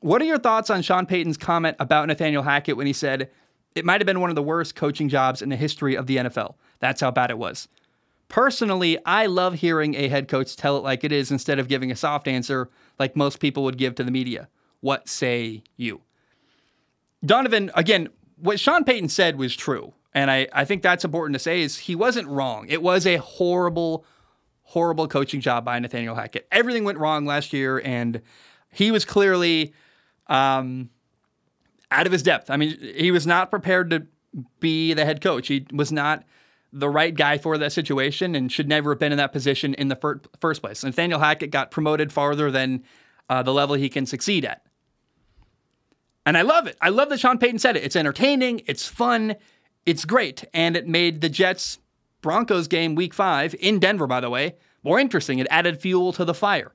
what 0.00 0.22
are 0.22 0.26
your 0.26 0.38
thoughts 0.38 0.70
on 0.70 0.82
Sean 0.82 1.06
Payton's 1.06 1.36
comment 1.36 1.76
about 1.80 2.06
Nathaniel 2.08 2.42
Hackett 2.42 2.76
when 2.76 2.86
he 2.86 2.92
said 2.92 3.30
it 3.74 3.84
might 3.84 4.00
have 4.00 4.06
been 4.06 4.20
one 4.20 4.30
of 4.30 4.36
the 4.36 4.42
worst 4.42 4.74
coaching 4.74 5.08
jobs 5.08 5.42
in 5.42 5.48
the 5.48 5.56
history 5.56 5.96
of 5.96 6.06
the 6.06 6.16
NFL? 6.16 6.54
That's 6.78 7.00
how 7.00 7.10
bad 7.10 7.30
it 7.30 7.38
was. 7.38 7.68
Personally, 8.28 8.98
I 9.06 9.26
love 9.26 9.54
hearing 9.54 9.94
a 9.94 10.08
head 10.08 10.28
coach 10.28 10.54
tell 10.54 10.76
it 10.76 10.82
like 10.82 11.02
it 11.02 11.12
is 11.12 11.30
instead 11.30 11.58
of 11.58 11.68
giving 11.68 11.90
a 11.90 11.96
soft 11.96 12.28
answer 12.28 12.68
like 12.98 13.16
most 13.16 13.40
people 13.40 13.64
would 13.64 13.78
give 13.78 13.94
to 13.96 14.04
the 14.04 14.10
media. 14.10 14.48
What 14.80 15.08
say 15.08 15.62
you? 15.76 16.02
Donovan, 17.24 17.70
again, 17.74 18.08
what 18.36 18.60
Sean 18.60 18.84
Payton 18.84 19.08
said 19.08 19.36
was 19.36 19.56
true. 19.56 19.94
And 20.14 20.30
I, 20.30 20.46
I 20.52 20.64
think 20.64 20.82
that's 20.82 21.04
important 21.04 21.34
to 21.34 21.38
say 21.38 21.62
is 21.62 21.78
he 21.78 21.94
wasn't 21.94 22.28
wrong. 22.28 22.66
It 22.68 22.82
was 22.82 23.06
a 23.06 23.16
horrible, 23.16 24.04
horrible 24.62 25.08
coaching 25.08 25.40
job 25.40 25.64
by 25.64 25.78
Nathaniel 25.78 26.14
Hackett. 26.14 26.46
Everything 26.52 26.84
went 26.84 26.98
wrong 26.98 27.24
last 27.24 27.52
year, 27.52 27.80
and 27.84 28.20
he 28.70 28.90
was 28.90 29.04
clearly 29.04 29.72
um, 30.28 30.90
out 31.90 32.06
of 32.06 32.12
his 32.12 32.22
depth. 32.22 32.50
I 32.50 32.56
mean, 32.56 32.78
he 32.80 33.10
was 33.10 33.26
not 33.26 33.50
prepared 33.50 33.90
to 33.90 34.06
be 34.60 34.94
the 34.94 35.04
head 35.04 35.20
coach. 35.20 35.48
He 35.48 35.66
was 35.72 35.90
not 35.90 36.24
the 36.72 36.88
right 36.88 37.14
guy 37.14 37.38
for 37.38 37.56
that 37.56 37.72
situation 37.72 38.34
and 38.34 38.52
should 38.52 38.68
never 38.68 38.90
have 38.90 38.98
been 38.98 39.12
in 39.12 39.18
that 39.18 39.32
position 39.32 39.74
in 39.74 39.88
the 39.88 39.96
fir- 39.96 40.20
first 40.40 40.60
place. 40.60 40.84
Nathaniel 40.84 41.18
Hackett 41.18 41.50
got 41.50 41.70
promoted 41.70 42.12
farther 42.12 42.50
than 42.50 42.84
uh, 43.30 43.42
the 43.42 43.52
level 43.52 43.74
he 43.74 43.88
can 43.88 44.04
succeed 44.04 44.44
at. 44.44 44.62
And 46.26 46.36
I 46.36 46.42
love 46.42 46.66
it. 46.66 46.76
I 46.82 46.90
love 46.90 47.08
that 47.08 47.20
Sean 47.20 47.38
Payton 47.38 47.58
said 47.58 47.76
it. 47.76 47.84
It's 47.84 47.96
entertaining, 47.96 48.60
it's 48.66 48.86
fun, 48.86 49.36
it's 49.86 50.04
great. 50.04 50.44
And 50.52 50.76
it 50.76 50.86
made 50.86 51.22
the 51.22 51.30
Jets 51.30 51.78
Broncos 52.20 52.68
game 52.68 52.94
week 52.94 53.14
five 53.14 53.54
in 53.58 53.78
Denver, 53.78 54.06
by 54.06 54.20
the 54.20 54.28
way, 54.28 54.56
more 54.82 54.98
interesting. 54.98 55.38
It 55.38 55.46
added 55.50 55.80
fuel 55.80 56.12
to 56.12 56.24
the 56.26 56.34
fire. 56.34 56.72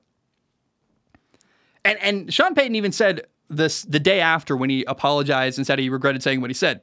And 1.84 1.98
and 2.00 2.34
Sean 2.34 2.54
Payton 2.54 2.74
even 2.74 2.90
said 2.90 3.26
this 3.48 3.82
the 3.82 4.00
day 4.00 4.20
after 4.20 4.56
when 4.56 4.70
he 4.70 4.84
apologized 4.84 5.58
and 5.58 5.66
said 5.66 5.78
he 5.78 5.88
regretted 5.88 6.22
saying 6.22 6.40
what 6.40 6.50
he 6.50 6.54
said. 6.54 6.80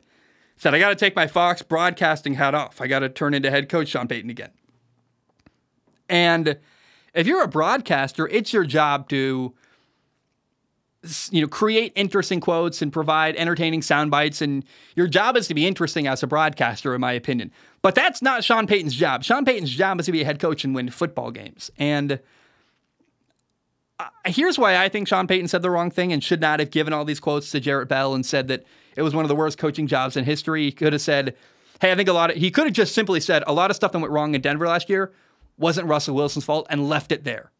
He 0.55 0.61
said, 0.61 0.73
I 0.73 0.79
gotta 0.79 0.95
take 0.95 1.15
my 1.15 1.27
Fox 1.27 1.61
broadcasting 1.61 2.35
hat 2.35 2.55
off. 2.55 2.81
I 2.81 2.87
gotta 2.87 3.09
turn 3.09 3.33
into 3.33 3.49
head 3.49 3.69
coach 3.69 3.89
Sean 3.89 4.07
Payton 4.07 4.29
again. 4.29 4.51
And 6.09 6.57
if 7.13 7.27
you're 7.27 7.43
a 7.43 7.47
broadcaster, 7.47 8.27
it's 8.27 8.53
your 8.53 8.65
job 8.65 9.09
to 9.09 9.53
you 11.31 11.41
know, 11.41 11.47
create 11.47 11.91
interesting 11.95 12.39
quotes 12.39 12.81
and 12.81 12.93
provide 12.93 13.35
entertaining 13.35 13.81
sound 13.81 14.11
bites. 14.11 14.41
And 14.41 14.63
your 14.95 15.07
job 15.07 15.35
is 15.35 15.47
to 15.47 15.53
be 15.53 15.65
interesting 15.65 16.07
as 16.07 16.21
a 16.21 16.27
broadcaster, 16.27 16.93
in 16.93 17.01
my 17.01 17.13
opinion. 17.13 17.51
But 17.81 17.95
that's 17.95 18.21
not 18.21 18.43
Sean 18.43 18.67
Payton's 18.67 18.93
job. 18.93 19.23
Sean 19.23 19.43
Payton's 19.43 19.71
job 19.71 19.99
is 19.99 20.05
to 20.05 20.11
be 20.11 20.21
a 20.21 20.25
head 20.25 20.39
coach 20.39 20.63
and 20.63 20.75
win 20.75 20.89
football 20.91 21.31
games. 21.31 21.71
And 21.77 22.19
here's 24.25 24.57
why 24.57 24.77
I 24.77 24.89
think 24.89 25.07
Sean 25.07 25.27
Payton 25.27 25.47
said 25.47 25.61
the 25.61 25.69
wrong 25.69 25.91
thing 25.91 26.13
and 26.13 26.23
should 26.23 26.41
not 26.41 26.59
have 26.59 26.71
given 26.71 26.93
all 26.93 27.05
these 27.05 27.19
quotes 27.19 27.51
to 27.51 27.59
Jarrett 27.59 27.89
Bell 27.89 28.13
and 28.13 28.25
said 28.25 28.47
that 28.47 28.65
it 28.95 29.01
was 29.01 29.15
one 29.15 29.25
of 29.25 29.29
the 29.29 29.35
worst 29.35 29.57
coaching 29.57 29.87
jobs 29.87 30.17
in 30.17 30.25
history. 30.25 30.65
He 30.65 30.71
could 30.71 30.93
have 30.93 31.01
said, 31.01 31.35
hey, 31.79 31.91
I 31.91 31.95
think 31.95 32.09
a 32.09 32.13
lot 32.13 32.31
of, 32.31 32.37
he 32.37 32.51
could 32.51 32.65
have 32.65 32.73
just 32.73 32.93
simply 32.93 33.19
said 33.19 33.43
a 33.47 33.53
lot 33.53 33.69
of 33.69 33.75
stuff 33.75 33.91
that 33.91 33.99
went 33.99 34.11
wrong 34.11 34.35
in 34.35 34.41
Denver 34.41 34.67
last 34.67 34.89
year 34.89 35.11
wasn't 35.57 35.87
Russell 35.87 36.15
Wilson's 36.15 36.45
fault 36.45 36.67
and 36.69 36.87
left 36.87 37.11
it 37.11 37.23
there. 37.23 37.51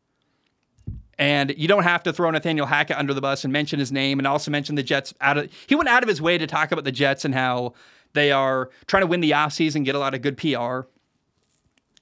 And 1.17 1.54
you 1.56 1.67
don't 1.67 1.84
have 1.84 2.01
to 2.04 2.13
throw 2.13 2.32
Nathaniel 2.32 2.65
Hackett 2.65 2.97
under 2.97 3.13
the 3.13 3.21
bus 3.21 3.43
and 3.43 3.54
mention 3.54 3.80
his 3.80 3.91
name 3.91 4.17
and 4.17 4.27
also 4.27 4.49
mention 4.49 4.75
the 4.75 4.84
Jets 4.84 5.13
out 5.21 5.38
of 5.38 5.51
he 5.67 5.75
went 5.75 5.88
out 5.88 6.01
of 6.01 6.10
his 6.10 6.21
way 6.21 6.38
to 6.38 6.47
talk 6.47 6.71
about 6.71 6.84
the 6.84 6.91
Jets 6.91 7.25
and 7.25 7.36
how 7.36 7.73
they 8.13 8.32
are 8.32 8.71
trying 8.88 9.01
to 9.01 9.08
win 9.08 9.21
the 9.21 9.32
offseason, 9.32 9.86
get 9.86 9.93
a 9.95 9.99
lot 9.99 10.15
of 10.15 10.21
good 10.21 10.36
PR. 10.36 10.82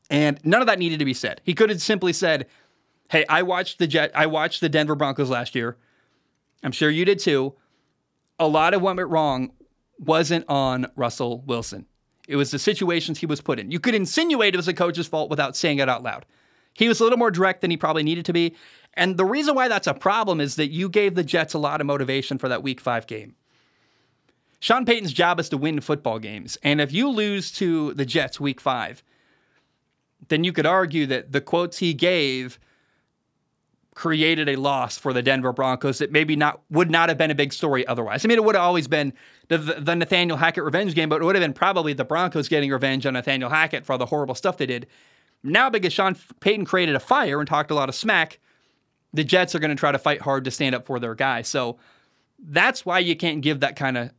And 0.10 0.39
none 0.43 0.62
of 0.62 0.67
that 0.67 0.80
needed 0.80 0.99
to 0.99 1.06
be 1.06 1.13
said. 1.13 1.41
He 1.43 1.54
could 1.54 1.69
have 1.69 1.82
simply 1.82 2.13
said, 2.13 2.47
Hey, 3.10 3.26
I 3.28 3.41
watched 3.41 3.80
the 3.80 3.88
Jet 3.88 4.12
I 4.15 4.28
watched 4.28 4.62
the 4.62 4.69
Denver 4.69 4.95
Broncos 4.95 5.30
last 5.30 5.56
year. 5.56 5.78
I'm 6.63 6.72
sure 6.72 6.89
you 6.89 7.06
did 7.06 7.19
too. 7.19 7.56
A 8.39 8.48
lot 8.48 8.74
of 8.74 8.82
what 8.82 8.95
went 8.95 9.10
wrong 9.10 9.52
wasn't 9.98 10.45
on 10.48 10.88
Russell 10.95 11.41
Wilson. 11.41 11.86
It 12.28 12.36
was 12.36 12.52
the 12.52 12.60
situations 12.60 13.19
he 13.19 13.26
was 13.26 13.41
put 13.41 13.60
in. 13.60 13.72
You 13.72 13.80
could 13.80 13.95
insinuate 13.95 14.54
it 14.54 14.58
was 14.58 14.67
the 14.67 14.74
coach's 14.74 15.08
fault 15.08 15.30
without 15.30 15.58
saying 15.58 15.80
it 15.80 15.89
out 15.89 16.04
loud. 16.04 16.26
He 16.74 16.88
was 16.88 17.00
a 17.00 17.04
little 17.04 17.17
more 17.17 17.32
direct 17.32 17.62
than 17.62 17.72
he 17.72 17.78
probably 17.78 18.04
needed 18.04 18.26
to 18.26 18.34
be. 18.34 18.56
And 18.93 19.17
the 19.17 19.26
reason 19.26 19.56
why 19.56 19.67
that's 19.67 19.88
a 19.88 19.93
problem 19.93 20.39
is 20.39 20.56
that 20.56 20.69
you 20.69 20.88
gave 20.88 21.15
the 21.15 21.24
Jets 21.24 21.56
a 21.56 21.60
lot 21.60 21.82
of 21.82 21.88
motivation 21.88 22.38
for 22.38 22.48
that 22.48 22.63
week 22.63 22.80
five 22.80 23.08
game. 23.08 23.36
Sean 24.60 24.86
Payton's 24.86 25.13
job 25.13 25.39
is 25.39 25.50
to 25.50 25.58
win 25.58 25.82
football 25.82 26.19
games. 26.19 26.58
And 26.62 26.80
if 26.80 26.91
you 26.91 27.10
lose 27.10 27.52
to 27.54 27.93
the 27.95 28.06
Jets 28.06 28.39
week 28.39 28.62
five, 28.62 29.04
then 30.28 30.43
you 30.43 30.54
could 30.54 30.65
argue 30.65 31.08
that 31.08 31.32
the 31.32 31.41
quotes 31.41 31.80
he 31.80 31.93
gave 31.93 32.60
created 33.99 34.47
a 34.47 34.55
loss 34.55 34.97
for 34.97 35.12
the 35.12 35.21
Denver 35.21 35.51
Broncos 35.51 35.97
that 35.97 36.09
maybe 36.09 36.38
not 36.38 36.62
would 36.69 36.89
not 36.89 37.09
have 37.09 37.17
been 37.17 37.31
a 37.31 37.35
big 37.35 37.51
story 37.51 37.85
otherwise. 37.85 38.23
I 38.23 38.29
mean, 38.29 38.38
it 38.38 38.45
would 38.45 38.55
have 38.55 38.63
always 38.63 38.88
been 38.88 39.12
the, 39.49 39.57
the 39.57 39.93
Nathaniel 39.93 40.38
Hackett 40.38 40.63
revenge 40.63 40.95
game, 40.95 41.09
but 41.09 41.21
it 41.21 41.25
would 41.25 41.35
have 41.35 41.43
been 41.43 41.51
probably 41.51 41.91
the 41.91 42.05
Broncos 42.05 42.47
getting 42.47 42.71
revenge 42.71 43.05
on 43.05 43.12
Nathaniel 43.12 43.49
Hackett 43.49 43.85
for 43.85 43.91
all 43.91 43.97
the 43.97 44.05
horrible 44.05 44.35
stuff 44.35 44.55
they 44.55 44.65
did. 44.65 44.88
Now, 45.43 45.69
because 45.69 45.91
Sean 45.91 46.15
Payton 46.39 46.63
created 46.63 46.95
a 46.95 46.99
fire 47.01 47.41
and 47.41 47.47
talked 47.49 47.71
a 47.71 47.75
lot 47.75 47.89
of 47.89 47.95
smack, 47.95 48.39
the 49.12 49.25
Jets 49.25 49.53
are 49.53 49.59
going 49.59 49.69
to 49.69 49.75
try 49.75 49.91
to 49.91 49.99
fight 49.99 50.21
hard 50.21 50.45
to 50.45 50.51
stand 50.51 50.75
up 50.75 50.85
for 50.85 51.01
their 51.01 51.13
guy. 51.13 51.41
So 51.41 51.77
that's 52.41 52.85
why 52.85 52.99
you 52.99 53.17
can't 53.17 53.41
give 53.41 53.59
that 53.59 53.75
kind 53.75 53.97
of 53.97 54.12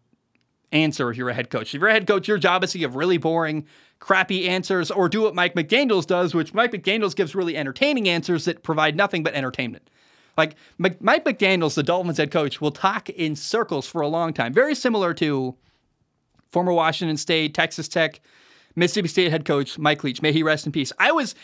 answer 0.72 1.10
if 1.10 1.16
you're 1.16 1.28
a 1.28 1.34
head 1.34 1.50
coach. 1.50 1.74
If 1.74 1.80
you're 1.80 1.88
a 1.88 1.92
head 1.92 2.06
coach, 2.06 2.28
your 2.28 2.38
job 2.38 2.64
is 2.64 2.72
to 2.72 2.78
give 2.78 2.94
really 2.94 3.18
boring, 3.18 3.66
crappy 3.98 4.48
answers 4.48 4.90
or 4.90 5.08
do 5.08 5.22
what 5.22 5.34
Mike 5.34 5.54
McDaniels 5.54 6.06
does, 6.06 6.34
which 6.34 6.54
Mike 6.54 6.72
McDaniels 6.72 7.14
gives 7.14 7.34
really 7.34 7.56
entertaining 7.56 8.08
answers 8.08 8.44
that 8.44 8.62
provide 8.62 8.96
nothing 8.96 9.22
but 9.22 9.34
entertainment. 9.34 9.90
Like 10.36 10.56
Mike 10.78 11.24
McDaniels, 11.24 11.74
the 11.74 11.82
Dolphins 11.82 12.18
head 12.18 12.30
coach, 12.30 12.60
will 12.60 12.70
talk 12.70 13.10
in 13.10 13.36
circles 13.36 13.86
for 13.86 14.00
a 14.00 14.08
long 14.08 14.32
time, 14.32 14.52
very 14.52 14.74
similar 14.74 15.12
to 15.14 15.54
former 16.50 16.72
Washington 16.72 17.16
State, 17.16 17.52
Texas 17.54 17.88
Tech, 17.88 18.20
Mississippi 18.76 19.08
State 19.08 19.30
head 19.30 19.44
coach 19.44 19.78
Mike 19.78 20.02
Leach. 20.02 20.22
May 20.22 20.32
he 20.32 20.42
rest 20.42 20.66
in 20.66 20.72
peace. 20.72 20.92
I 20.98 21.12
was 21.12 21.34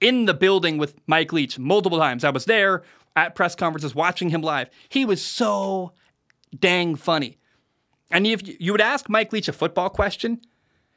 in 0.00 0.26
the 0.26 0.34
building 0.34 0.78
with 0.78 0.94
Mike 1.06 1.32
Leach 1.32 1.58
multiple 1.58 1.98
times. 1.98 2.24
I 2.24 2.30
was 2.30 2.44
there 2.44 2.82
at 3.16 3.34
press 3.34 3.54
conferences 3.54 3.94
watching 3.94 4.30
him 4.30 4.42
live. 4.42 4.68
He 4.88 5.04
was 5.04 5.24
so 5.24 5.92
dang 6.58 6.94
funny. 6.94 7.38
And 8.14 8.26
if 8.28 8.40
you 8.60 8.72
would 8.72 8.80
ask 8.80 9.08
Mike 9.08 9.32
Leach 9.32 9.48
a 9.48 9.52
football 9.52 9.90
question, 9.90 10.40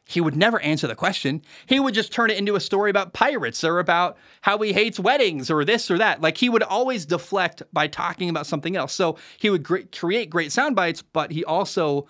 he 0.06 0.22
would 0.22 0.36
never 0.36 0.62
answer 0.62 0.88
the 0.88 0.96
question. 0.96 1.42
He 1.66 1.80
would 1.80 1.96
just 1.96 2.14
turn 2.14 2.30
it 2.30 2.38
into 2.38 2.56
a 2.56 2.60
story 2.62 2.92
about 2.92 3.14
pirates 3.14 3.64
or 3.64 3.80
about 3.80 4.18
how 4.42 4.60
he 4.60 4.72
hates 4.72 5.00
weddings 5.00 5.50
or 5.50 5.66
this 5.66 5.90
or 5.92 5.98
that. 5.98 6.22
Like 6.22 6.38
he 6.38 6.48
would 6.48 6.64
always 6.64 7.06
deflect 7.06 7.64
by 7.74 7.88
talking 7.88 8.30
about 8.30 8.46
something 8.46 8.78
else. 8.78 8.94
So 8.94 9.18
he 9.40 9.50
would 9.50 9.66
create 9.92 10.30
great 10.30 10.52
sound 10.52 10.76
bites, 10.76 11.02
but 11.02 11.32
he 11.32 11.44
also 11.44 12.08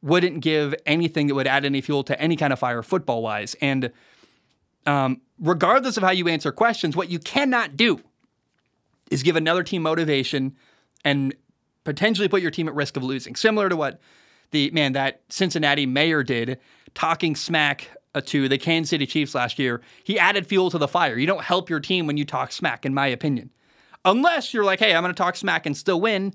wouldn't 0.00 0.40
give 0.40 0.72
anything 0.86 1.26
that 1.26 1.34
would 1.34 1.48
add 1.48 1.64
any 1.64 1.80
fuel 1.80 2.04
to 2.04 2.18
any 2.18 2.36
kind 2.36 2.52
of 2.52 2.60
fire 2.60 2.82
football 2.84 3.20
wise. 3.22 3.56
And 3.60 3.90
um, 4.86 5.20
regardless 5.40 5.96
of 5.96 6.04
how 6.04 6.12
you 6.12 6.28
answer 6.28 6.52
questions, 6.52 6.96
what 6.96 7.10
you 7.10 7.18
cannot 7.18 7.76
do 7.76 8.00
is 9.10 9.24
give 9.24 9.34
another 9.34 9.64
team 9.64 9.82
motivation 9.82 10.56
and 11.04 11.34
potentially 11.84 12.28
put 12.28 12.40
your 12.40 12.52
team 12.52 12.68
at 12.68 12.74
risk 12.74 12.96
of 12.96 13.02
losing. 13.02 13.34
Similar 13.34 13.68
to 13.68 13.76
what 13.76 14.00
the 14.50 14.70
man 14.70 14.92
that 14.92 15.22
Cincinnati 15.28 15.86
mayor 15.86 16.22
did, 16.22 16.58
talking 16.94 17.36
smack 17.36 17.90
uh, 18.14 18.20
to 18.26 18.48
the 18.48 18.58
Kansas 18.58 18.90
City 18.90 19.06
Chiefs 19.06 19.34
last 19.34 19.58
year. 19.58 19.80
He 20.04 20.18
added 20.18 20.46
fuel 20.46 20.70
to 20.70 20.78
the 20.78 20.88
fire. 20.88 21.18
You 21.18 21.26
don't 21.26 21.44
help 21.44 21.68
your 21.68 21.80
team 21.80 22.06
when 22.06 22.16
you 22.16 22.24
talk 22.24 22.52
smack, 22.52 22.86
in 22.86 22.94
my 22.94 23.06
opinion, 23.06 23.50
unless 24.04 24.54
you're 24.54 24.64
like, 24.64 24.78
hey, 24.78 24.94
I'm 24.94 25.02
going 25.02 25.14
to 25.14 25.18
talk 25.18 25.36
smack 25.36 25.66
and 25.66 25.76
still 25.76 26.00
win. 26.00 26.34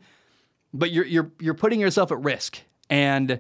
But 0.74 0.92
you're 0.92 1.06
you're 1.06 1.32
you're 1.40 1.54
putting 1.54 1.80
yourself 1.80 2.12
at 2.12 2.20
risk. 2.24 2.62
And 2.90 3.40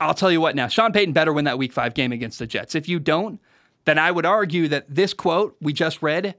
I'll 0.00 0.14
tell 0.14 0.32
you 0.32 0.40
what 0.40 0.54
now, 0.54 0.68
Sean 0.68 0.92
Payton 0.92 1.12
better 1.12 1.32
win 1.32 1.44
that 1.44 1.58
Week 1.58 1.72
Five 1.72 1.94
game 1.94 2.12
against 2.12 2.38
the 2.38 2.46
Jets. 2.46 2.74
If 2.74 2.88
you 2.88 2.98
don't, 2.98 3.40
then 3.84 3.98
I 3.98 4.10
would 4.10 4.26
argue 4.26 4.68
that 4.68 4.86
this 4.88 5.14
quote 5.14 5.56
we 5.60 5.72
just 5.72 6.02
read 6.02 6.34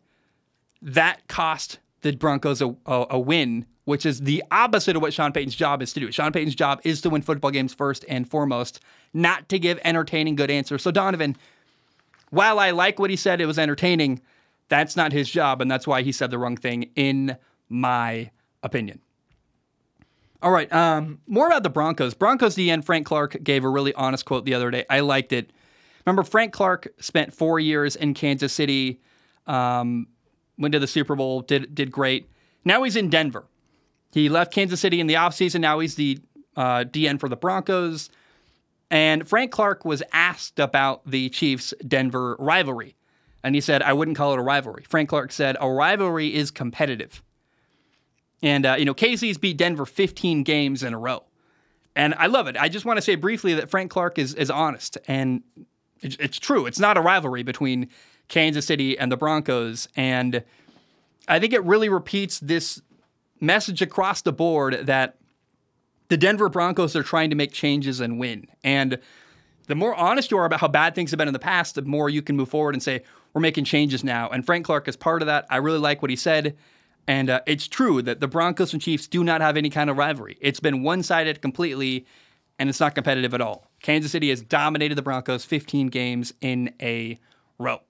that 0.82 1.28
cost 1.28 1.80
the 2.02 2.16
Broncos 2.16 2.62
a, 2.62 2.76
a, 2.86 3.06
a, 3.12 3.20
win, 3.20 3.66
which 3.86 4.06
is 4.06 4.22
the 4.22 4.44
opposite 4.52 4.96
of 4.96 5.02
what 5.02 5.14
Sean 5.14 5.32
Payton's 5.32 5.56
job 5.56 5.82
is 5.82 5.94
to 5.94 6.00
do. 6.00 6.12
Sean 6.12 6.32
Payton's 6.32 6.56
job 6.56 6.82
is 6.84 7.02
to 7.02 7.10
win 7.10 7.22
football 7.22 7.52
games 7.52 7.74
first 7.74 8.04
and 8.10 8.30
foremost, 8.30 8.80
not 9.14 9.48
to 9.50 9.60
give 9.60 9.80
entertaining 9.84 10.36
good 10.36 10.52
answers. 10.52 10.82
So 10.82 10.92
Donovan, 10.92 11.38
while 12.32 12.60
I 12.60 12.72
like 12.72 13.00
what 13.00 13.10
he 13.10 13.16
said, 13.16 13.40
it 13.40 13.46
was 13.46 13.60
entertaining. 13.60 14.22
That's 14.68 14.96
not 14.96 15.14
his 15.14 15.30
job, 15.30 15.62
and 15.62 15.70
that's 15.70 15.88
why 15.88 16.02
he 16.02 16.12
said 16.12 16.32
the 16.32 16.40
wrong 16.40 16.58
thing, 16.58 16.90
in 16.96 17.38
my 17.70 18.32
opinion. 18.64 19.00
All 20.42 20.52
right, 20.52 20.72
um, 20.74 21.22
more 21.28 21.48
about 21.48 21.64
the 21.64 21.70
Broncos. 21.70 22.14
Broncos 22.14 22.56
DE 22.56 22.82
Frank 22.82 23.06
Clark 23.06 23.44
gave 23.44 23.64
a 23.64 23.70
really 23.70 23.94
honest 23.94 24.26
quote 24.26 24.46
the 24.46 24.54
other 24.54 24.70
day. 24.70 24.86
I 24.90 25.00
liked 25.00 25.32
it. 25.32 25.52
Remember, 26.06 26.24
Frank 26.24 26.54
Clark 26.54 26.88
spent 27.00 27.34
four 27.34 27.60
years 27.60 27.96
in 27.96 28.14
Kansas 28.14 28.54
City, 28.54 29.02
um, 29.48 30.08
went 30.58 30.72
to 30.74 30.80
the 30.80 30.88
Super 30.88 31.16
Bowl, 31.16 31.42
did 31.42 31.74
did 31.74 31.92
great. 31.92 32.30
Now 32.64 32.84
he's 32.84 32.96
in 32.96 33.10
Denver. 33.10 33.46
He 34.16 34.30
left 34.30 34.54
Kansas 34.54 34.80
City 34.80 35.02
in 35.02 35.08
the 35.08 35.16
offseason. 35.16 35.60
Now 35.60 35.80
he's 35.80 35.96
the 35.96 36.20
uh, 36.56 36.86
DE 36.86 37.18
for 37.18 37.28
the 37.28 37.36
Broncos. 37.36 38.10
And 38.90 39.28
Frank 39.28 39.52
Clark 39.52 39.84
was 39.84 40.02
asked 40.14 40.58
about 40.58 41.06
the 41.06 41.28
Chiefs 41.28 41.74
Denver 41.86 42.38
rivalry. 42.40 42.96
And 43.44 43.56
he 43.56 43.60
said, 43.60 43.82
I 43.82 43.92
wouldn't 43.92 44.16
call 44.16 44.32
it 44.32 44.40
a 44.40 44.42
rivalry. 44.42 44.86
Frank 44.88 45.10
Clark 45.10 45.34
said, 45.34 45.58
a 45.60 45.70
rivalry 45.70 46.34
is 46.34 46.50
competitive. 46.50 47.22
And, 48.42 48.66
uh, 48.66 48.76
you 48.80 48.86
know, 48.86 48.94
KC's 48.94 49.38
beat 49.38 49.58
Denver 49.58 49.86
15 49.86 50.44
games 50.44 50.82
in 50.82 50.94
a 50.94 50.98
row. 50.98 51.24
And 51.94 52.16
I 52.18 52.28
love 52.28 52.48
it. 52.48 52.56
I 52.56 52.70
just 52.70 52.86
want 52.86 52.96
to 52.96 53.02
say 53.02 53.16
briefly 53.16 53.56
that 53.56 53.70
Frank 53.70 53.92
Clark 53.92 54.18
is, 54.18 54.34
is 54.34 54.50
honest. 54.50 54.98
And 55.10 55.44
it's, 56.00 56.16
it's 56.22 56.40
true. 56.40 56.68
It's 56.68 56.80
not 56.80 56.96
a 56.96 57.02
rivalry 57.02 57.44
between 57.44 57.90
Kansas 58.30 58.66
City 58.66 58.98
and 58.98 59.12
the 59.12 59.18
Broncos. 59.18 59.90
And 59.98 60.42
I 61.28 61.38
think 61.40 61.52
it 61.52 61.66
really 61.66 61.90
repeats 61.90 62.40
this 62.40 62.82
message 63.40 63.82
across 63.82 64.22
the 64.22 64.34
board 64.34 64.86
that 64.86 65.18
the 66.08 66.18
Denver 66.18 66.50
Broncos 66.50 66.96
are 66.96 67.04
trying 67.04 67.30
to 67.30 67.36
make 67.36 67.52
changes 67.52 68.00
and 68.00 68.20
win. 68.20 68.48
And 68.64 69.00
the 69.68 69.76
more 69.76 69.96
honest 69.96 70.32
you 70.32 70.38
are 70.38 70.46
about 70.46 70.60
how 70.60 70.68
bad 70.68 70.96
things 70.96 71.12
have 71.12 71.18
been 71.18 71.28
in 71.28 71.34
the 71.34 71.40
past, 71.40 71.76
the 71.76 71.82
more 71.82 72.10
you 72.10 72.22
can 72.22 72.36
move 72.36 72.50
forward 72.50 72.76
and 72.76 72.84
say, 72.84 73.04
we're 73.34 73.42
making 73.42 73.66
changes 73.66 74.04
now. 74.04 74.30
And 74.30 74.46
Frank 74.46 74.66
Clark 74.66 74.88
is 74.88 74.96
part 74.96 75.22
of 75.22 75.26
that. 75.26 75.46
I 75.50 75.58
really 75.58 75.80
like 75.80 76.02
what 76.02 76.12
he 76.12 76.16
said. 76.16 76.56
And 77.08 77.30
uh, 77.30 77.42
it's 77.46 77.68
true 77.68 78.02
that 78.02 78.20
the 78.20 78.28
Broncos 78.28 78.74
and 78.74 78.82
Chiefs 78.82 79.08
do 79.08 79.24
not 79.24 79.42
have 79.42 79.58
any 79.58 79.70
kind 79.70 79.90
of 79.90 79.98
rivalry. 79.98 80.38
It's 80.42 80.60
been 80.60 80.84
one 80.84 81.04
sided 81.04 81.42
completely, 81.42 82.06
and 82.58 82.70
it's 82.70 82.80
not 82.80 82.96
competitive 82.96 83.34
at 83.34 83.42
all. 83.42 83.70
Kansas 83.82 84.12
City 84.12 84.30
has 84.30 84.42
dominated 84.42 84.96
the 84.96 85.02
Broncos 85.02 85.46
15 85.46 85.88
games 85.88 86.34
in 86.42 86.74
a 86.82 87.20
row. 87.60 87.82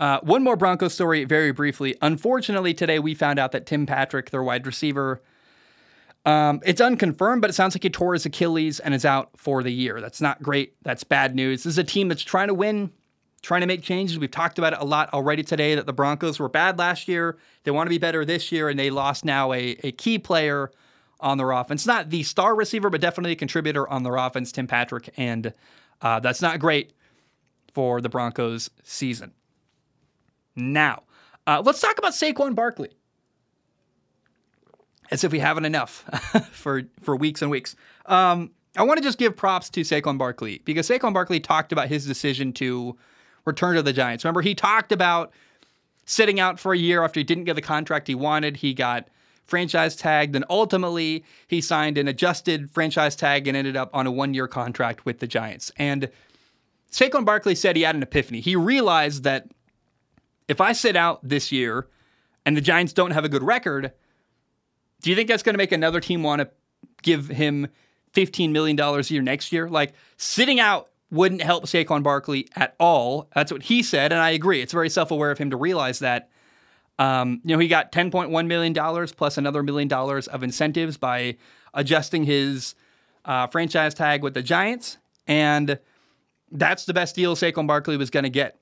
Uh, 0.00 0.18
one 0.22 0.42
more 0.42 0.56
Broncos 0.56 0.94
story, 0.94 1.24
very 1.24 1.52
briefly. 1.52 1.94
Unfortunately, 2.00 2.72
today 2.72 2.98
we 2.98 3.14
found 3.14 3.38
out 3.38 3.52
that 3.52 3.66
Tim 3.66 3.84
Patrick, 3.84 4.30
their 4.30 4.42
wide 4.42 4.66
receiver, 4.66 5.20
um, 6.24 6.60
it's 6.64 6.80
unconfirmed, 6.80 7.42
but 7.42 7.50
it 7.50 7.52
sounds 7.52 7.74
like 7.74 7.82
he 7.82 7.90
tore 7.90 8.14
his 8.14 8.24
Achilles 8.24 8.80
and 8.80 8.94
is 8.94 9.04
out 9.04 9.28
for 9.36 9.62
the 9.62 9.70
year. 9.70 10.00
That's 10.00 10.22
not 10.22 10.42
great. 10.42 10.74
That's 10.82 11.04
bad 11.04 11.34
news. 11.34 11.64
This 11.64 11.74
is 11.74 11.78
a 11.78 11.84
team 11.84 12.08
that's 12.08 12.22
trying 12.22 12.48
to 12.48 12.54
win, 12.54 12.90
trying 13.42 13.60
to 13.60 13.66
make 13.66 13.82
changes. 13.82 14.18
We've 14.18 14.30
talked 14.30 14.58
about 14.58 14.72
it 14.72 14.78
a 14.80 14.86
lot 14.86 15.12
already 15.12 15.42
today 15.42 15.74
that 15.74 15.84
the 15.84 15.92
Broncos 15.92 16.38
were 16.38 16.48
bad 16.48 16.78
last 16.78 17.06
year. 17.06 17.36
They 17.64 17.70
want 17.70 17.86
to 17.86 17.90
be 17.90 17.98
better 17.98 18.24
this 18.24 18.50
year, 18.50 18.70
and 18.70 18.78
they 18.78 18.88
lost 18.88 19.26
now 19.26 19.52
a, 19.52 19.76
a 19.84 19.92
key 19.92 20.18
player 20.18 20.70
on 21.20 21.36
their 21.36 21.50
offense. 21.50 21.86
Not 21.86 22.08
the 22.08 22.22
star 22.22 22.54
receiver, 22.54 22.88
but 22.88 23.02
definitely 23.02 23.32
a 23.32 23.36
contributor 23.36 23.86
on 23.86 24.02
their 24.02 24.16
offense, 24.16 24.50
Tim 24.50 24.66
Patrick. 24.66 25.10
And 25.18 25.52
uh, 26.00 26.20
that's 26.20 26.40
not 26.40 26.58
great 26.58 26.94
for 27.74 28.00
the 28.00 28.08
Broncos 28.08 28.70
season. 28.82 29.32
Now, 30.56 31.04
uh, 31.46 31.62
let's 31.64 31.80
talk 31.80 31.98
about 31.98 32.12
Saquon 32.12 32.54
Barkley. 32.54 32.90
As 35.10 35.24
if 35.24 35.32
we 35.32 35.40
haven't 35.40 35.64
enough 35.64 36.04
for 36.52 36.82
for 37.00 37.16
weeks 37.16 37.42
and 37.42 37.50
weeks. 37.50 37.74
Um, 38.06 38.52
I 38.76 38.84
want 38.84 38.98
to 38.98 39.02
just 39.02 39.18
give 39.18 39.36
props 39.36 39.68
to 39.70 39.80
Saquon 39.80 40.16
Barkley 40.18 40.62
because 40.64 40.88
Saquon 40.88 41.12
Barkley 41.12 41.40
talked 41.40 41.72
about 41.72 41.88
his 41.88 42.06
decision 42.06 42.52
to 42.54 42.96
return 43.44 43.74
to 43.74 43.82
the 43.82 43.92
Giants. 43.92 44.24
Remember, 44.24 44.42
he 44.42 44.54
talked 44.54 44.92
about 44.92 45.32
sitting 46.04 46.38
out 46.38 46.60
for 46.60 46.72
a 46.72 46.78
year 46.78 47.02
after 47.02 47.18
he 47.18 47.24
didn't 47.24 47.44
get 47.44 47.54
the 47.54 47.62
contract 47.62 48.06
he 48.06 48.14
wanted. 48.14 48.58
He 48.58 48.74
got 48.74 49.08
franchise 49.46 49.96
tagged, 49.96 50.36
and 50.36 50.44
ultimately 50.48 51.24
he 51.48 51.60
signed 51.60 51.98
an 51.98 52.06
adjusted 52.06 52.70
franchise 52.70 53.16
tag 53.16 53.48
and 53.48 53.56
ended 53.56 53.76
up 53.76 53.90
on 53.92 54.06
a 54.06 54.10
one 54.10 54.32
year 54.32 54.46
contract 54.46 55.04
with 55.04 55.18
the 55.18 55.26
Giants. 55.26 55.72
And 55.76 56.08
Saquon 56.92 57.24
Barkley 57.24 57.54
said 57.54 57.76
he 57.76 57.82
had 57.82 57.96
an 57.96 58.02
epiphany. 58.02 58.40
He 58.40 58.56
realized 58.56 59.24
that 59.24 59.48
if 60.50 60.60
I 60.60 60.72
sit 60.72 60.96
out 60.96 61.20
this 61.22 61.52
year 61.52 61.86
and 62.44 62.56
the 62.56 62.60
Giants 62.60 62.92
don't 62.92 63.12
have 63.12 63.24
a 63.24 63.28
good 63.28 63.44
record, 63.44 63.92
do 65.00 65.08
you 65.08 65.14
think 65.14 65.28
that's 65.28 65.44
going 65.44 65.54
to 65.54 65.58
make 65.58 65.70
another 65.70 66.00
team 66.00 66.24
want 66.24 66.40
to 66.42 66.50
give 67.02 67.28
him 67.28 67.68
$15 68.14 68.50
million 68.50 68.78
a 68.78 69.00
year 69.02 69.22
next 69.22 69.52
year? 69.52 69.68
Like 69.68 69.92
sitting 70.16 70.58
out 70.58 70.88
wouldn't 71.12 71.42
help 71.42 71.66
Saquon 71.66 72.02
Barkley 72.02 72.48
at 72.56 72.74
all. 72.80 73.28
That's 73.32 73.52
what 73.52 73.62
he 73.62 73.84
said, 73.84 74.12
and 74.12 74.20
I 74.20 74.30
agree. 74.30 74.60
It's 74.60 74.72
very 74.72 74.90
self 74.90 75.12
aware 75.12 75.30
of 75.30 75.38
him 75.38 75.50
to 75.50 75.56
realize 75.56 76.00
that. 76.00 76.30
Um, 76.98 77.40
you 77.44 77.54
know, 77.54 77.60
he 77.60 77.68
got 77.68 77.92
$10.1 77.92 78.46
million 78.46 79.06
plus 79.16 79.38
another 79.38 79.62
million 79.62 79.88
dollars 79.88 80.26
of 80.26 80.42
incentives 80.42 80.98
by 80.98 81.36
adjusting 81.72 82.24
his 82.24 82.74
uh, 83.24 83.46
franchise 83.46 83.94
tag 83.94 84.22
with 84.22 84.34
the 84.34 84.42
Giants. 84.42 84.98
And 85.26 85.78
that's 86.50 86.84
the 86.84 86.92
best 86.92 87.14
deal 87.14 87.36
Saquon 87.36 87.66
Barkley 87.66 87.96
was 87.96 88.10
going 88.10 88.24
to 88.24 88.30
get. 88.30 88.59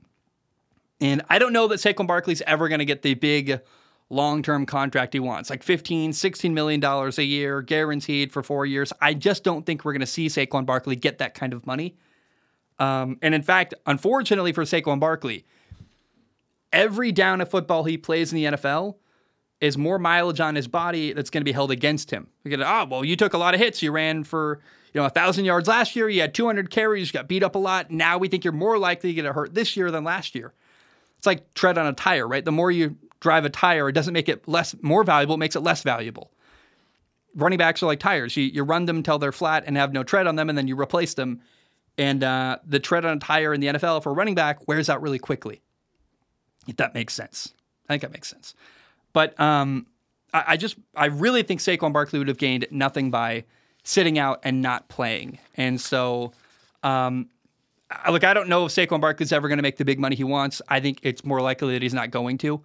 And 1.01 1.23
I 1.29 1.39
don't 1.39 1.53
know 1.53 1.69
that 1.69 1.77
Saquon 1.77 2.07
Barkley's 2.07 2.43
ever 2.43 2.69
going 2.69 2.81
to 2.81 2.85
get 2.85 3.03
the 3.03 3.15
big 3.15 3.61
long-term 4.11 4.67
contract 4.67 5.13
he 5.13 5.21
wants, 5.21 5.51
like 5.51 5.63
15, 5.63 6.13
16 6.13 6.55
million 6.55 6.81
dollars 6.81 7.19
a 7.19 7.25
year 7.25 7.61
guaranteed 7.63 8.33
for 8.33 8.43
4 8.43 8.67
years. 8.67 8.93
I 9.01 9.15
just 9.15 9.45
don't 9.45 9.67
think 9.67 9.85
we're 9.85 9.93
going 9.93 10.01
to 10.01 10.07
see 10.07 10.27
Saquon 10.27 10.67
Barkley 10.67 10.97
get 10.97 11.19
that 11.19 11.35
kind 11.35 11.53
of 11.53 11.67
money. 11.67 11.97
Um, 12.79 13.19
and 13.23 13.35
in 13.35 13.43
fact, 13.43 13.75
unfortunately 13.87 14.53
for 14.53 14.65
Saquon 14.65 14.99
Barkley, 15.01 15.45
every 16.73 17.13
down 17.13 17.41
of 17.41 17.51
football 17.51 17.85
he 17.85 17.99
plays 17.99 18.33
in 18.33 18.37
the 18.37 18.45
NFL 18.57 18.97
is 19.61 19.77
more 19.77 19.99
mileage 19.99 20.41
on 20.41 20.55
his 20.55 20.69
body 20.69 21.13
that's 21.13 21.31
going 21.31 21.41
to 21.41 21.45
be 21.45 21.53
held 21.53 21.71
against 21.71 22.11
him. 22.11 22.29
We 22.45 22.51
get, 22.51 22.61
oh, 22.61 22.87
well, 22.89 23.05
you 23.05 23.17
took 23.17 23.35
a 23.35 23.39
lot 23.39 23.55
of 23.55 23.61
hits. 23.61 23.83
You 23.83 23.91
ran 23.91 24.25
for 24.25 24.61
you 24.93 25.01
know 25.01 25.07
a 25.07 25.11
thousand 25.11 25.45
yards 25.45 25.69
last 25.69 25.97
year. 25.97 26.09
You 26.09 26.21
had 26.21 26.35
200 26.35 26.71
carries. 26.71 27.09
You 27.09 27.13
got 27.13 27.29
beat 27.29 27.43
up 27.43 27.55
a 27.55 27.59
lot. 27.59 27.91
Now 27.91 28.19
we 28.19 28.29
think 28.29 28.45
you're 28.45 28.53
more 28.53 28.79
likely 28.79 29.15
to 29.15 29.23
get 29.23 29.35
hurt 29.35 29.55
this 29.55 29.77
year 29.77 29.91
than 29.91 30.05
last 30.05 30.35
year. 30.35 30.55
It's 31.19 31.27
like 31.27 31.53
tread 31.55 31.79
on 31.79 31.87
a 31.87 31.93
tire, 31.93 32.27
right? 32.27 32.45
The 32.45 32.53
more 32.53 32.71
you 32.71 32.97
drive 33.21 33.45
a 33.45 33.51
tire, 33.51 33.89
it 33.89 33.93
doesn't 33.93 34.15
make 34.15 34.29
it 34.29 34.47
less 34.49 34.75
more 34.83 35.05
valuable, 35.05 35.35
it 35.35 35.39
makes 35.39 35.57
it 35.57 35.61
less 35.61 35.83
valuable. 35.83 36.31
Running 37.35 37.59
backs 37.59 37.83
are 37.83 37.87
like 37.87 38.01
tires. 38.01 38.37
You, 38.37 38.45
you 38.45 38.63
run 38.63 38.87
them 38.87 38.99
until 38.99 39.19
they're 39.19 39.33
flat 39.33 39.65
and 39.67 39.77
have 39.77 39.93
no 39.93 40.03
tread 40.03 40.27
on 40.27 40.37
them, 40.37 40.49
and 40.49 40.57
then 40.57 40.67
you 40.67 40.81
replace 40.81 41.15
them. 41.15 41.41
And 41.97 42.23
uh, 42.23 42.59
the 42.65 42.79
tread 42.79 43.05
on 43.05 43.17
a 43.17 43.21
tire 43.21 43.53
in 43.53 43.61
the 43.61 43.67
NFL 43.69 44.03
for 44.03 44.11
a 44.11 44.15
running 44.15 44.35
back 44.35 44.67
wears 44.69 44.89
out 44.89 45.03
really 45.03 45.19
quickly. 45.19 45.61
If 46.67 46.77
that 46.77 46.95
makes 46.95 47.15
sense. 47.15 47.53
I 47.89 47.93
think 47.93 48.03
that 48.03 48.13
makes 48.13 48.29
sense. 48.29 48.55
But 49.13 49.39
um, 49.41 49.87
I, 50.33 50.45
I 50.49 50.57
just, 50.57 50.77
I 50.95 51.07
really 51.07 51.43
think 51.43 51.61
Saquon 51.61 51.93
Barkley 51.93 52.19
would 52.19 52.29
have 52.29 52.39
gained 52.39 52.67
nothing 52.71 53.11
by 53.11 53.45
sitting 53.83 54.19
out 54.19 54.41
and 54.45 54.61
not 54.63 54.89
playing. 54.89 55.39
And 55.57 55.81
so 55.81 56.33
um, 56.83 57.29
look, 58.11 58.25
I 58.25 58.35
don't 58.35 58.49
know 58.49 58.67
if 58.67 58.73
Saquon 58.73 59.01
Barkley's 59.01 59.33
ever 59.33 59.49
going 59.49 59.59
to 59.59 59.63
make 59.63 59.77
the 59.77 59.85
big 59.85 59.99
money 59.99 60.17
he 60.17 60.25
wants. 60.25 60.61
I 60.69 60.81
think 60.81 61.01
it's 61.03 61.25
more 61.25 61.41
likely 61.41 61.73
that 61.75 61.83
he's 61.83 61.95
not 61.95 62.11
going 62.11 62.39
to. 62.39 62.63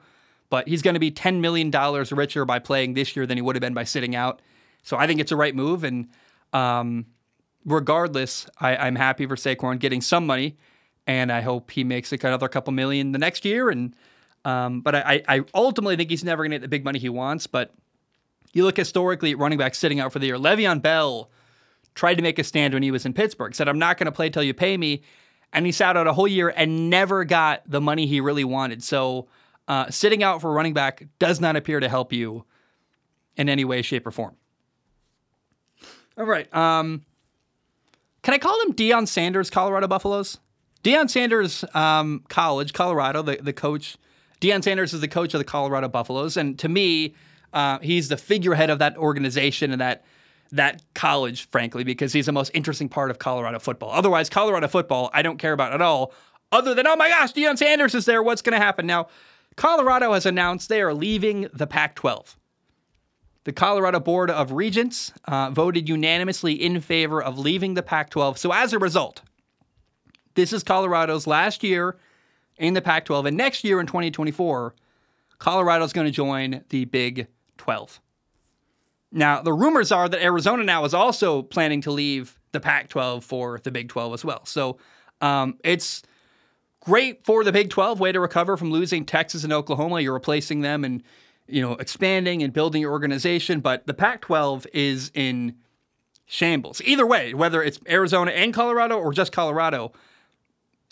But 0.49 0.67
he's 0.67 0.81
going 0.81 0.93
to 0.93 0.99
be 0.99 1.11
$10 1.11 1.39
million 1.39 1.71
richer 2.11 2.45
by 2.45 2.59
playing 2.59 2.93
this 2.93 3.15
year 3.15 3.25
than 3.25 3.37
he 3.37 3.41
would 3.41 3.55
have 3.55 3.61
been 3.61 3.73
by 3.73 3.85
sitting 3.85 4.15
out. 4.15 4.41
So 4.83 4.97
I 4.97 5.07
think 5.07 5.19
it's 5.19 5.31
a 5.31 5.35
right 5.35 5.55
move. 5.55 5.83
And 5.83 6.09
um, 6.51 7.05
regardless, 7.65 8.47
I, 8.59 8.87
am 8.87 8.95
happy 8.95 9.25
for 9.25 9.35
Saquon 9.35 9.79
getting 9.79 10.01
some 10.01 10.27
money. 10.27 10.57
And 11.07 11.31
I 11.31 11.41
hope 11.41 11.71
he 11.71 11.83
makes 11.83 12.11
another 12.11 12.47
couple 12.49 12.73
million 12.73 13.13
the 13.13 13.19
next 13.19 13.45
year. 13.45 13.69
And 13.69 13.95
um, 14.45 14.81
But 14.81 14.95
I, 14.95 15.23
I 15.27 15.41
ultimately 15.55 15.95
think 15.95 16.09
he's 16.09 16.23
never 16.23 16.43
going 16.43 16.51
to 16.51 16.57
get 16.57 16.61
the 16.61 16.67
big 16.67 16.83
money 16.83 16.99
he 16.99 17.09
wants. 17.09 17.47
But 17.47 17.73
you 18.51 18.63
look 18.63 18.77
historically 18.77 19.31
at 19.31 19.39
running 19.39 19.57
backs 19.57 19.79
sitting 19.79 19.99
out 19.99 20.13
for 20.13 20.19
the 20.19 20.27
year. 20.27 20.37
Le'Veon 20.37 20.81
Bell– 20.81 21.31
tried 21.95 22.15
to 22.15 22.21
make 22.21 22.39
a 22.39 22.43
stand 22.43 22.73
when 22.73 22.83
he 22.83 22.91
was 22.91 23.05
in 23.05 23.13
Pittsburgh. 23.13 23.53
Said, 23.53 23.67
I'm 23.67 23.79
not 23.79 23.97
going 23.97 24.05
to 24.05 24.11
play 24.11 24.29
till 24.29 24.43
you 24.43 24.53
pay 24.53 24.77
me. 24.77 25.03
And 25.51 25.65
he 25.65 25.71
sat 25.71 25.95
out 25.95 26.07
a 26.07 26.13
whole 26.13 26.27
year 26.27 26.51
and 26.55 26.89
never 26.89 27.23
got 27.23 27.61
the 27.67 27.79
money 27.79 28.07
he 28.07 28.21
really 28.21 28.43
wanted. 28.43 28.83
So 28.83 29.27
uh, 29.67 29.89
sitting 29.91 30.23
out 30.23 30.41
for 30.41 30.51
running 30.51 30.73
back 30.73 31.05
does 31.19 31.39
not 31.39 31.55
appear 31.55 31.79
to 31.79 31.87
help 31.87 32.11
you 32.11 32.45
in 33.35 33.49
any 33.49 33.63
way, 33.63 33.81
shape, 33.81 34.07
or 34.07 34.11
form. 34.11 34.35
All 36.17 36.25
right. 36.25 36.53
Um, 36.53 37.05
can 38.21 38.33
I 38.33 38.37
call 38.37 38.59
him 38.63 38.73
Deion 38.73 39.07
Sanders, 39.07 39.49
Colorado 39.49 39.87
Buffaloes? 39.87 40.39
Deion 40.83 41.09
Sanders 41.09 41.63
um, 41.73 42.23
College, 42.29 42.73
Colorado, 42.73 43.21
the, 43.21 43.37
the 43.41 43.53
coach. 43.53 43.97
Deion 44.41 44.63
Sanders 44.63 44.93
is 44.93 45.01
the 45.01 45.07
coach 45.07 45.33
of 45.33 45.39
the 45.39 45.45
Colorado 45.45 45.87
Buffaloes. 45.87 46.35
And 46.35 46.57
to 46.59 46.67
me, 46.67 47.15
uh, 47.53 47.79
he's 47.79 48.09
the 48.09 48.17
figurehead 48.17 48.69
of 48.69 48.79
that 48.79 48.97
organization 48.97 49.71
and 49.71 49.81
that 49.81 50.03
that 50.53 50.81
college, 50.93 51.49
frankly, 51.49 51.83
because 51.83 52.13
he's 52.13 52.27
the 52.27 52.31
most 52.31 52.51
interesting 52.53 52.87
part 52.87 53.11
of 53.11 53.19
Colorado 53.19 53.59
football. 53.59 53.91
Otherwise, 53.91 54.29
Colorado 54.29 54.67
football, 54.67 55.09
I 55.13 55.21
don't 55.21 55.37
care 55.37 55.53
about 55.53 55.73
at 55.73 55.81
all, 55.81 56.13
other 56.51 56.75
than, 56.75 56.87
oh 56.87 56.95
my 56.95 57.09
gosh, 57.09 57.33
Deion 57.33 57.57
Sanders 57.57 57.95
is 57.95 58.05
there. 58.05 58.21
What's 58.21 58.43
going 58.43 58.53
to 58.57 58.63
happen? 58.63 58.85
Now, 58.85 59.07
Colorado 59.55 60.13
has 60.13 60.25
announced 60.25 60.69
they 60.69 60.81
are 60.81 60.93
leaving 60.93 61.47
the 61.53 61.65
Pac 61.65 61.95
12. 61.95 62.37
The 63.45 63.51
Colorado 63.51 63.99
Board 63.99 64.29
of 64.29 64.51
Regents 64.51 65.11
uh, 65.25 65.49
voted 65.49 65.89
unanimously 65.89 66.53
in 66.53 66.79
favor 66.79 67.21
of 67.21 67.39
leaving 67.39 67.73
the 67.73 67.83
Pac 67.83 68.11
12. 68.11 68.37
So, 68.37 68.53
as 68.53 68.71
a 68.71 68.79
result, 68.79 69.21
this 70.35 70.53
is 70.53 70.63
Colorado's 70.63 71.27
last 71.27 71.63
year 71.63 71.97
in 72.57 72.73
the 72.73 72.81
Pac 72.81 73.05
12. 73.05 73.25
And 73.25 73.37
next 73.37 73.63
year 73.63 73.79
in 73.79 73.87
2024, 73.87 74.75
Colorado's 75.39 75.93
going 75.93 76.07
to 76.07 76.11
join 76.11 76.63
the 76.69 76.85
Big 76.85 77.27
12. 77.57 77.99
Now, 79.13 79.41
the 79.41 79.53
rumors 79.53 79.91
are 79.91 80.09
that 80.09 80.23
Arizona 80.23 80.63
now 80.63 80.83
is 80.85 80.93
also 80.93 81.43
planning 81.43 81.81
to 81.81 81.91
leave 81.91 82.39
the 82.51 82.59
Pac 82.59 82.89
12 82.89 83.23
for 83.23 83.59
the 83.63 83.71
Big 83.71 83.89
12 83.89 84.13
as 84.15 84.25
well. 84.25 84.43
So 84.45 84.77
um, 85.21 85.57
it's 85.63 86.01
great 86.79 87.23
for 87.23 87.43
the 87.43 87.51
Big 87.51 87.69
12 87.69 87.99
way 87.99 88.11
to 88.11 88.19
recover 88.19 88.57
from 88.57 88.71
losing 88.71 89.05
Texas 89.05 89.43
and 89.43 89.53
Oklahoma. 89.53 90.01
You're 90.01 90.13
replacing 90.13 90.61
them 90.61 90.83
and 90.83 91.03
you 91.47 91.61
know 91.61 91.73
expanding 91.73 92.41
and 92.41 92.51
building 92.51 92.81
your 92.81 92.91
organization, 92.91 93.59
but 93.59 93.85
the 93.85 93.93
Pac 93.93 94.21
12 94.21 94.65
is 94.73 95.11
in 95.13 95.55
shambles. 96.25 96.81
Either 96.83 97.05
way, 97.05 97.33
whether 97.33 97.61
it's 97.61 97.79
Arizona 97.87 98.31
and 98.31 98.53
Colorado 98.53 98.97
or 98.97 99.13
just 99.13 99.31
Colorado, 99.31 99.91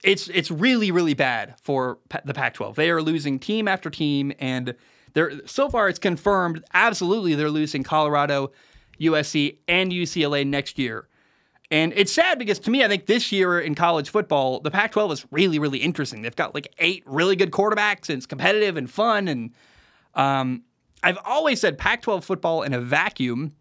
it's 0.04 0.28
it's 0.30 0.52
really 0.52 0.92
really 0.92 1.14
bad 1.14 1.56
for 1.62 2.00
the 2.26 2.34
Pac-12. 2.34 2.76
They 2.76 2.90
are 2.90 3.02
losing 3.02 3.40
team 3.40 3.68
after 3.68 3.90
team, 3.90 4.34
and 4.40 4.76
they're 5.14 5.46
so 5.46 5.70
far 5.70 5.90
it's 5.90 6.00
confirmed 6.00 6.64
absolutely 6.74 7.36
they're 7.36 7.50
losing 7.50 7.84
Colorado, 7.84 8.52
USC, 9.00 9.58
and 9.68 9.92
UCLA 9.92 10.46
next 10.46 10.78
year. 10.80 11.08
And 11.72 11.94
it's 11.96 12.12
sad 12.12 12.38
because 12.38 12.60
to 12.60 12.72
me, 12.72 12.84
I 12.84 12.90
think 12.90 13.06
this 13.06 13.32
year 13.32 13.60
in 13.60 13.76
college 13.76 14.10
football, 14.10 14.60
the 14.60 14.70
Pac 14.70 14.92
12 14.92 15.12
is 15.14 15.26
really, 15.32 15.58
really 15.58 15.78
interesting. 15.78 16.22
They've 16.22 16.36
got 16.36 16.54
like 16.54 16.68
eight 16.80 17.02
really 17.06 17.38
good 17.38 17.52
quarterbacks 17.52 18.10
and 18.10 18.18
it's 18.18 18.26
competitive 18.26 18.76
and 18.76 18.92
fun. 18.92 19.30
And 19.30 19.52
um, 20.14 20.64
I've 21.02 21.18
always 21.24 21.62
said 21.62 21.78
Pac 21.78 22.02
12 22.02 22.26
football 22.26 22.64
in 22.64 22.74
a 22.74 22.82
vacuum 22.82 23.54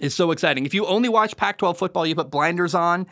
is 0.00 0.12
so 0.12 0.32
exciting. 0.32 0.66
If 0.66 0.74
you 0.74 0.84
only 0.86 1.08
watch 1.08 1.36
Pac 1.36 1.58
12 1.58 1.78
football, 1.78 2.04
you 2.04 2.16
put 2.16 2.32
blinders 2.32 2.74
on 2.74 3.06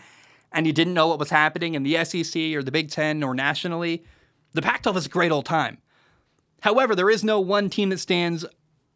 and 0.50 0.66
you 0.66 0.72
didn't 0.72 0.94
know 0.94 1.06
what 1.06 1.20
was 1.20 1.30
happening 1.30 1.74
in 1.74 1.84
the 1.84 2.04
SEC 2.04 2.54
or 2.54 2.64
the 2.64 2.72
Big 2.72 2.90
Ten 2.90 3.22
or 3.22 3.34
nationally, 3.34 4.02
the 4.52 4.62
Pac 4.62 4.82
12 4.82 4.96
is 4.96 5.06
a 5.06 5.10
great 5.10 5.30
old 5.30 5.44
time. 5.44 5.78
However, 6.60 6.94
there 6.94 7.10
is 7.10 7.22
no 7.22 7.40
one 7.40 7.70
team 7.70 7.90
that 7.90 8.00
stands 8.00 8.44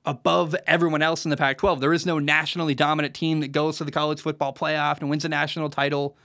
above 0.05 0.57
everyone 0.67 1.03
else 1.03 1.25
in 1.25 1.31
the 1.31 1.37
Pac 1.37 1.59
12. 1.59 1.81
There 1.81 1.93
is 1.93 2.05
no 2.05 2.19
nationally 2.19 2.75
dominant 2.75 3.15
team 3.15 3.41
that 3.41 3.49
goes 3.49 3.79
to 3.79 3.85
the 3.85 3.93
college 3.93 4.21
football 4.21 4.53
playoff 4.53 5.01
and 5.01 5.09
wins 5.09 5.25
a 5.25 5.29
national 5.29 5.71
title. 5.71 6.17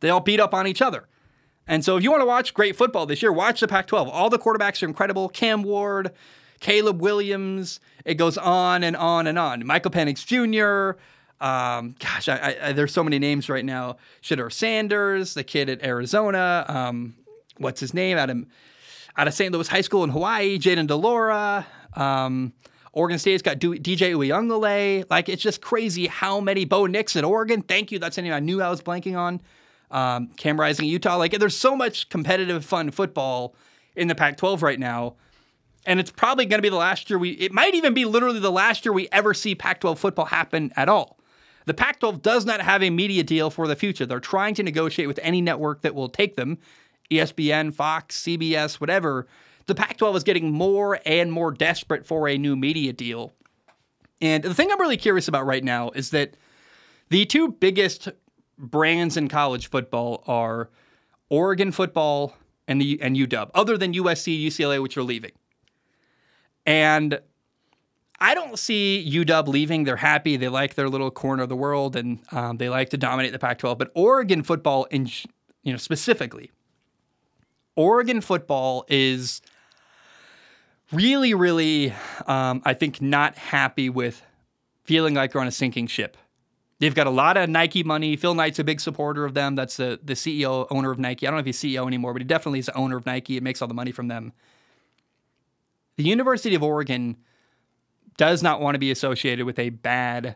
They 0.00 0.10
all 0.10 0.20
beat 0.20 0.40
up 0.40 0.52
on 0.52 0.66
each 0.66 0.82
other. 0.82 1.06
And 1.66 1.84
so 1.84 1.96
if 1.96 2.02
you 2.02 2.10
want 2.10 2.22
to 2.22 2.26
watch 2.26 2.54
great 2.54 2.76
football 2.76 3.06
this 3.06 3.22
year, 3.22 3.32
watch 3.32 3.60
the 3.60 3.68
Pac 3.68 3.86
12. 3.86 4.08
All 4.08 4.30
the 4.30 4.38
quarterbacks 4.38 4.82
are 4.82 4.86
incredible. 4.86 5.28
Cam 5.28 5.62
Ward, 5.62 6.12
Caleb 6.60 7.00
Williams, 7.00 7.80
it 8.04 8.14
goes 8.14 8.38
on 8.38 8.82
and 8.82 8.96
on 8.96 9.26
and 9.26 9.38
on. 9.38 9.66
Michael 9.66 9.90
Penix 9.90 10.24
Jr., 10.24 10.98
um, 11.40 11.94
gosh, 12.00 12.28
I, 12.28 12.56
I, 12.60 12.72
there's 12.72 12.92
so 12.92 13.04
many 13.04 13.18
names 13.18 13.48
right 13.48 13.64
now. 13.64 13.98
Shedeur 14.22 14.52
Sanders, 14.52 15.34
the 15.34 15.44
kid 15.44 15.68
at 15.68 15.84
Arizona. 15.84 16.64
Um, 16.66 17.14
what's 17.58 17.80
his 17.80 17.94
name? 17.94 18.18
Of, 18.18 18.44
out 19.18 19.26
of 19.26 19.34
St. 19.34 19.52
Louis 19.52 19.66
High 19.66 19.80
School 19.80 20.04
in 20.04 20.10
Hawaii, 20.10 20.58
Jayden 20.58 20.86
de 20.86 20.94
Laura. 20.94 21.66
Um, 21.94 22.52
Oregon 22.92 23.18
State's 23.18 23.42
got 23.42 23.58
DJ 23.58 24.14
Uiagalelei. 24.14 25.04
Like, 25.10 25.28
it's 25.28 25.42
just 25.42 25.60
crazy 25.60 26.06
how 26.06 26.40
many 26.40 26.64
Bo 26.64 26.86
Nix 26.86 27.16
at 27.16 27.24
Oregon. 27.24 27.62
Thank 27.62 27.90
you. 27.90 27.98
That's 27.98 28.14
something 28.14 28.32
I 28.32 28.40
knew 28.40 28.62
I 28.62 28.70
was 28.70 28.80
blanking 28.80 29.18
on. 29.18 29.42
Um, 29.90 30.28
Cam 30.36 30.58
Rising 30.58 30.86
Utah. 30.86 31.16
Like, 31.16 31.32
there's 31.32 31.56
so 31.56 31.74
much 31.74 32.08
competitive, 32.08 32.64
fun 32.64 32.92
football 32.92 33.56
in 33.96 34.06
the 34.06 34.14
Pac 34.14 34.36
12 34.36 34.62
right 34.62 34.78
now. 34.78 35.16
And 35.84 35.98
it's 35.98 36.10
probably 36.10 36.46
going 36.46 36.58
to 36.58 36.62
be 36.62 36.68
the 36.68 36.76
last 36.76 37.10
year 37.10 37.18
we, 37.18 37.30
it 37.30 37.52
might 37.52 37.74
even 37.74 37.94
be 37.94 38.04
literally 38.04 38.40
the 38.40 38.52
last 38.52 38.84
year 38.84 38.92
we 38.92 39.08
ever 39.10 39.34
see 39.34 39.54
Pac 39.54 39.80
12 39.80 39.98
football 39.98 40.26
happen 40.26 40.72
at 40.76 40.88
all. 40.88 41.18
The 41.66 41.74
Pac 41.74 42.00
12 42.00 42.22
does 42.22 42.46
not 42.46 42.60
have 42.60 42.82
a 42.82 42.90
media 42.90 43.24
deal 43.24 43.50
for 43.50 43.66
the 43.66 43.76
future. 43.76 44.06
They're 44.06 44.20
trying 44.20 44.54
to 44.54 44.62
negotiate 44.62 45.08
with 45.08 45.18
any 45.22 45.40
network 45.40 45.82
that 45.82 45.94
will 45.94 46.08
take 46.08 46.36
them 46.36 46.58
ESPN, 47.10 47.74
Fox, 47.74 48.20
CBS, 48.22 48.74
whatever 48.74 49.26
the 49.68 49.74
Pac 49.74 49.98
12 49.98 50.16
is 50.16 50.24
getting 50.24 50.50
more 50.50 50.98
and 51.06 51.30
more 51.30 51.52
desperate 51.52 52.06
for 52.06 52.26
a 52.26 52.36
new 52.36 52.56
media 52.56 52.92
deal. 52.92 53.32
And 54.20 54.42
the 54.42 54.54
thing 54.54 54.72
I'm 54.72 54.80
really 54.80 54.96
curious 54.96 55.28
about 55.28 55.46
right 55.46 55.62
now 55.62 55.90
is 55.90 56.10
that 56.10 56.36
the 57.10 57.24
two 57.26 57.52
biggest 57.52 58.08
brands 58.58 59.16
in 59.16 59.28
college 59.28 59.68
football 59.68 60.24
are 60.26 60.70
Oregon 61.28 61.70
football 61.70 62.34
and 62.66 62.80
the 62.80 62.98
and 63.00 63.14
UW, 63.14 63.50
other 63.54 63.78
than 63.78 63.92
USC, 63.92 64.44
UCLA, 64.44 64.82
which 64.82 64.96
are 64.96 65.02
leaving. 65.02 65.32
And 66.66 67.20
I 68.20 68.34
don't 68.34 68.58
see 68.58 69.06
UW 69.08 69.46
leaving. 69.48 69.84
They're 69.84 69.96
happy. 69.96 70.36
They 70.36 70.48
like 70.48 70.74
their 70.74 70.88
little 70.88 71.10
corner 71.10 71.44
of 71.44 71.48
the 71.48 71.56
world, 71.56 71.94
and 71.94 72.20
um, 72.32 72.56
they 72.56 72.68
like 72.68 72.90
to 72.90 72.96
dominate 72.96 73.32
the 73.32 73.38
Pac-12. 73.38 73.78
But 73.78 73.92
Oregon 73.94 74.42
football, 74.42 74.84
in 74.84 75.06
you 75.62 75.72
know 75.72 75.78
specifically, 75.78 76.50
Oregon 77.78 78.20
football 78.20 78.84
is 78.88 79.40
really, 80.90 81.32
really, 81.32 81.94
um, 82.26 82.60
I 82.64 82.74
think, 82.74 83.00
not 83.00 83.38
happy 83.38 83.88
with 83.88 84.20
feeling 84.82 85.14
like 85.14 85.30
they're 85.30 85.40
on 85.40 85.46
a 85.46 85.52
sinking 85.52 85.86
ship. 85.86 86.16
They've 86.80 86.94
got 86.94 87.06
a 87.06 87.10
lot 87.10 87.36
of 87.36 87.48
Nike 87.48 87.84
money. 87.84 88.16
Phil 88.16 88.34
Knight's 88.34 88.58
a 88.58 88.64
big 88.64 88.80
supporter 88.80 89.24
of 89.24 89.34
them. 89.34 89.54
That's 89.54 89.76
the, 89.76 90.00
the 90.02 90.14
CEO, 90.14 90.66
owner 90.72 90.90
of 90.90 90.98
Nike. 90.98 91.24
I 91.24 91.30
don't 91.30 91.36
know 91.36 91.40
if 91.40 91.46
he's 91.46 91.60
CEO 91.60 91.86
anymore, 91.86 92.12
but 92.12 92.20
he 92.20 92.26
definitely 92.26 92.58
is 92.58 92.66
the 92.66 92.76
owner 92.76 92.96
of 92.96 93.06
Nike. 93.06 93.36
It 93.36 93.44
makes 93.44 93.62
all 93.62 93.68
the 93.68 93.74
money 93.74 93.92
from 93.92 94.08
them. 94.08 94.32
The 95.98 96.02
University 96.02 96.56
of 96.56 96.64
Oregon 96.64 97.16
does 98.16 98.42
not 98.42 98.60
want 98.60 98.74
to 98.74 98.80
be 98.80 98.90
associated 98.90 99.46
with 99.46 99.60
a 99.60 99.70
bad 99.70 100.34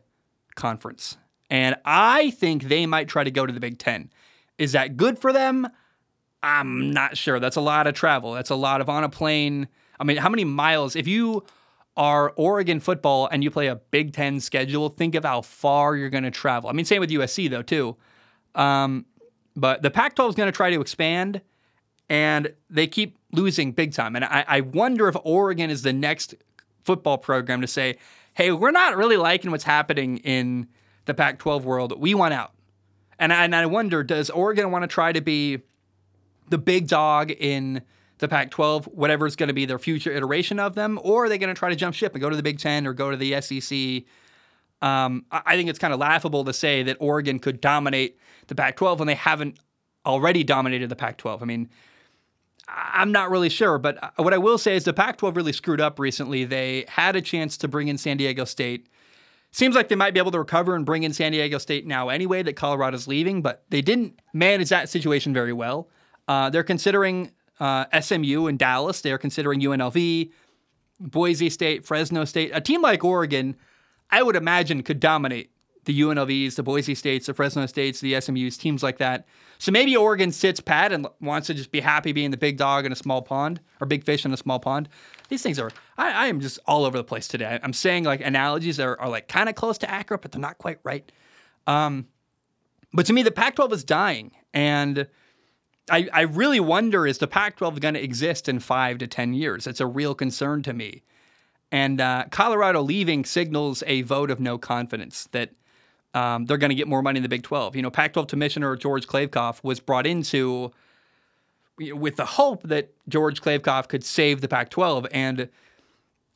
conference. 0.55 1.16
And 1.51 1.74
I 1.84 2.30
think 2.30 2.64
they 2.64 2.86
might 2.86 3.09
try 3.09 3.24
to 3.24 3.32
go 3.32 3.47
to 3.47 3.53
the 3.53 3.59
Big 3.59 3.80
Ten. 3.80 4.11
Is 4.59 4.72
that 4.72 4.97
good 4.97 5.18
for 5.18 5.32
them? 5.32 5.66
I'm 6.43 6.90
not 6.90 7.16
sure. 7.16 7.38
That's 7.38 7.57
a 7.57 7.61
lot 7.61 7.86
of 7.86 7.95
travel. 7.95 8.32
That's 8.32 8.51
a 8.51 8.57
lot 8.57 8.80
of 8.80 8.88
on 8.88 9.05
a 9.05 9.09
plane 9.09 9.68
I 10.03 10.05
mean, 10.05 10.16
how 10.16 10.28
many 10.28 10.45
miles? 10.45 10.97
If 10.97 11.07
you 11.07 11.45
are 11.97 12.32
Oregon 12.34 12.80
football 12.80 13.28
and 13.30 13.45
you 13.45 13.53
play 13.53 13.68
a 13.68 13.76
Big 13.76 14.12
Ten 14.12 14.40
schedule, 14.40 14.88
think 14.88 15.14
of 15.14 15.24
how 15.24 15.43
far 15.43 15.95
you're 15.95 16.11
going 16.11 16.24
to 16.24 16.30
travel. 16.30 16.68
I 16.68 16.72
mean, 16.72 16.84
same 16.84 16.99
with 16.99 17.11
USC 17.11 17.49
though 17.49 17.62
too. 17.62 17.97
Um, 18.57 19.07
but 19.55 19.82
the 19.82 19.93
Pac-12 19.93 20.30
is 20.30 20.34
going 20.34 20.49
to 20.49 20.57
try 20.57 20.70
to 20.70 20.80
expand, 20.80 21.40
and 22.09 22.53
they 22.68 22.88
keep 22.88 23.16
losing 23.30 23.70
big 23.70 23.93
time. 23.93 24.16
And 24.16 24.24
I, 24.24 24.45
I 24.49 24.61
wonder 24.62 25.07
if 25.07 25.16
Oregon 25.22 25.70
is 25.70 25.82
the 25.82 25.93
next 25.93 26.34
football 26.82 27.16
program 27.16 27.61
to 27.61 27.68
say, 27.68 27.99
"Hey, 28.34 28.51
we're 28.51 28.72
not 28.72 28.97
really 28.97 29.16
liking 29.16 29.53
what's 29.53 29.64
happening 29.64 30.18
in 30.18 30.66
the 31.05 31.14
Pac-12 31.14 31.62
world. 31.62 32.01
We 32.01 32.14
want 32.14 32.34
out." 32.34 32.53
And 33.20 33.32
I, 33.32 33.45
and 33.45 33.55
I 33.55 33.66
wonder, 33.66 34.03
does 34.03 34.30
Oregon 34.30 34.72
want 34.72 34.82
to 34.82 34.88
try 34.88 35.12
to 35.12 35.20
be 35.20 35.61
the 36.53 36.59
big 36.59 36.86
dog 36.86 37.30
in 37.30 37.82
the 38.18 38.28
Pac 38.28 38.50
12, 38.50 38.84
whatever 38.86 39.26
is 39.26 39.36
going 39.36 39.48
to 39.48 39.55
be 39.55 39.64
their 39.64 39.78
future 39.78 40.12
iteration 40.12 40.61
of 40.61 40.74
them, 40.74 41.00
or 41.03 41.24
are 41.24 41.28
they 41.30 41.38
going 41.38 41.53
to 41.53 41.59
try 41.59 41.70
to 41.70 41.74
jump 41.74 41.94
ship 41.94 42.12
and 42.12 42.20
go 42.20 42.28
to 42.28 42.36
the 42.36 42.42
Big 42.42 42.59
Ten 42.59 42.86
or 42.86 42.92
go 42.92 43.11
to 43.11 43.16
the 43.16 43.40
SEC? 43.40 44.05
Um, 44.86 45.24
I 45.32 45.57
think 45.57 45.70
it's 45.70 45.78
kind 45.78 45.94
of 45.94 45.98
laughable 45.98 46.44
to 46.44 46.53
say 46.53 46.82
that 46.82 46.98
Oregon 47.00 47.38
could 47.38 47.61
dominate 47.61 48.18
the 48.48 48.55
Pac 48.55 48.76
12 48.76 49.00
when 49.00 49.07
they 49.07 49.14
haven't 49.14 49.59
already 50.05 50.44
dominated 50.44 50.90
the 50.90 50.96
Pac 50.96 51.16
12. 51.16 51.42
I 51.42 51.46
mean, 51.46 51.70
I'm 52.68 53.12
not 53.12 53.30
really 53.30 53.48
sure, 53.48 53.78
but 53.78 54.03
uh, 54.03 54.11
what 54.16 54.34
I 54.34 54.38
will 54.38 54.59
say 54.59 54.76
is 54.76 54.84
the 54.84 54.92
Pac 54.92 55.16
12 55.16 55.34
really 55.34 55.53
screwed 55.53 55.80
up 55.80 55.98
recently. 55.98 56.44
They 56.44 56.84
had 56.86 57.16
a 57.16 57.22
chance 57.22 57.57
to 57.59 57.68
bring 57.68 57.88
in 57.88 57.96
San 57.96 58.18
Diego 58.18 58.44
State. 58.44 58.88
Seems 59.53 59.74
like 59.74 59.88
they 59.88 59.96
might 59.96 60.12
be 60.12 60.20
able 60.20 60.32
to 60.32 60.38
recover 60.38 60.76
and 60.76 60.84
bring 60.84 61.03
in 61.03 61.14
San 61.14 61.32
Diego 61.32 61.57
State 61.57 61.86
now 61.86 62.11
anyway, 62.11 62.42
that 62.42 62.57
Colorado's 62.57 63.09
leaving, 63.09 63.40
but 63.40 63.64
they 63.70 63.80
didn't 63.80 64.20
manage 64.34 64.68
that 64.68 64.90
situation 64.90 65.32
very 65.32 65.55
well. 65.55 65.88
Uh, 66.29 66.51
they're 66.51 66.62
considering 66.62 67.33
uh, 67.61 67.85
SMU 68.01 68.47
and 68.47 68.59
Dallas. 68.59 69.01
They 69.01 69.12
are 69.12 69.18
considering 69.18 69.61
UNLV, 69.61 70.31
Boise 71.01 71.51
State, 71.51 71.85
Fresno 71.85 72.25
State. 72.25 72.51
A 72.55 72.61
team 72.61 72.83
like 72.83 73.05
Oregon, 73.05 73.57
I 74.11 74.23
would 74.23 74.37
imagine, 74.37 74.83
could 74.83 75.01
dominate 75.01 75.51
the 75.85 76.01
UNLVs, 76.01 76.55
the 76.55 76.62
Boise 76.62 76.95
States, 76.95 77.27
the 77.27 77.35
Fresno 77.35 77.66
States, 77.66 78.01
the 78.01 78.14
SMUs, 78.14 78.59
teams 78.59 78.83
like 78.83 78.99
that. 78.99 79.27
So 79.59 79.73
maybe 79.73 79.97
Oregon 79.97 80.31
sits 80.31 80.61
pat 80.61 80.93
and 80.93 81.07
wants 81.20 81.49
to 81.49 81.55
just 81.55 81.73
be 81.73 81.81
happy 81.81 82.12
being 82.12 82.31
the 82.31 82.37
big 82.37 82.57
dog 82.57 82.87
in 82.87 82.93
a 82.93 82.97
small 82.97 83.23
pond 83.23 83.61
or 83.81 83.87
big 83.87 84.05
fish 84.05 84.25
in 84.25 84.33
a 84.33 84.37
small 84.37 84.61
pond. 84.61 84.89
These 85.29 85.43
things 85.43 85.59
are, 85.59 85.70
I, 85.99 86.12
I 86.12 86.27
am 86.27 86.41
just 86.41 86.59
all 86.66 86.85
over 86.85 86.97
the 86.97 87.05
place 87.05 87.27
today. 87.27 87.59
I'm 87.62 87.73
saying 87.73 88.05
like 88.05 88.20
analogies 88.20 88.79
are, 88.79 88.99
are 89.01 89.09
like 89.09 89.29
kind 89.29 89.49
of 89.49 89.55
close 89.55 89.79
to 89.79 89.91
accurate, 89.91 90.23
but 90.23 90.33
they're 90.33 90.41
not 90.41 90.59
quite 90.59 90.79
right. 90.85 91.11
Um, 91.66 92.07
but 92.93 93.07
to 93.07 93.12
me, 93.12 93.23
the 93.23 93.31
Pac 93.31 93.57
12 93.57 93.73
is 93.73 93.85
dying. 93.85 94.33
And 94.55 95.09
I, 95.91 96.09
I 96.12 96.20
really 96.22 96.61
wonder 96.61 97.07
is 97.07 97.18
the 97.18 97.26
Pac 97.26 97.57
12 97.57 97.80
going 97.80 97.95
to 97.95 98.03
exist 98.03 98.49
in 98.49 98.61
five 98.61 98.99
to 98.99 99.07
10 99.07 99.35
years? 99.35 99.66
It's 99.66 99.80
a 99.80 99.87
real 99.87 100.14
concern 100.14 100.62
to 100.62 100.72
me. 100.72 101.03
And 101.70 102.01
uh, 102.01 102.26
Colorado 102.30 102.83
leaving 102.83 103.24
signals 103.24 103.83
a 103.87 104.03
vote 104.03 104.30
of 104.30 104.39
no 104.39 104.59
confidence 104.59 105.28
that 105.33 105.51
um, 106.14 106.45
they're 106.45 106.59
going 106.59 106.70
to 106.70 106.76
get 106.76 106.87
more 106.87 107.03
money 107.03 107.16
in 107.16 107.22
the 107.22 107.28
Big 107.28 107.43
12. 107.43 107.74
You 107.76 107.83
know, 107.83 107.91
Pac 107.91 108.12
12 108.12 108.28
Commissioner 108.28 108.76
George 108.76 109.07
Kliavkoff 109.07 109.64
was 109.64 109.80
brought 109.80 110.07
into 110.07 110.70
with 111.78 112.16
the 112.16 112.26
hope 112.26 112.62
that 112.64 112.91
George 113.09 113.41
Kliavkoff 113.41 113.89
could 113.89 114.05
save 114.05 114.41
the 114.41 114.49
Pac 114.49 114.68
12. 114.68 115.07
And 115.11 115.49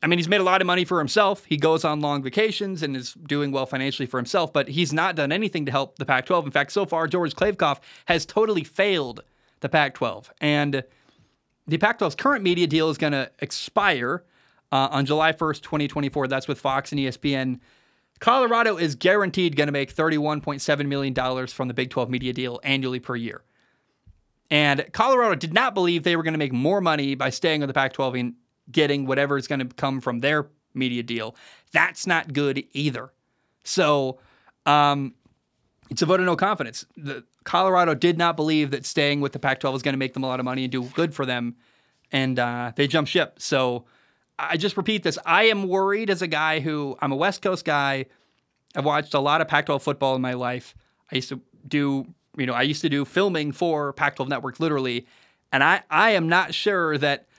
I 0.01 0.07
mean, 0.07 0.19
he's 0.19 0.27
made 0.27 0.41
a 0.41 0.43
lot 0.43 0.61
of 0.61 0.67
money 0.67 0.83
for 0.83 0.99
himself. 0.99 1.45
He 1.45 1.57
goes 1.57 1.85
on 1.85 2.01
long 2.01 2.23
vacations 2.23 2.83
and 2.83 2.95
is 2.95 3.13
doing 3.13 3.51
well 3.51 3.65
financially 3.65 4.07
for 4.07 4.17
himself, 4.17 4.51
but 4.51 4.67
he's 4.67 4.91
not 4.91 5.15
done 5.15 5.31
anything 5.31 5.65
to 5.65 5.71
help 5.71 5.97
the 5.97 6.05
Pac 6.05 6.25
12. 6.25 6.47
In 6.47 6.51
fact, 6.51 6.71
so 6.71 6.85
far, 6.85 7.07
George 7.07 7.35
Kliavkoff 7.35 7.79
has 8.05 8.25
totally 8.25 8.63
failed 8.63 9.21
the 9.59 9.69
Pac 9.69 9.95
12. 9.95 10.31
And 10.41 10.83
the 11.67 11.77
Pac 11.77 11.99
12's 11.99 12.15
current 12.15 12.43
media 12.43 12.67
deal 12.67 12.89
is 12.89 12.97
going 12.97 13.13
to 13.13 13.31
expire 13.39 14.23
uh, 14.71 14.89
on 14.91 15.05
July 15.05 15.33
1st, 15.33 15.61
2024. 15.61 16.27
That's 16.27 16.47
with 16.47 16.59
Fox 16.59 16.91
and 16.91 16.99
ESPN. 16.99 17.59
Colorado 18.19 18.77
is 18.77 18.95
guaranteed 18.95 19.55
going 19.55 19.67
to 19.67 19.71
make 19.71 19.93
$31.7 19.93 20.87
million 20.87 21.47
from 21.47 21.67
the 21.67 21.73
Big 21.73 21.89
12 21.89 22.09
media 22.09 22.33
deal 22.33 22.59
annually 22.63 22.99
per 22.99 23.15
year. 23.15 23.43
And 24.49 24.85
Colorado 24.93 25.35
did 25.35 25.53
not 25.53 25.73
believe 25.73 26.03
they 26.03 26.15
were 26.15 26.23
going 26.23 26.33
to 26.33 26.39
make 26.39 26.53
more 26.53 26.81
money 26.81 27.15
by 27.15 27.29
staying 27.29 27.61
on 27.61 27.67
the 27.67 27.73
Pac 27.73 27.93
12 27.93 28.15
and 28.15 28.33
getting 28.71 29.05
whatever 29.05 29.37
is 29.37 29.47
going 29.47 29.59
to 29.59 29.65
come 29.65 30.01
from 30.01 30.19
their 30.19 30.47
media 30.73 31.03
deal. 31.03 31.35
That's 31.73 32.07
not 32.07 32.33
good 32.33 32.63
either. 32.73 33.11
So 33.63 34.19
Um, 34.67 35.15
it's 35.89 36.01
a 36.01 36.05
vote 36.05 36.19
of 36.19 36.25
no 36.25 36.35
confidence. 36.35 36.85
The, 36.97 37.23
Colorado 37.47 37.95
did 37.95 38.17
not 38.17 38.35
believe 38.35 38.71
that 38.71 38.85
staying 38.85 39.21
with 39.21 39.31
the 39.31 39.39
Pac 39.39 39.61
12 39.61 39.71
was 39.71 39.81
going 39.81 39.93
to 39.93 39.97
make 39.97 40.13
them 40.13 40.21
a 40.21 40.27
lot 40.27 40.41
of 40.41 40.43
money 40.43 40.65
and 40.65 40.71
do 40.71 40.83
good 40.83 41.15
for 41.15 41.25
them. 41.25 41.55
And 42.11 42.37
uh, 42.37 42.73
they 42.75 42.87
jumped 42.87 43.09
ship. 43.09 43.37
So 43.39 43.85
I 44.37 44.57
just 44.57 44.75
repeat 44.75 45.03
this. 45.03 45.17
I 45.25 45.43
am 45.43 45.69
worried 45.69 46.09
as 46.09 46.21
a 46.21 46.27
guy 46.27 46.59
who 46.59 46.97
I'm 47.01 47.13
a 47.13 47.15
West 47.15 47.41
Coast 47.41 47.63
guy. 47.63 48.07
I've 48.75 48.83
watched 48.83 49.13
a 49.13 49.21
lot 49.21 49.39
of 49.39 49.47
Pac 49.47 49.67
12 49.67 49.81
football 49.81 50.13
in 50.13 50.21
my 50.21 50.33
life. 50.33 50.75
I 51.09 51.15
used 51.15 51.29
to 51.29 51.39
do, 51.65 52.05
you 52.35 52.45
know, 52.45 52.53
I 52.53 52.63
used 52.63 52.81
to 52.81 52.89
do 52.89 53.05
filming 53.05 53.53
for 53.53 53.93
Pac 53.93 54.17
12 54.17 54.27
Network 54.27 54.59
literally. 54.59 55.07
And 55.53 55.63
I, 55.63 55.83
I 55.89 56.11
am 56.11 56.27
not 56.27 56.53
sure 56.53 56.97
that 56.97 57.29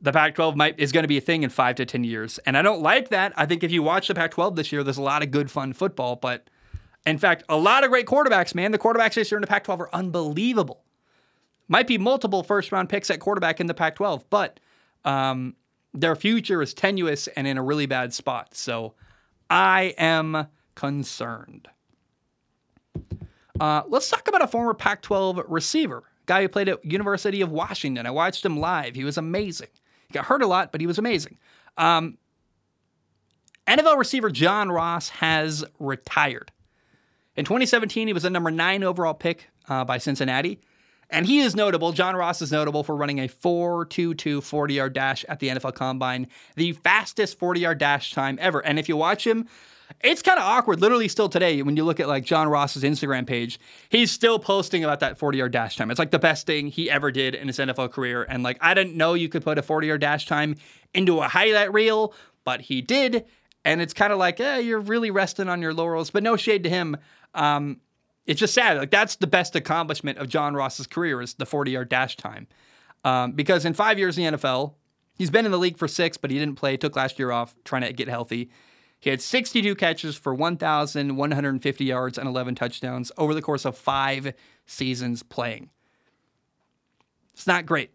the 0.00 0.12
Pac 0.12 0.36
12 0.36 0.54
might 0.54 0.78
is 0.78 0.92
going 0.92 1.02
to 1.02 1.08
be 1.08 1.18
a 1.18 1.20
thing 1.20 1.42
in 1.42 1.50
five 1.50 1.74
to 1.74 1.84
10 1.84 2.04
years. 2.04 2.38
And 2.46 2.56
I 2.56 2.62
don't 2.62 2.82
like 2.82 3.08
that. 3.08 3.32
I 3.36 3.46
think 3.46 3.64
if 3.64 3.72
you 3.72 3.82
watch 3.82 4.06
the 4.06 4.14
Pac 4.14 4.30
12 4.30 4.54
this 4.54 4.70
year, 4.70 4.84
there's 4.84 4.96
a 4.96 5.02
lot 5.02 5.24
of 5.24 5.32
good, 5.32 5.50
fun 5.50 5.72
football. 5.72 6.14
But 6.14 6.48
in 7.06 7.18
fact, 7.18 7.44
a 7.48 7.56
lot 7.56 7.84
of 7.84 7.90
great 7.90 8.06
quarterbacks, 8.06 8.54
man. 8.54 8.72
The 8.72 8.78
quarterbacks 8.78 9.14
this 9.14 9.30
year 9.30 9.38
in 9.38 9.42
the 9.42 9.46
Pac 9.46 9.64
12 9.64 9.80
are 9.80 9.90
unbelievable. 9.92 10.84
Might 11.68 11.86
be 11.86 11.98
multiple 11.98 12.42
first 12.42 12.72
round 12.72 12.88
picks 12.88 13.10
at 13.10 13.20
quarterback 13.20 13.60
in 13.60 13.66
the 13.66 13.74
Pac 13.74 13.94
12, 13.96 14.28
but 14.28 14.60
um, 15.04 15.54
their 15.94 16.16
future 16.16 16.62
is 16.62 16.74
tenuous 16.74 17.28
and 17.28 17.46
in 17.46 17.56
a 17.56 17.62
really 17.62 17.86
bad 17.86 18.12
spot. 18.12 18.54
So 18.54 18.94
I 19.48 19.94
am 19.96 20.46
concerned. 20.74 21.68
Uh, 23.58 23.82
let's 23.88 24.08
talk 24.08 24.26
about 24.28 24.42
a 24.42 24.46
former 24.46 24.74
Pac 24.74 25.02
12 25.02 25.42
receiver, 25.48 26.02
guy 26.26 26.42
who 26.42 26.48
played 26.48 26.68
at 26.68 26.84
University 26.84 27.40
of 27.40 27.50
Washington. 27.50 28.06
I 28.06 28.10
watched 28.10 28.44
him 28.44 28.58
live. 28.58 28.94
He 28.94 29.04
was 29.04 29.18
amazing. 29.18 29.68
He 30.08 30.14
got 30.14 30.24
hurt 30.24 30.42
a 30.42 30.46
lot, 30.46 30.72
but 30.72 30.80
he 30.80 30.86
was 30.86 30.98
amazing. 30.98 31.38
Um, 31.76 32.18
NFL 33.66 33.96
receiver 33.96 34.30
John 34.30 34.70
Ross 34.70 35.08
has 35.10 35.64
retired. 35.78 36.49
In 37.40 37.46
2017, 37.46 38.06
he 38.06 38.12
was 38.12 38.26
a 38.26 38.28
number 38.28 38.50
nine 38.50 38.84
overall 38.84 39.14
pick 39.14 39.48
uh, 39.66 39.82
by 39.82 39.96
Cincinnati. 39.96 40.60
And 41.08 41.24
he 41.24 41.38
is 41.38 41.56
notable. 41.56 41.90
John 41.92 42.14
Ross 42.14 42.42
is 42.42 42.52
notable 42.52 42.84
for 42.84 42.94
running 42.94 43.18
a 43.18 43.28
4.22 43.28 44.42
40 44.42 44.74
yard 44.74 44.92
dash 44.92 45.24
at 45.26 45.38
the 45.40 45.48
NFL 45.48 45.74
Combine, 45.74 46.26
the 46.56 46.72
fastest 46.72 47.38
40 47.38 47.60
yard 47.60 47.78
dash 47.78 48.12
time 48.12 48.36
ever. 48.42 48.60
And 48.60 48.78
if 48.78 48.90
you 48.90 48.96
watch 48.98 49.26
him, 49.26 49.48
it's 50.02 50.20
kind 50.20 50.38
of 50.38 50.44
awkward. 50.44 50.82
Literally, 50.82 51.08
still 51.08 51.30
today, 51.30 51.62
when 51.62 51.78
you 51.78 51.84
look 51.84 51.98
at 51.98 52.08
like 52.08 52.26
John 52.26 52.46
Ross's 52.46 52.82
Instagram 52.82 53.26
page, 53.26 53.58
he's 53.88 54.10
still 54.10 54.38
posting 54.38 54.84
about 54.84 55.00
that 55.00 55.18
40 55.18 55.38
yard 55.38 55.52
dash 55.52 55.76
time. 55.76 55.90
It's 55.90 55.98
like 55.98 56.10
the 56.10 56.18
best 56.18 56.46
thing 56.46 56.66
he 56.66 56.90
ever 56.90 57.10
did 57.10 57.34
in 57.34 57.46
his 57.46 57.56
NFL 57.56 57.90
career. 57.90 58.22
And 58.22 58.42
like, 58.42 58.58
I 58.60 58.74
didn't 58.74 58.96
know 58.96 59.14
you 59.14 59.30
could 59.30 59.44
put 59.44 59.56
a 59.56 59.62
40 59.62 59.86
yard 59.86 60.02
dash 60.02 60.26
time 60.26 60.56
into 60.92 61.20
a 61.20 61.28
highlight 61.28 61.72
reel, 61.72 62.12
but 62.44 62.60
he 62.60 62.82
did. 62.82 63.24
And 63.64 63.80
it's 63.80 63.94
kind 63.94 64.12
of 64.12 64.18
like, 64.18 64.40
eh, 64.40 64.58
you're 64.58 64.80
really 64.80 65.10
resting 65.10 65.48
on 65.48 65.62
your 65.62 65.72
laurels, 65.72 66.10
but 66.10 66.22
no 66.22 66.36
shade 66.36 66.64
to 66.64 66.70
him. 66.70 66.96
Um, 67.34 67.80
it's 68.26 68.40
just 68.40 68.54
sad. 68.54 68.78
Like 68.78 68.90
that's 68.90 69.16
the 69.16 69.26
best 69.26 69.56
accomplishment 69.56 70.18
of 70.18 70.28
John 70.28 70.54
Ross's 70.54 70.86
career 70.86 71.20
is 71.20 71.34
the 71.34 71.46
40 71.46 71.72
yard 71.72 71.88
dash 71.88 72.16
time. 72.16 72.46
Um, 73.04 73.32
because 73.32 73.64
in 73.64 73.74
five 73.74 73.98
years 73.98 74.18
in 74.18 74.24
the 74.32 74.38
NFL, 74.38 74.74
he's 75.16 75.30
been 75.30 75.46
in 75.46 75.52
the 75.52 75.58
league 75.58 75.78
for 75.78 75.88
six, 75.88 76.16
but 76.16 76.30
he 76.30 76.38
didn't 76.38 76.56
play. 76.56 76.76
Took 76.76 76.96
last 76.96 77.18
year 77.18 77.30
off 77.30 77.54
trying 77.64 77.82
to 77.82 77.92
get 77.92 78.08
healthy. 78.08 78.50
He 79.00 79.08
had 79.08 79.22
62 79.22 79.74
catches 79.76 80.16
for 80.16 80.34
1,150 80.34 81.84
yards 81.84 82.18
and 82.18 82.28
11 82.28 82.54
touchdowns 82.54 83.10
over 83.16 83.32
the 83.32 83.40
course 83.40 83.64
of 83.64 83.76
five 83.76 84.34
seasons 84.66 85.22
playing. 85.22 85.70
It's 87.32 87.46
not 87.46 87.64
great. 87.64 87.90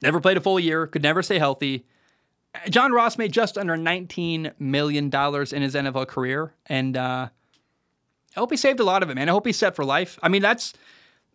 Never 0.00 0.20
played 0.20 0.38
a 0.38 0.40
full 0.40 0.58
year, 0.58 0.86
could 0.86 1.02
never 1.02 1.22
stay 1.22 1.38
healthy. 1.38 1.84
John 2.70 2.92
Ross 2.92 3.18
made 3.18 3.32
just 3.32 3.58
under 3.58 3.76
$19 3.76 4.52
million 4.58 5.04
in 5.06 5.62
his 5.62 5.74
NFL 5.74 6.08
career. 6.08 6.54
And 6.64 6.96
uh, 6.96 7.28
I 8.36 8.40
hope 8.40 8.50
he 8.50 8.56
saved 8.56 8.80
a 8.80 8.84
lot 8.84 9.02
of 9.02 9.10
it, 9.10 9.14
man. 9.14 9.28
I 9.28 9.32
hope 9.32 9.46
he's 9.46 9.56
set 9.56 9.74
for 9.74 9.84
life. 9.84 10.18
I 10.22 10.28
mean, 10.28 10.42
that's 10.42 10.74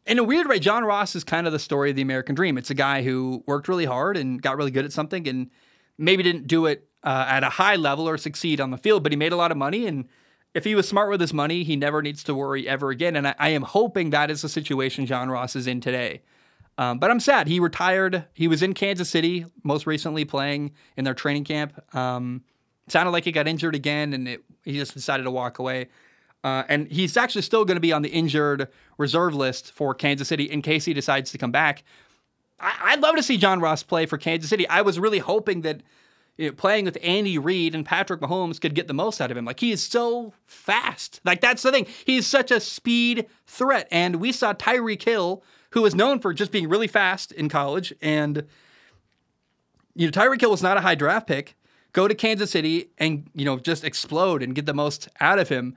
in 0.05 0.19
a 0.19 0.23
weird 0.23 0.47
way, 0.47 0.59
John 0.59 0.83
Ross 0.83 1.15
is 1.15 1.23
kind 1.23 1.47
of 1.47 1.53
the 1.53 1.59
story 1.59 1.89
of 1.89 1.95
the 1.95 2.01
American 2.01 2.35
dream. 2.35 2.57
It's 2.57 2.69
a 2.69 2.75
guy 2.75 3.03
who 3.03 3.43
worked 3.45 3.67
really 3.67 3.85
hard 3.85 4.17
and 4.17 4.41
got 4.41 4.57
really 4.57 4.71
good 4.71 4.85
at 4.85 4.91
something 4.91 5.27
and 5.27 5.49
maybe 5.97 6.23
didn't 6.23 6.47
do 6.47 6.65
it 6.65 6.87
uh, 7.03 7.25
at 7.27 7.43
a 7.43 7.49
high 7.49 7.75
level 7.75 8.07
or 8.07 8.17
succeed 8.17 8.59
on 8.59 8.71
the 8.71 8.77
field, 8.77 9.03
but 9.03 9.11
he 9.11 9.15
made 9.15 9.31
a 9.31 9.35
lot 9.35 9.51
of 9.51 9.57
money. 9.57 9.87
And 9.87 10.07
if 10.53 10.63
he 10.63 10.75
was 10.75 10.87
smart 10.87 11.09
with 11.09 11.21
his 11.21 11.33
money, 11.33 11.63
he 11.63 11.75
never 11.75 12.01
needs 12.01 12.23
to 12.25 12.35
worry 12.35 12.67
ever 12.67 12.89
again. 12.89 13.15
And 13.15 13.27
I, 13.27 13.35
I 13.39 13.49
am 13.49 13.63
hoping 13.63 14.09
that 14.09 14.31
is 14.31 14.41
the 14.41 14.49
situation 14.49 15.05
John 15.05 15.29
Ross 15.29 15.55
is 15.55 15.67
in 15.67 15.81
today. 15.81 16.21
Um, 16.77 16.99
but 16.99 17.11
I'm 17.11 17.19
sad. 17.19 17.47
He 17.47 17.59
retired. 17.59 18.25
He 18.33 18.47
was 18.47 18.63
in 18.63 18.73
Kansas 18.73 19.09
City 19.09 19.45
most 19.63 19.85
recently 19.85 20.25
playing 20.25 20.71
in 20.97 21.03
their 21.03 21.13
training 21.13 21.43
camp. 21.43 21.79
Um, 21.95 22.43
sounded 22.87 23.11
like 23.11 23.23
he 23.23 23.31
got 23.31 23.47
injured 23.47 23.75
again 23.75 24.13
and 24.13 24.27
it, 24.27 24.43
he 24.63 24.73
just 24.73 24.93
decided 24.93 25.23
to 25.23 25.31
walk 25.31 25.59
away. 25.59 25.89
Uh, 26.43 26.63
and 26.67 26.87
he's 26.91 27.17
actually 27.17 27.43
still 27.43 27.65
going 27.65 27.75
to 27.75 27.81
be 27.81 27.93
on 27.93 28.01
the 28.01 28.09
injured 28.09 28.67
reserve 28.97 29.35
list 29.35 29.71
for 29.73 29.93
Kansas 29.93 30.27
City 30.27 30.45
in 30.45 30.61
case 30.61 30.85
he 30.85 30.93
decides 30.93 31.31
to 31.31 31.37
come 31.37 31.51
back. 31.51 31.83
I- 32.59 32.95
would 32.95 33.01
love 33.01 33.15
to 33.15 33.23
see 33.23 33.37
John 33.37 33.59
Ross 33.59 33.83
play 33.83 34.05
for 34.05 34.17
Kansas 34.17 34.49
City. 34.49 34.67
I 34.67 34.81
was 34.81 34.99
really 34.99 35.19
hoping 35.19 35.61
that 35.61 35.81
you 36.37 36.47
know, 36.47 36.53
playing 36.53 36.85
with 36.85 36.97
Andy 37.03 37.37
Reid 37.37 37.75
and 37.75 37.85
Patrick 37.85 38.21
Mahomes 38.21 38.59
could 38.59 38.73
get 38.73 38.87
the 38.87 38.93
most 38.93 39.21
out 39.21 39.31
of 39.31 39.37
him. 39.37 39.45
Like 39.45 39.59
he 39.59 39.71
is 39.71 39.83
so 39.83 40.33
fast. 40.45 41.21
Like 41.23 41.41
that's 41.41 41.61
the 41.61 41.71
thing. 41.71 41.87
He's 42.05 42.25
such 42.25 42.51
a 42.51 42.59
speed 42.59 43.27
threat. 43.45 43.87
And 43.91 44.17
we 44.17 44.31
saw 44.31 44.53
Tyreek 44.53 45.03
Hill, 45.03 45.43
who 45.71 45.81
was 45.81 45.95
known 45.95 46.19
for 46.19 46.33
just 46.33 46.51
being 46.51 46.69
really 46.69 46.87
fast 46.87 47.31
in 47.31 47.49
college, 47.49 47.93
and 48.01 48.47
you 49.95 50.07
know 50.07 50.11
Tyreek 50.11 50.41
Hill 50.41 50.51
was 50.51 50.63
not 50.63 50.77
a 50.77 50.81
high 50.81 50.95
draft 50.95 51.27
pick. 51.27 51.55
Go 51.93 52.07
to 52.07 52.15
Kansas 52.15 52.51
City 52.51 52.89
and 52.97 53.29
you 53.35 53.45
know 53.45 53.59
just 53.59 53.83
explode 53.83 54.41
and 54.41 54.55
get 54.55 54.65
the 54.65 54.73
most 54.73 55.09
out 55.19 55.39
of 55.39 55.49
him. 55.49 55.75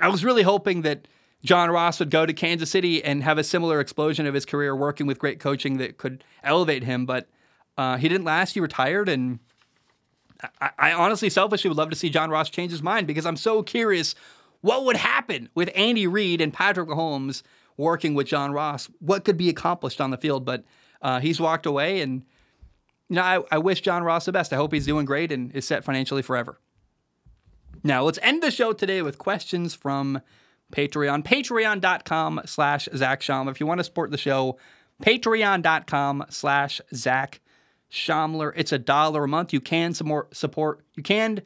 I 0.00 0.08
was 0.08 0.24
really 0.24 0.42
hoping 0.42 0.82
that 0.82 1.08
John 1.44 1.70
Ross 1.70 2.00
would 2.00 2.10
go 2.10 2.26
to 2.26 2.32
Kansas 2.32 2.70
City 2.70 3.02
and 3.02 3.22
have 3.22 3.38
a 3.38 3.44
similar 3.44 3.80
explosion 3.80 4.26
of 4.26 4.34
his 4.34 4.44
career, 4.44 4.74
working 4.74 5.06
with 5.06 5.18
great 5.18 5.40
coaching 5.40 5.78
that 5.78 5.96
could 5.96 6.24
elevate 6.42 6.84
him. 6.84 7.06
But 7.06 7.28
uh, 7.78 7.96
he 7.96 8.08
didn't 8.08 8.24
last. 8.24 8.54
He 8.54 8.60
retired, 8.60 9.08
and 9.08 9.38
I, 10.60 10.70
I, 10.78 10.92
honestly, 10.92 11.30
selfishly, 11.30 11.68
would 11.68 11.78
love 11.78 11.90
to 11.90 11.96
see 11.96 12.10
John 12.10 12.30
Ross 12.30 12.50
change 12.50 12.72
his 12.72 12.82
mind 12.82 13.06
because 13.06 13.26
I'm 13.26 13.36
so 13.36 13.62
curious 13.62 14.14
what 14.60 14.84
would 14.84 14.96
happen 14.96 15.48
with 15.54 15.70
Andy 15.74 16.06
Reid 16.06 16.40
and 16.40 16.52
Patrick 16.52 16.88
Mahomes 16.88 17.42
working 17.76 18.14
with 18.14 18.26
John 18.26 18.52
Ross. 18.52 18.88
What 18.98 19.24
could 19.24 19.36
be 19.36 19.48
accomplished 19.48 20.00
on 20.00 20.10
the 20.10 20.16
field? 20.16 20.44
But 20.44 20.64
uh, 21.02 21.20
he's 21.20 21.40
walked 21.40 21.66
away, 21.66 22.00
and 22.00 22.24
you 23.08 23.16
know, 23.16 23.22
I, 23.22 23.42
I 23.52 23.58
wish 23.58 23.82
John 23.82 24.02
Ross 24.02 24.24
the 24.24 24.32
best. 24.32 24.52
I 24.52 24.56
hope 24.56 24.72
he's 24.72 24.86
doing 24.86 25.04
great 25.04 25.30
and 25.30 25.54
is 25.54 25.66
set 25.66 25.84
financially 25.84 26.22
forever. 26.22 26.58
Now, 27.82 28.02
let's 28.02 28.18
end 28.22 28.42
the 28.42 28.50
show 28.50 28.72
today 28.72 29.02
with 29.02 29.18
questions 29.18 29.74
from 29.74 30.20
Patreon. 30.72 31.24
Patreon.com 31.24 32.42
slash 32.44 32.88
Zac 32.94 33.20
Shomler. 33.20 33.50
If 33.50 33.60
you 33.60 33.66
want 33.66 33.78
to 33.78 33.84
support 33.84 34.10
the 34.10 34.18
show, 34.18 34.58
patreon.com 35.02 36.26
slash 36.30 36.80
Zac 36.94 37.40
Shomler. 37.90 38.52
It's 38.56 38.72
a 38.72 38.78
dollar 38.78 39.24
a 39.24 39.28
month. 39.28 39.52
You 39.52 39.60
can 39.60 39.94
some 39.94 40.08
more 40.08 40.28
support. 40.32 40.80
You 40.96 41.02
can 41.02 41.42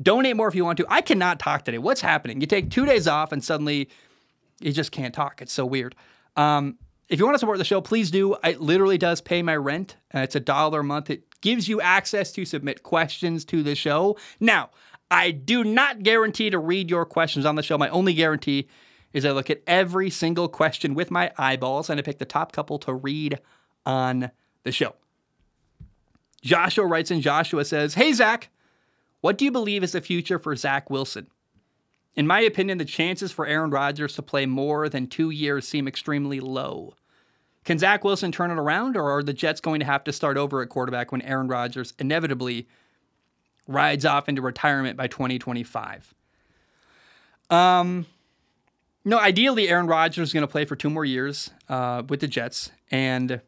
donate 0.00 0.36
more 0.36 0.48
if 0.48 0.54
you 0.54 0.64
want 0.64 0.78
to. 0.78 0.86
I 0.88 1.00
cannot 1.00 1.38
talk 1.38 1.64
today. 1.64 1.78
What's 1.78 2.00
happening? 2.00 2.40
You 2.40 2.46
take 2.46 2.70
two 2.70 2.86
days 2.86 3.06
off 3.06 3.32
and 3.32 3.44
suddenly 3.44 3.88
you 4.60 4.72
just 4.72 4.92
can't 4.92 5.14
talk. 5.14 5.42
It's 5.42 5.52
so 5.52 5.66
weird. 5.66 5.94
Um, 6.36 6.78
if 7.08 7.18
you 7.18 7.26
want 7.26 7.34
to 7.34 7.38
support 7.38 7.58
the 7.58 7.64
show, 7.64 7.80
please 7.82 8.10
do. 8.10 8.36
It 8.42 8.60
literally 8.60 8.96
does 8.96 9.20
pay 9.20 9.42
my 9.42 9.56
rent. 9.56 9.96
Uh, 10.14 10.20
it's 10.20 10.34
a 10.34 10.40
dollar 10.40 10.80
a 10.80 10.84
month. 10.84 11.10
It 11.10 11.24
gives 11.42 11.68
you 11.68 11.80
access 11.80 12.32
to 12.32 12.44
submit 12.46 12.82
questions 12.82 13.44
to 13.46 13.62
the 13.62 13.74
show. 13.74 14.16
Now, 14.40 14.70
I 15.12 15.30
do 15.30 15.62
not 15.62 16.02
guarantee 16.02 16.48
to 16.48 16.58
read 16.58 16.88
your 16.88 17.04
questions 17.04 17.44
on 17.44 17.54
the 17.54 17.62
show. 17.62 17.76
My 17.76 17.90
only 17.90 18.14
guarantee 18.14 18.66
is 19.12 19.26
I 19.26 19.32
look 19.32 19.50
at 19.50 19.62
every 19.66 20.08
single 20.08 20.48
question 20.48 20.94
with 20.94 21.10
my 21.10 21.30
eyeballs 21.36 21.90
and 21.90 22.00
I 22.00 22.02
pick 22.02 22.18
the 22.18 22.24
top 22.24 22.52
couple 22.52 22.78
to 22.78 22.94
read 22.94 23.38
on 23.84 24.30
the 24.64 24.72
show. 24.72 24.94
Joshua 26.40 26.86
writes 26.86 27.10
and 27.10 27.20
Joshua 27.20 27.66
says, 27.66 27.92
Hey, 27.92 28.14
Zac, 28.14 28.48
what 29.20 29.36
do 29.36 29.44
you 29.44 29.52
believe 29.52 29.84
is 29.84 29.92
the 29.92 30.00
future 30.00 30.38
for 30.38 30.56
Zach 30.56 30.88
Wilson? 30.88 31.26
In 32.16 32.26
my 32.26 32.40
opinion, 32.40 32.78
the 32.78 32.86
chances 32.86 33.30
for 33.30 33.46
Aaron 33.46 33.70
Rodgers 33.70 34.14
to 34.14 34.22
play 34.22 34.46
more 34.46 34.88
than 34.88 35.06
two 35.06 35.28
years 35.28 35.68
seem 35.68 35.86
extremely 35.86 36.40
low. 36.40 36.94
Can 37.64 37.78
Zach 37.78 38.02
Wilson 38.02 38.32
turn 38.32 38.50
it 38.50 38.58
around, 38.58 38.96
or 38.96 39.10
are 39.10 39.22
the 39.22 39.34
Jets 39.34 39.60
going 39.60 39.80
to 39.80 39.86
have 39.86 40.04
to 40.04 40.12
start 40.12 40.38
over 40.38 40.62
at 40.62 40.70
quarterback 40.70 41.12
when 41.12 41.22
Aaron 41.22 41.48
Rodgers 41.48 41.92
inevitably 41.98 42.66
rides 43.66 44.04
off 44.04 44.28
into 44.28 44.42
retirement 44.42 44.96
by 44.96 45.06
2025. 45.06 46.14
Um, 47.50 48.06
no, 49.04 49.18
ideally, 49.18 49.68
Aaron 49.68 49.86
Rodgers 49.86 50.28
is 50.28 50.32
going 50.32 50.42
to 50.42 50.50
play 50.50 50.64
for 50.64 50.76
two 50.76 50.90
more 50.90 51.04
years 51.04 51.50
uh, 51.68 52.02
with 52.08 52.20
the 52.20 52.28
Jets, 52.28 52.70
and 52.90 53.40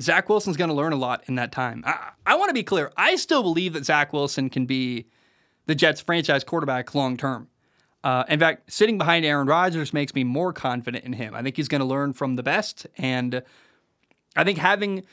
Zach 0.00 0.28
Wilson's 0.28 0.56
going 0.56 0.68
to 0.68 0.74
learn 0.74 0.92
a 0.92 0.96
lot 0.96 1.22
in 1.26 1.36
that 1.36 1.52
time. 1.52 1.84
I, 1.86 2.10
I 2.24 2.34
want 2.36 2.48
to 2.50 2.54
be 2.54 2.62
clear. 2.62 2.92
I 2.96 3.16
still 3.16 3.42
believe 3.42 3.74
that 3.74 3.84
Zach 3.84 4.12
Wilson 4.12 4.50
can 4.50 4.66
be 4.66 5.06
the 5.66 5.74
Jets' 5.74 6.00
franchise 6.00 6.44
quarterback 6.44 6.94
long 6.94 7.16
term. 7.16 7.48
Uh, 8.02 8.24
in 8.28 8.38
fact, 8.38 8.72
sitting 8.72 8.98
behind 8.98 9.24
Aaron 9.24 9.46
Rodgers 9.48 9.92
makes 9.92 10.14
me 10.14 10.22
more 10.22 10.52
confident 10.52 11.04
in 11.04 11.14
him. 11.14 11.34
I 11.34 11.42
think 11.42 11.56
he's 11.56 11.68
going 11.68 11.80
to 11.80 11.86
learn 11.86 12.12
from 12.12 12.34
the 12.34 12.42
best, 12.42 12.86
and 12.96 13.42
I 14.36 14.44
think 14.44 14.58
having 14.58 15.04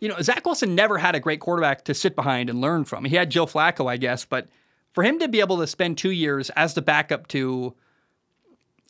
you 0.00 0.08
know, 0.08 0.20
Zach 0.20 0.44
Wilson 0.44 0.74
never 0.74 0.98
had 0.98 1.14
a 1.14 1.20
great 1.20 1.40
quarterback 1.40 1.84
to 1.84 1.94
sit 1.94 2.14
behind 2.14 2.50
and 2.50 2.60
learn 2.60 2.84
from. 2.84 3.04
He 3.04 3.16
had 3.16 3.30
Joe 3.30 3.46
Flacco, 3.46 3.90
I 3.90 3.96
guess, 3.96 4.24
but 4.24 4.48
for 4.92 5.02
him 5.02 5.18
to 5.18 5.28
be 5.28 5.40
able 5.40 5.58
to 5.58 5.66
spend 5.66 5.98
two 5.98 6.10
years 6.10 6.50
as 6.50 6.74
the 6.74 6.82
backup 6.82 7.28
to 7.28 7.74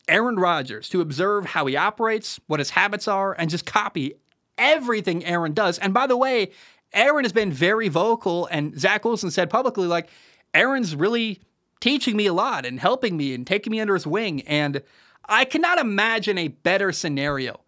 Aaron 0.07 0.37
Rodgers, 0.37 0.89
to 0.89 1.01
observe 1.01 1.45
how 1.45 1.67
he 1.67 1.75
operates, 1.75 2.39
what 2.47 2.59
his 2.59 2.71
habits 2.71 3.07
are, 3.07 3.33
and 3.33 3.49
just 3.49 3.65
copy 3.65 4.15
everything 4.57 5.23
Aaron 5.23 5.53
does. 5.53 5.77
And 5.77 5.93
by 5.93 6.07
the 6.07 6.17
way, 6.17 6.51
Aaron 6.93 7.23
has 7.23 7.33
been 7.33 7.51
very 7.51 7.89
vocal, 7.89 8.47
and 8.47 8.79
Zach 8.79 9.05
Wilson 9.05 9.29
said 9.29 9.49
publicly, 9.49 9.87
like, 9.87 10.09
Aaron's 10.53 10.95
really 10.95 11.39
teaching 11.79 12.17
me 12.17 12.25
a 12.25 12.33
lot 12.33 12.65
and 12.65 12.79
helping 12.79 13.15
me 13.15 13.33
and 13.33 13.45
taking 13.45 13.71
me 13.71 13.79
under 13.79 13.93
his 13.93 14.07
wing. 14.07 14.41
And 14.41 14.81
I 15.25 15.45
cannot 15.45 15.77
imagine 15.77 16.37
a 16.37 16.47
better 16.47 16.91
scenario 16.91 17.59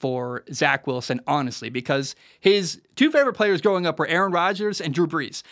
for 0.00 0.44
Zach 0.52 0.86
Wilson, 0.86 1.20
honestly, 1.26 1.70
because 1.70 2.14
his 2.40 2.80
two 2.96 3.10
favorite 3.10 3.34
players 3.34 3.60
growing 3.60 3.86
up 3.86 3.98
were 3.98 4.06
Aaron 4.06 4.32
Rodgers 4.32 4.80
and 4.80 4.94
Drew 4.94 5.06
Brees. 5.06 5.42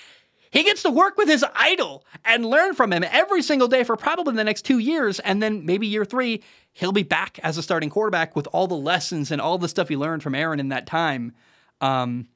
He 0.51 0.63
gets 0.63 0.83
to 0.85 0.91
work 0.91 1.19
with 1.19 1.29
his 1.29 1.45
idol 1.55 2.05
and 2.25 2.47
learn 2.47 2.75
from 2.75 2.93
him 2.93 3.05
every 3.05 3.43
single 3.43 3.69
day 3.69 3.85
for 3.85 3.97
probably 3.97 4.35
the 4.35 4.45
next 4.45 4.63
two 4.63 4.79
years. 4.79 5.19
And 5.21 5.43
then 5.43 5.67
maybe 5.67 5.87
year 5.87 6.05
three, 6.05 6.43
he'll 6.73 6.93
be 6.93 7.03
back 7.03 7.39
as 7.43 7.59
a 7.59 7.63
starting 7.63 7.91
quarterback 7.91 8.35
with 8.35 8.49
all 8.53 8.67
the 8.67 8.75
lessons 8.75 9.31
and 9.31 9.41
all 9.41 9.59
the 9.59 9.69
stuff 9.69 9.89
he 9.89 9.97
learned 9.97 10.23
from 10.23 10.35
Aaron 10.35 10.61
in 10.61 10.69
that 10.69 10.87
time. 10.87 11.33
Um, 11.81 12.29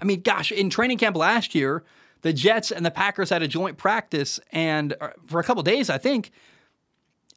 I 0.00 0.04
mean, 0.04 0.22
gosh, 0.22 0.50
in 0.50 0.68
training 0.68 0.98
camp 0.98 1.16
last 1.16 1.54
year, 1.54 1.84
the 2.22 2.32
Jets 2.32 2.72
and 2.72 2.84
the 2.84 2.90
Packers 2.90 3.30
had 3.30 3.42
a 3.42 3.48
joint 3.48 3.78
practice, 3.78 4.40
and 4.50 4.94
uh, 5.00 5.10
for 5.26 5.38
a 5.38 5.44
couple 5.44 5.62
days, 5.62 5.90
I 5.90 5.98
think. 5.98 6.32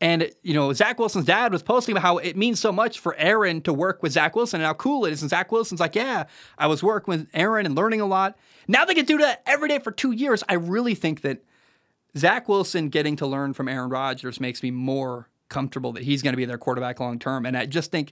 And, 0.02 0.30
you 0.44 0.54
know, 0.54 0.74
Zach 0.74 1.00
Wilson's 1.00 1.26
dad 1.26 1.54
was 1.54 1.64
posting 1.64 1.94
about 1.94 2.02
how 2.02 2.18
it 2.18 2.36
means 2.36 2.60
so 2.60 2.72
much 2.72 3.00
for 3.00 3.16
Aaron 3.16 3.62
to 3.62 3.72
work 3.72 4.04
with 4.04 4.12
Zach 4.12 4.36
Wilson 4.36 4.60
and 4.60 4.68
how 4.68 4.74
cool 4.74 5.06
it 5.06 5.14
is. 5.14 5.22
And 5.22 5.30
Zach 5.30 5.52
Wilson's 5.52 5.80
like, 5.80 5.96
yeah, 5.96 6.26
I 6.58 6.68
was 6.68 6.84
working 6.84 7.14
with 7.14 7.28
Aaron 7.34 7.66
and 7.66 7.76
learning 7.76 8.02
a 8.02 8.06
lot. 8.06 8.38
Now 8.68 8.84
they 8.84 8.94
to 8.94 9.04
do 9.04 9.20
that 9.20 9.42
every 9.46 9.70
day 9.70 9.80
for 9.80 9.92
two 9.92 10.12
years. 10.12 10.44
I 10.50 10.56
really 10.56 10.96
think 10.96 11.22
that 11.22 11.44
Zach 12.18 12.50
Wilson 12.50 12.90
getting 12.90 13.16
to 13.18 13.26
learn 13.26 13.54
from 13.54 13.70
Aaron 13.70 13.90
Rodgers 13.90 14.40
makes 14.40 14.62
me 14.62 14.72
more 14.72 15.30
comfortable 15.48 15.94
that 15.94 16.04
he's 16.04 16.22
going 16.22 16.34
to 16.34 16.38
be 16.38 16.46
their 16.46 16.58
quarterback 16.58 17.00
long 17.00 17.18
term. 17.18 17.46
And 17.46 17.58
I 17.58 17.66
just 17.66 17.92
think 17.92 18.12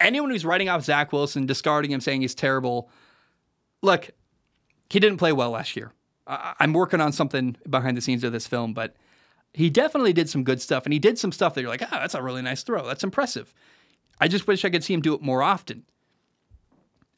anyone 0.00 0.30
who's 0.30 0.44
writing 0.44 0.68
off 0.68 0.84
Zach 0.84 1.12
Wilson, 1.12 1.46
discarding 1.46 1.90
him, 1.90 2.00
saying 2.00 2.20
he's 2.20 2.34
terrible, 2.34 2.90
look, 3.80 4.10
he 4.90 5.00
didn't 5.00 5.18
play 5.18 5.32
well 5.32 5.50
last 5.50 5.74
year. 5.76 5.92
I'm 6.26 6.72
working 6.72 7.00
on 7.00 7.12
something 7.12 7.56
behind 7.68 7.96
the 7.96 8.00
scenes 8.00 8.24
of 8.24 8.32
this 8.32 8.46
film, 8.46 8.72
but 8.74 8.96
he 9.54 9.70
definitely 9.70 10.12
did 10.12 10.28
some 10.28 10.44
good 10.44 10.60
stuff. 10.60 10.84
And 10.84 10.92
he 10.92 10.98
did 10.98 11.18
some 11.18 11.32
stuff 11.32 11.54
that 11.54 11.60
you're 11.60 11.70
like, 11.70 11.82
oh, 11.82 11.88
that's 11.90 12.14
a 12.14 12.22
really 12.22 12.42
nice 12.42 12.62
throw. 12.62 12.86
That's 12.86 13.04
impressive. 13.04 13.54
I 14.20 14.28
just 14.28 14.46
wish 14.46 14.64
I 14.64 14.70
could 14.70 14.84
see 14.84 14.92
him 14.92 15.00
do 15.00 15.14
it 15.14 15.22
more 15.22 15.42
often. 15.42 15.84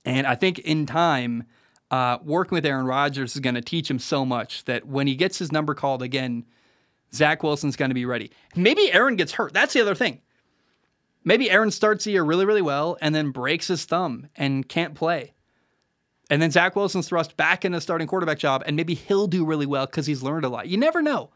And 0.04 0.26
I 0.26 0.34
think 0.34 0.60
in 0.60 0.86
time, 0.86 1.44
uh, 1.90 2.18
working 2.22 2.54
with 2.54 2.66
Aaron 2.66 2.86
Rodgers 2.86 3.34
is 3.34 3.40
going 3.40 3.54
to 3.54 3.60
teach 3.60 3.90
him 3.90 3.98
so 3.98 4.24
much 4.24 4.64
that 4.64 4.86
when 4.86 5.06
he 5.06 5.14
gets 5.14 5.38
his 5.38 5.50
number 5.50 5.74
called 5.74 6.02
again, 6.02 6.44
Zach 7.12 7.42
Wilson's 7.42 7.76
going 7.76 7.90
to 7.90 7.94
be 7.94 8.04
ready. 8.04 8.30
Maybe 8.54 8.92
Aaron 8.92 9.16
gets 9.16 9.32
hurt. 9.32 9.52
That's 9.52 9.72
the 9.72 9.80
other 9.80 9.94
thing. 9.94 10.20
Maybe 11.24 11.50
Aaron 11.50 11.70
starts 11.70 12.04
the 12.04 12.12
year 12.12 12.22
really, 12.22 12.44
really 12.44 12.62
well 12.62 12.96
and 13.00 13.14
then 13.14 13.30
breaks 13.30 13.68
his 13.68 13.84
thumb 13.84 14.28
and 14.36 14.68
can't 14.68 14.94
play. 14.94 15.32
And 16.28 16.42
then 16.42 16.50
Zach 16.50 16.76
Wilson's 16.76 17.08
thrust 17.08 17.36
back 17.36 17.64
in 17.64 17.74
a 17.74 17.80
starting 17.80 18.06
quarterback 18.06 18.38
job, 18.38 18.62
and 18.66 18.76
maybe 18.76 18.94
he'll 18.94 19.28
do 19.28 19.44
really 19.44 19.66
well 19.66 19.86
because 19.86 20.06
he's 20.06 20.22
learned 20.22 20.44
a 20.44 20.48
lot. 20.48 20.68
You 20.68 20.76
never 20.76 21.00
know. 21.00 21.30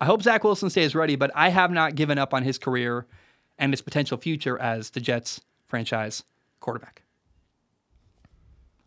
I 0.00 0.04
hope 0.04 0.22
Zach 0.22 0.44
Wilson 0.44 0.70
stays 0.70 0.94
ready, 0.94 1.16
but 1.16 1.30
I 1.34 1.48
have 1.48 1.70
not 1.70 1.94
given 1.94 2.18
up 2.18 2.34
on 2.34 2.42
his 2.42 2.58
career 2.58 3.06
and 3.58 3.72
his 3.72 3.80
potential 3.80 4.18
future 4.18 4.58
as 4.58 4.90
the 4.90 5.00
Jets 5.00 5.40
franchise 5.66 6.22
quarterback. 6.60 7.02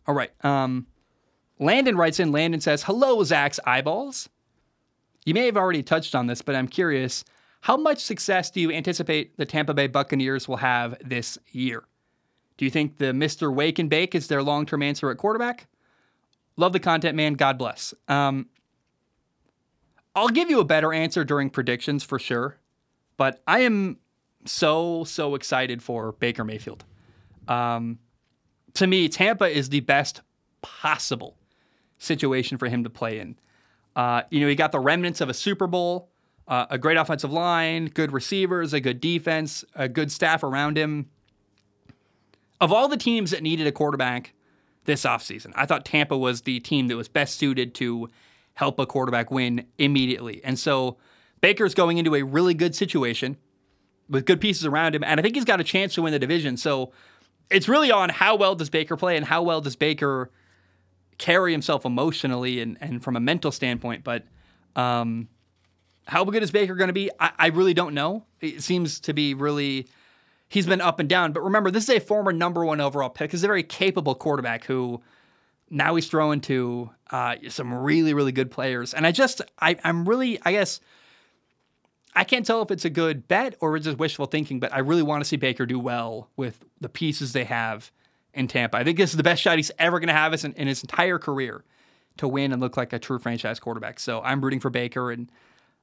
All 0.06 0.14
right. 0.14 0.30
Um, 0.44 0.86
Landon 1.58 1.96
writes 1.96 2.20
in. 2.20 2.32
Landon 2.32 2.60
says, 2.60 2.84
"Hello, 2.84 3.22
Zac's 3.22 3.60
eyeballs. 3.66 4.28
You 5.24 5.34
may 5.34 5.46
have 5.46 5.56
already 5.56 5.82
touched 5.82 6.14
on 6.14 6.26
this, 6.26 6.42
but 6.42 6.54
I'm 6.54 6.68
curious. 6.68 7.24
How 7.62 7.76
much 7.76 7.98
success 7.98 8.50
do 8.50 8.60
you 8.60 8.72
anticipate 8.72 9.36
the 9.36 9.44
Tampa 9.44 9.74
Bay 9.74 9.86
Buccaneers 9.86 10.48
will 10.48 10.56
have 10.56 10.96
this 11.04 11.38
year? 11.52 11.84
Do 12.56 12.64
you 12.64 12.70
think 12.70 12.98
the 12.98 13.06
Mr. 13.06 13.52
Wake 13.52 13.78
and 13.78 13.90
Bake 13.90 14.14
is 14.14 14.28
their 14.28 14.42
long 14.42 14.64
term 14.64 14.82
answer 14.82 15.10
at 15.10 15.18
quarterback? 15.18 15.66
Love 16.56 16.72
the 16.72 16.80
content, 16.80 17.16
man. 17.16 17.34
God 17.34 17.58
bless. 17.58 17.94
Um, 18.08 18.48
I'll 20.14 20.28
give 20.28 20.50
you 20.50 20.60
a 20.60 20.64
better 20.64 20.92
answer 20.92 21.24
during 21.24 21.50
predictions 21.50 22.02
for 22.02 22.18
sure, 22.18 22.56
but 23.16 23.42
I 23.46 23.60
am 23.60 23.98
so, 24.44 25.04
so 25.04 25.34
excited 25.34 25.82
for 25.82 26.12
Baker 26.12 26.44
Mayfield. 26.44 26.84
Um, 27.46 27.98
to 28.74 28.86
me, 28.86 29.08
Tampa 29.08 29.46
is 29.46 29.68
the 29.68 29.80
best 29.80 30.22
possible 30.62 31.36
situation 31.98 32.58
for 32.58 32.68
him 32.68 32.84
to 32.84 32.90
play 32.90 33.20
in. 33.20 33.36
Uh, 33.94 34.22
you 34.30 34.40
know, 34.40 34.48
he 34.48 34.54
got 34.54 34.72
the 34.72 34.80
remnants 34.80 35.20
of 35.20 35.28
a 35.28 35.34
Super 35.34 35.66
Bowl, 35.66 36.10
uh, 36.48 36.66
a 36.70 36.78
great 36.78 36.96
offensive 36.96 37.32
line, 37.32 37.86
good 37.86 38.12
receivers, 38.12 38.72
a 38.72 38.80
good 38.80 39.00
defense, 39.00 39.64
a 39.74 39.88
good 39.88 40.10
staff 40.10 40.42
around 40.42 40.76
him. 40.76 41.08
Of 42.60 42.72
all 42.72 42.88
the 42.88 42.96
teams 42.96 43.30
that 43.30 43.42
needed 43.42 43.66
a 43.66 43.72
quarterback 43.72 44.34
this 44.84 45.04
offseason, 45.04 45.52
I 45.54 45.66
thought 45.66 45.84
Tampa 45.84 46.16
was 46.16 46.42
the 46.42 46.60
team 46.60 46.88
that 46.88 46.96
was 46.96 47.08
best 47.08 47.38
suited 47.38 47.74
to 47.76 48.08
help 48.54 48.78
a 48.78 48.86
quarterback 48.86 49.30
win 49.30 49.66
immediately. 49.78 50.40
And 50.44 50.58
so 50.58 50.96
Baker's 51.40 51.74
going 51.74 51.98
into 51.98 52.14
a 52.14 52.22
really 52.22 52.54
good 52.54 52.74
situation 52.74 53.36
with 54.08 54.26
good 54.26 54.40
pieces 54.40 54.66
around 54.66 54.94
him, 54.94 55.04
and 55.04 55.20
I 55.20 55.22
think 55.22 55.36
he's 55.36 55.44
got 55.44 55.60
a 55.60 55.64
chance 55.64 55.94
to 55.94 56.02
win 56.02 56.12
the 56.12 56.18
division. 56.18 56.56
So 56.56 56.92
it's 57.50 57.68
really 57.68 57.90
on 57.90 58.08
how 58.08 58.36
well 58.36 58.54
does 58.54 58.70
Baker 58.70 58.96
play 58.96 59.16
and 59.16 59.24
how 59.24 59.42
well 59.42 59.60
does 59.60 59.76
Baker 59.76 60.30
carry 61.18 61.52
himself 61.52 61.84
emotionally 61.84 62.60
and, 62.60 62.78
and 62.80 63.02
from 63.02 63.16
a 63.16 63.20
mental 63.20 63.52
standpoint. 63.52 64.04
But 64.04 64.24
um, 64.74 65.28
how 66.06 66.24
good 66.24 66.42
is 66.42 66.50
Baker 66.50 66.74
going 66.74 66.88
to 66.88 66.94
be? 66.94 67.10
I, 67.20 67.30
I 67.38 67.46
really 67.48 67.74
don't 67.74 67.94
know. 67.94 68.24
It 68.40 68.62
seems 68.62 69.00
to 69.00 69.12
be 69.12 69.34
really 69.34 69.86
he's 70.48 70.66
been 70.66 70.80
up 70.80 70.98
and 70.98 71.08
down. 71.08 71.32
But 71.32 71.42
remember, 71.42 71.70
this 71.70 71.84
is 71.84 71.96
a 71.96 72.00
former 72.00 72.32
number 72.32 72.64
one 72.64 72.80
overall 72.80 73.08
pick. 73.08 73.30
He's 73.30 73.44
a 73.44 73.46
very 73.46 73.62
capable 73.62 74.14
quarterback 74.14 74.64
who 74.64 75.00
now 75.70 75.94
he's 75.94 76.08
throwing 76.08 76.40
to 76.42 76.90
uh, 77.10 77.36
some 77.48 77.72
really, 77.72 78.12
really 78.12 78.32
good 78.32 78.50
players. 78.50 78.92
And 78.92 79.06
I 79.06 79.12
just, 79.12 79.40
I, 79.58 79.76
I'm 79.84 80.08
really, 80.08 80.40
I 80.44 80.52
guess, 80.52 80.80
I 82.14 82.24
can't 82.24 82.44
tell 82.44 82.60
if 82.62 82.70
it's 82.70 82.84
a 82.84 82.90
good 82.90 83.28
bet 83.28 83.54
or 83.60 83.76
it's 83.76 83.84
just 83.84 83.98
wishful 83.98 84.26
thinking, 84.26 84.58
but 84.58 84.72
I 84.74 84.80
really 84.80 85.02
want 85.02 85.22
to 85.22 85.28
see 85.28 85.36
Baker 85.36 85.64
do 85.66 85.78
well 85.78 86.28
with 86.36 86.64
the 86.80 86.88
pieces 86.88 87.32
they 87.32 87.44
have 87.44 87.92
in 88.34 88.48
Tampa. 88.48 88.78
I 88.78 88.84
think 88.84 88.98
this 88.98 89.10
is 89.10 89.16
the 89.16 89.22
best 89.22 89.40
shot 89.40 89.56
he's 89.56 89.70
ever 89.78 90.00
going 90.00 90.08
to 90.08 90.14
have 90.14 90.32
in, 90.44 90.52
in 90.54 90.66
his 90.66 90.82
entire 90.82 91.18
career 91.18 91.64
to 92.16 92.26
win 92.26 92.52
and 92.52 92.60
look 92.60 92.76
like 92.76 92.92
a 92.92 92.98
true 92.98 93.18
franchise 93.18 93.60
quarterback. 93.60 94.00
So 94.00 94.20
I'm 94.22 94.40
rooting 94.40 94.60
for 94.60 94.70
Baker, 94.70 95.10
and 95.12 95.30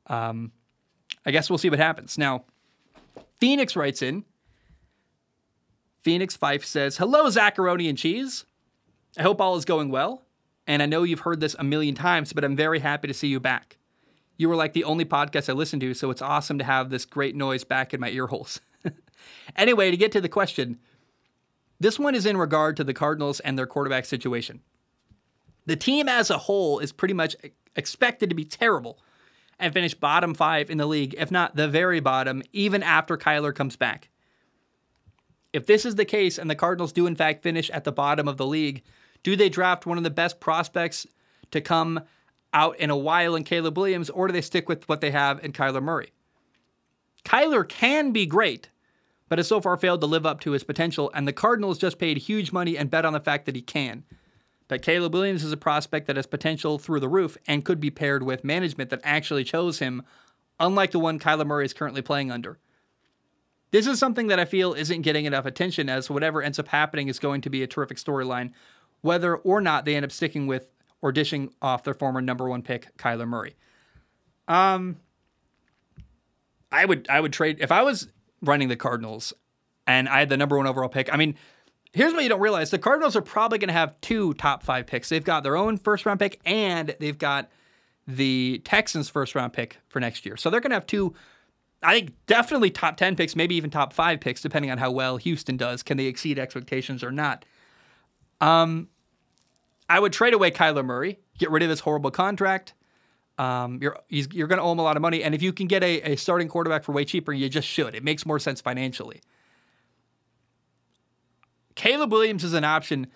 um, 0.08 0.52
I 1.26 1.32
guess 1.32 1.50
we'll 1.50 1.58
see 1.58 1.70
what 1.70 1.80
happens. 1.80 2.18
Now, 2.18 2.44
Phoenix 3.40 3.76
writes 3.76 4.02
in 4.02 4.26
Phoenix 6.04 6.36
Fife 6.36 6.64
says, 6.64 6.98
Hello, 6.98 7.26
Zacharoni 7.26 7.90
and 7.90 7.98
Cheese. 7.98 8.46
I 9.18 9.24
hope 9.24 9.42
all 9.42 9.56
is 9.56 9.66
going 9.66 9.90
well. 9.90 10.24
And 10.68 10.84
I 10.84 10.86
know 10.86 11.04
you've 11.04 11.22
heard 11.22 11.40
this 11.40 11.56
a 11.58 11.64
million 11.64 11.96
times, 11.96 12.34
but 12.34 12.44
I'm 12.44 12.56
very 12.56 12.80
happy 12.80 13.08
to 13.08 13.14
see 13.14 13.28
you 13.28 13.40
back. 13.40 13.78
You 14.36 14.50
were 14.50 14.56
like 14.56 14.74
the 14.74 14.84
only 14.84 15.06
podcast 15.06 15.50
I 15.50 15.54
listened 15.54 15.82
to, 15.82 15.94
so 15.94 16.12
it's 16.12 16.22
awesome 16.22 16.60
to 16.60 16.64
have 16.64 16.90
this 16.90 17.06
great 17.06 17.36
noise 17.36 17.64
back 17.64 17.94
in 17.94 18.00
my 18.00 18.10
ear 18.10 18.28
holes. 18.28 18.62
anyway, 19.56 19.90
to 19.90 19.98
get 19.98 20.12
to 20.12 20.22
the 20.22 20.30
question, 20.30 20.78
this 21.80 21.98
one 21.98 22.14
is 22.14 22.26
in 22.26 22.38
regard 22.38 22.78
to 22.78 22.84
the 22.84 22.94
Cardinals 22.94 23.40
and 23.40 23.58
their 23.58 23.66
quarterback 23.66 24.06
situation. 24.06 24.62
The 25.66 25.76
team 25.76 26.08
as 26.08 26.30
a 26.30 26.38
whole 26.38 26.80
is 26.80 26.92
pretty 26.92 27.14
much 27.14 27.36
expected 27.76 28.30
to 28.30 28.36
be 28.36 28.46
terrible 28.46 29.00
and 29.60 29.74
finish 29.74 29.94
bottom 29.94 30.34
five 30.34 30.70
in 30.70 30.78
the 30.78 30.86
league, 30.86 31.16
if 31.18 31.32
not 31.32 31.56
the 31.56 31.68
very 31.68 32.00
bottom, 32.00 32.44
even 32.54 32.84
after 32.84 33.18
Kyler 33.18 33.56
comes 33.56 33.76
back. 33.76 34.10
If 35.54 35.66
this 35.66 35.86
is 35.86 35.96
the 35.96 36.06
case 36.06 36.38
and 36.38 36.50
the 36.50 36.56
Cardinals 36.56 36.92
do 36.92 37.08
in 37.08 37.16
fact 37.16 37.42
finish 37.42 37.70
at 37.72 37.84
the 37.84 37.92
bottom 37.92 38.28
of 38.28 38.38
the 38.38 38.46
league, 38.46 38.84
do 39.24 39.36
they 39.36 39.50
draft 39.50 39.86
one 39.86 39.98
of 39.98 40.04
the 40.04 40.10
best 40.10 40.40
prospects 40.40 41.06
to 41.52 41.62
come 41.62 42.02
out 42.54 42.78
in 42.80 42.90
a 42.90 42.98
while 42.98 43.36
in 43.36 43.44
Caleb 43.44 43.78
Williams, 43.78 44.10
or 44.10 44.28
do 44.28 44.34
they 44.34 44.42
stick 44.42 44.68
with 44.70 44.88
what 44.88 45.02
they 45.02 45.12
have 45.12 45.44
in 45.44 45.52
Kyler 45.52 45.84
Murray? 45.84 46.12
Kyler 47.26 47.68
can 47.68 48.12
be 48.12 48.26
great, 48.26 48.70
but 49.30 49.38
has 49.38 49.48
so 49.48 49.60
far 49.60 49.78
failed 49.78 50.02
to 50.02 50.08
live 50.08 50.26
up 50.26 50.40
to 50.42 50.52
his 50.52 50.64
potential, 50.64 51.12
and 51.14 51.28
the 51.28 51.34
Cardinals 51.34 51.78
just 51.78 52.00
paid 52.00 52.18
huge 52.18 52.52
money 52.52 52.78
and 52.78 52.90
bet 52.90 53.06
on 53.06 53.14
the 53.14 53.20
fact 53.20 53.46
that 53.46 53.56
he 53.56 53.62
can. 53.62 54.04
But 54.68 54.82
Caleb 54.82 55.14
Williams 55.14 55.44
is 55.44 55.52
a 55.52 55.58
prospect 55.58 56.08
that 56.08 56.16
has 56.16 56.26
potential 56.26 56.78
through 56.78 57.00
the 57.00 57.10
roof 57.10 57.38
and 57.48 57.64
could 57.66 57.80
be 57.80 57.90
paired 57.90 58.24
with 58.24 58.44
management 58.44 58.90
that 58.90 59.02
actually 59.04 59.44
chose 59.44 59.80
him, 59.80 60.04
unlike 60.60 60.92
the 60.92 61.00
one 61.00 61.20
Kyler 61.20 61.46
Murray 61.46 61.66
is 61.66 61.74
currently 61.74 62.02
playing 62.02 62.32
under. 62.32 62.60
This 63.72 63.88
is 63.88 64.00
something 64.00 64.28
that 64.28 64.40
I 64.40 64.46
feel 64.46 64.74
isn't 64.74 65.02
getting 65.02 65.26
enough 65.26 65.46
attention 65.46 65.90
as 65.90 66.10
whatever 66.10 66.42
ends 66.42 66.60
up 66.60 66.70
happening 66.70 67.10
is 67.10 67.20
going 67.20 67.42
to 67.42 67.50
be 67.50 67.64
a 67.64 67.68
terrific 67.68 67.98
storyline, 67.98 68.52
whether 69.02 69.36
or 69.36 69.62
not 69.62 69.86
they 69.86 69.96
end 69.96 70.06
up 70.06 70.12
sticking 70.12 70.48
with 70.48 70.68
or 71.02 71.12
dishing 71.12 71.54
off 71.62 71.84
their 71.84 71.94
former 71.94 72.22
number 72.22 72.48
one 72.48 72.62
pick, 72.62 72.96
Kyler 72.98 73.28
Murray. 73.28 73.56
Um, 74.48 74.98
I 76.72 76.86
would 76.86 77.08
I 77.10 77.20
would 77.20 77.34
trade 77.34 77.58
if 77.60 77.72
I 77.72 77.84
was 77.84 78.08
running 78.42 78.68
the 78.68 78.76
Cardinals 78.76 79.34
and 79.86 80.10
I 80.10 80.20
had 80.20 80.30
the 80.30 80.38
number 80.38 80.58
one 80.58 80.68
overall 80.68 80.90
pick. 80.90 81.12
I 81.14 81.18
mean, 81.18 81.36
here's 81.94 82.14
what 82.14 82.24
you 82.24 82.30
don't 82.30 82.42
realize: 82.42 82.72
the 82.72 82.80
Cardinals 82.80 83.16
are 83.16 83.22
probably 83.22 83.58
going 83.58 83.70
to 83.70 83.74
have 83.74 84.00
two 84.02 84.34
top 84.36 84.64
five 84.64 84.88
picks. 84.88 85.10
They've 85.10 85.24
got 85.24 85.44
their 85.44 85.56
own 85.56 85.78
first 85.78 86.06
round 86.06 86.20
pick 86.20 86.40
and 86.46 86.96
they've 87.00 87.18
got 87.18 87.50
the 88.08 88.62
Texans' 88.64 89.10
first 89.10 89.36
round 89.36 89.54
pick 89.54 89.78
for 89.90 90.00
next 90.00 90.26
year. 90.26 90.38
So 90.38 90.50
they're 90.50 90.62
going 90.62 90.72
to 90.72 90.76
have 90.76 90.88
two, 90.88 91.14
I 91.84 91.94
think, 91.94 92.14
definitely 92.26 92.70
top 92.70 92.96
10 92.96 93.18
picks, 93.18 93.36
maybe 93.36 93.56
even 93.56 93.70
top 93.70 93.92
five 93.92 94.22
picks, 94.22 94.42
depending 94.42 94.72
on 94.72 94.78
how 94.78 94.92
well 94.92 95.18
Houston 95.18 95.58
does. 95.58 95.84
Can 95.84 95.98
they 95.98 96.06
exceed 96.06 96.40
expectations 96.40 97.04
or 97.04 97.12
not? 97.12 97.44
Um, 98.42 98.90
I 99.90 100.00
would 100.00 100.14
trade 100.14 100.34
away 100.34 100.52
Kyler 100.52 100.86
Murray, 100.86 101.20
get 101.38 101.50
rid 101.50 101.64
of 101.64 101.70
this 101.70 101.80
horrible 101.80 102.12
contract. 102.12 102.74
Um, 103.38 103.80
you're 103.82 103.98
you're 104.10 104.48
going 104.48 104.58
to 104.58 104.64
owe 104.64 104.72
him 104.72 104.80
a 104.80 104.84
lot 104.84 104.96
of 104.96 105.02
money, 105.02 105.24
and 105.24 105.36
if 105.36 105.42
you 105.44 105.54
can 105.54 105.68
get 105.68 105.84
a, 105.84 106.14
a 106.14 106.16
starting 106.16 106.48
quarterback 106.48 106.84
for 106.84 106.92
way 106.92 107.06
cheaper, 107.06 107.32
you 107.32 107.48
just 107.50 107.68
should. 107.68 107.94
It 107.94 108.04
makes 108.04 108.26
more 108.26 108.40
sense 108.40 108.62
financially. 108.62 109.22
Caleb 111.76 112.12
Williams 112.12 112.44
is 112.44 112.54
an 112.54 112.64
option. 112.64 113.08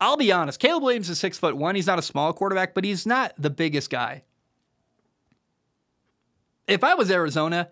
I'll 0.00 0.16
be 0.16 0.30
honest. 0.30 0.60
Caleb 0.60 0.84
Williams 0.84 1.10
is 1.10 1.18
six 1.18 1.38
foot 1.38 1.56
one. 1.56 1.74
He's 1.74 1.88
not 1.88 1.98
a 1.98 2.02
small 2.02 2.32
quarterback, 2.32 2.72
but 2.72 2.84
he's 2.84 3.04
not 3.04 3.32
the 3.36 3.50
biggest 3.50 3.90
guy. 3.90 4.22
If 6.68 6.84
I 6.84 6.94
was 6.94 7.10
Arizona, 7.10 7.70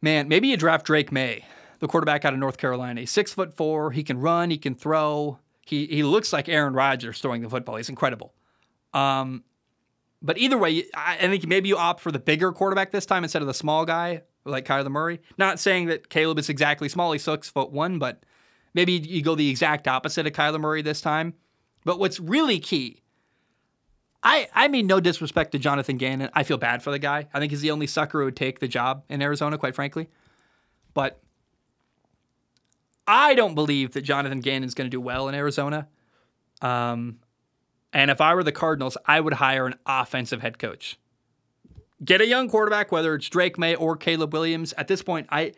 man, 0.00 0.28
maybe 0.28 0.48
you 0.48 0.56
draft 0.56 0.86
Drake 0.86 1.12
Maye, 1.12 1.44
the 1.80 1.88
quarterback 1.88 2.24
out 2.24 2.32
of 2.32 2.38
North 2.38 2.58
Carolina. 2.58 3.00
He's 3.00 3.10
six 3.10 3.32
foot 3.32 3.54
four. 3.54 3.92
He 3.92 4.02
can 4.02 4.18
run. 4.20 4.50
He 4.50 4.58
can 4.58 4.74
throw. 4.74 5.38
He 5.60 5.86
he 5.86 6.02
looks 6.02 6.32
like 6.32 6.48
Aaron 6.48 6.74
Rodgers 6.74 7.20
throwing 7.20 7.42
the 7.42 7.48
football. 7.48 7.76
He's 7.76 7.88
incredible. 7.88 8.34
Um, 8.94 9.44
but 10.20 10.38
either 10.38 10.58
way, 10.58 10.84
I 10.94 11.16
think 11.16 11.46
maybe 11.46 11.68
you 11.68 11.76
opt 11.76 12.00
for 12.00 12.10
the 12.10 12.18
bigger 12.18 12.52
quarterback 12.52 12.90
this 12.90 13.06
time 13.06 13.22
instead 13.22 13.42
of 13.42 13.48
the 13.48 13.54
small 13.54 13.84
guy 13.84 14.22
like 14.44 14.64
Kyler 14.64 14.90
Murray. 14.90 15.20
Not 15.36 15.60
saying 15.60 15.86
that 15.86 16.08
Caleb 16.08 16.38
is 16.38 16.48
exactly 16.48 16.88
small; 16.88 17.12
he's 17.12 17.22
six 17.22 17.48
foot 17.48 17.70
one, 17.70 17.98
but 17.98 18.24
maybe 18.74 18.92
you 18.92 19.22
go 19.22 19.34
the 19.34 19.50
exact 19.50 19.86
opposite 19.86 20.26
of 20.26 20.32
Kyler 20.32 20.60
Murray 20.60 20.82
this 20.82 21.00
time. 21.00 21.34
But 21.84 21.98
what's 21.98 22.18
really 22.18 22.58
key, 22.58 23.02
I 24.22 24.48
I 24.54 24.68
mean 24.68 24.86
no 24.86 24.98
disrespect 25.00 25.52
to 25.52 25.58
Jonathan 25.58 25.96
Gannon. 25.96 26.30
I 26.34 26.42
feel 26.42 26.58
bad 26.58 26.82
for 26.82 26.90
the 26.90 26.98
guy. 26.98 27.28
I 27.32 27.38
think 27.38 27.52
he's 27.52 27.60
the 27.60 27.70
only 27.70 27.86
sucker 27.86 28.18
who 28.18 28.24
would 28.24 28.36
take 28.36 28.58
the 28.58 28.68
job 28.68 29.04
in 29.08 29.22
Arizona, 29.22 29.58
quite 29.58 29.76
frankly. 29.76 30.08
But 30.94 31.20
I 33.08 33.34
don't 33.34 33.54
believe 33.56 33.92
that 33.94 34.02
Jonathan 34.02 34.40
Gannon 34.40 34.68
is 34.68 34.74
going 34.74 34.86
to 34.86 34.90
do 34.90 35.00
well 35.00 35.28
in 35.28 35.34
Arizona. 35.34 35.88
Um, 36.62 37.18
and 37.92 38.10
if 38.10 38.20
I 38.20 38.34
were 38.34 38.44
the 38.44 38.52
Cardinals, 38.52 38.96
I 39.06 39.18
would 39.20 39.32
hire 39.34 39.66
an 39.66 39.74
offensive 39.86 40.42
head 40.42 40.58
coach. 40.58 40.98
Get 42.04 42.20
a 42.20 42.26
young 42.26 42.48
quarterback, 42.50 42.92
whether 42.92 43.14
it's 43.14 43.28
Drake 43.28 43.58
Maye 43.58 43.74
or 43.74 43.96
Caleb 43.96 44.32
Williams. 44.32 44.72
At 44.74 44.86
this 44.88 45.02
point, 45.02 45.26
I 45.30 45.52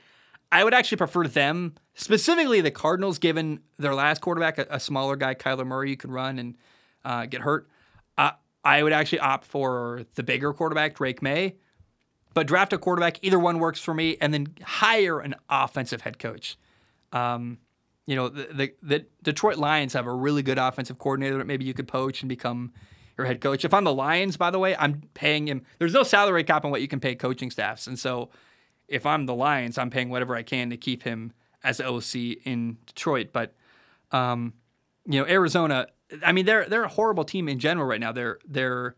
I 0.53 0.65
would 0.65 0.75
actually 0.75 0.99
prefer 0.99 1.27
them, 1.27 1.75
specifically 1.95 2.61
the 2.61 2.71
Cardinals, 2.71 3.19
given 3.19 3.61
their 3.79 3.95
last 3.95 4.21
quarterback, 4.21 4.59
a, 4.59 4.67
a 4.71 4.81
smaller 4.81 5.17
guy, 5.17 5.35
Kyler 5.35 5.67
Murray, 5.67 5.91
you 5.91 5.97
can 5.97 6.11
run 6.11 6.39
and 6.39 6.57
uh, 7.05 7.27
get 7.27 7.43
hurt. 7.43 7.69
Uh, 8.19 8.33
I 8.65 8.83
would 8.83 8.93
actually 8.93 9.21
opt 9.21 9.45
for 9.45 10.05
the 10.15 10.23
bigger 10.23 10.53
quarterback, 10.53 10.97
Drake 10.97 11.21
Maye. 11.23 11.57
but 12.35 12.47
draft 12.47 12.73
a 12.73 12.79
quarterback. 12.79 13.19
Either 13.23 13.39
one 13.39 13.59
works 13.59 13.81
for 13.81 13.95
me, 13.95 14.17
and 14.21 14.33
then 14.33 14.49
hire 14.63 15.21
an 15.21 15.35
offensive 15.49 16.03
head 16.03 16.19
coach. 16.19 16.57
Um, 17.13 17.59
you 18.07 18.17
know, 18.17 18.29
the, 18.29 18.49
the, 18.53 18.75
the 18.83 19.07
Detroit 19.23 19.57
Lions 19.57 19.93
have 19.93 20.07
a 20.07 20.13
really 20.13 20.43
good 20.43 20.59
offensive 20.59 20.99
coordinator 20.99 21.39
that 21.39 21.47
maybe 21.47 21.65
you 21.65 21.75
could 21.75 21.87
poach 21.87 22.23
and 22.23 22.29
become 22.29 22.73
your 23.17 23.27
head 23.27 23.41
coach. 23.41 23.65
If 23.65 23.73
I'm 23.73 23.85
the 23.85 23.95
Lions, 23.95 24.37
by 24.37 24.51
the 24.51 24.59
way, 24.59 24.75
I'm 24.77 25.03
paying 25.15 25.47
him. 25.47 25.63
There's 25.79 25.93
no 25.93 26.03
salary 26.03 26.43
cap 26.43 26.65
on 26.65 26.71
what 26.71 26.81
you 26.81 26.89
can 26.89 27.01
pay 27.01 27.15
coaching 27.15 27.51
staffs, 27.51 27.87
and 27.87 27.99
so 27.99 28.31
if 28.89 29.07
I'm 29.07 29.27
the 29.27 29.35
Lions, 29.35 29.79
I'm 29.79 29.91
paying 29.91 30.11
whatever 30.11 30.35
I 30.35 30.43
can 30.43 30.71
to 30.71 30.77
keep 30.77 31.03
him 31.05 31.33
as 31.63 31.81
OC 31.81 32.15
in 32.45 32.79
Detroit. 32.87 33.29
But 33.33 33.55
um, 34.11 34.55
you 35.07 35.21
know, 35.21 35.27
Arizona. 35.27 35.87
I 36.25 36.33
mean, 36.33 36.45
they're 36.45 36.67
they're 36.67 36.85
a 36.85 36.89
horrible 36.89 37.25
team 37.25 37.49
in 37.49 37.61
general 37.61 37.87
right 37.87 38.01
now. 38.01 38.11
They're 38.11 38.39
they're 38.49 38.97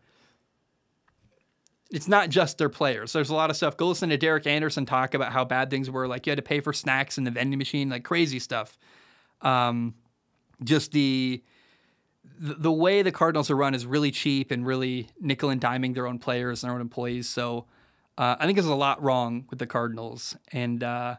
it's 1.93 2.07
not 2.07 2.29
just 2.29 2.57
their 2.57 2.69
players. 2.69 3.13
There's 3.13 3.29
a 3.29 3.35
lot 3.35 3.51
of 3.51 3.55
stuff. 3.55 3.77
Go 3.77 3.87
listen 3.87 4.09
to 4.09 4.17
Derek 4.17 4.47
Anderson 4.47 4.83
talk 4.83 5.13
about 5.13 5.31
how 5.31 5.45
bad 5.45 5.69
things 5.69 5.91
were. 5.91 6.07
Like 6.07 6.25
you 6.25 6.31
had 6.31 6.37
to 6.37 6.43
pay 6.43 6.59
for 6.59 6.73
snacks 6.73 7.19
in 7.19 7.23
the 7.23 7.29
vending 7.29 7.59
machine, 7.59 7.87
like 7.87 8.03
crazy 8.03 8.39
stuff. 8.39 8.79
Um, 9.41 9.93
just 10.63 10.91
the 10.91 11.43
the 12.39 12.71
way 12.71 13.03
the 13.03 13.11
Cardinals 13.11 13.51
are 13.51 13.55
run 13.55 13.75
is 13.75 13.85
really 13.85 14.09
cheap 14.09 14.49
and 14.49 14.65
really 14.65 15.07
nickel 15.21 15.51
and 15.51 15.61
diming 15.61 15.93
their 15.93 16.07
own 16.07 16.17
players 16.17 16.63
and 16.63 16.69
their 16.69 16.75
own 16.75 16.81
employees. 16.81 17.29
So 17.29 17.67
uh, 18.17 18.37
I 18.39 18.45
think 18.45 18.57
there's 18.57 18.65
a 18.65 18.73
lot 18.73 19.01
wrong 19.03 19.45
with 19.51 19.59
the 19.59 19.67
Cardinals, 19.67 20.35
and 20.51 20.83
uh, 20.83 21.17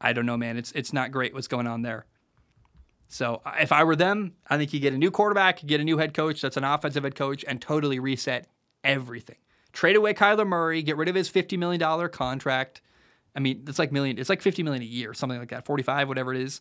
I 0.00 0.14
don't 0.14 0.24
know, 0.24 0.38
man. 0.38 0.56
It's 0.56 0.72
it's 0.72 0.94
not 0.94 1.12
great 1.12 1.34
what's 1.34 1.48
going 1.48 1.66
on 1.66 1.82
there. 1.82 2.06
So 3.08 3.42
if 3.60 3.72
I 3.72 3.84
were 3.84 3.96
them, 3.96 4.36
I 4.48 4.56
think 4.56 4.72
you 4.72 4.80
get 4.80 4.94
a 4.94 4.98
new 4.98 5.10
quarterback, 5.10 5.62
you 5.62 5.68
get 5.68 5.82
a 5.82 5.84
new 5.84 5.98
head 5.98 6.14
coach 6.14 6.40
that's 6.40 6.56
an 6.56 6.64
offensive 6.64 7.04
head 7.04 7.14
coach, 7.14 7.44
and 7.46 7.60
totally 7.60 7.98
reset 7.98 8.46
everything. 8.82 9.36
Trade 9.72 9.96
away 9.96 10.14
Kyler 10.14 10.46
Murray, 10.46 10.82
get 10.82 10.96
rid 10.96 11.08
of 11.08 11.14
his 11.14 11.28
fifty 11.28 11.56
million 11.56 11.78
dollar 11.78 12.08
contract. 12.08 12.80
I 13.36 13.40
mean, 13.40 13.64
it's 13.68 13.78
like 13.78 13.92
million. 13.92 14.18
It's 14.18 14.28
like 14.28 14.42
fifty 14.42 14.62
million 14.62 14.82
a 14.82 14.86
year, 14.86 15.14
something 15.14 15.38
like 15.38 15.50
that, 15.50 15.66
forty 15.66 15.82
five, 15.82 16.08
whatever 16.08 16.34
it 16.34 16.40
is. 16.40 16.60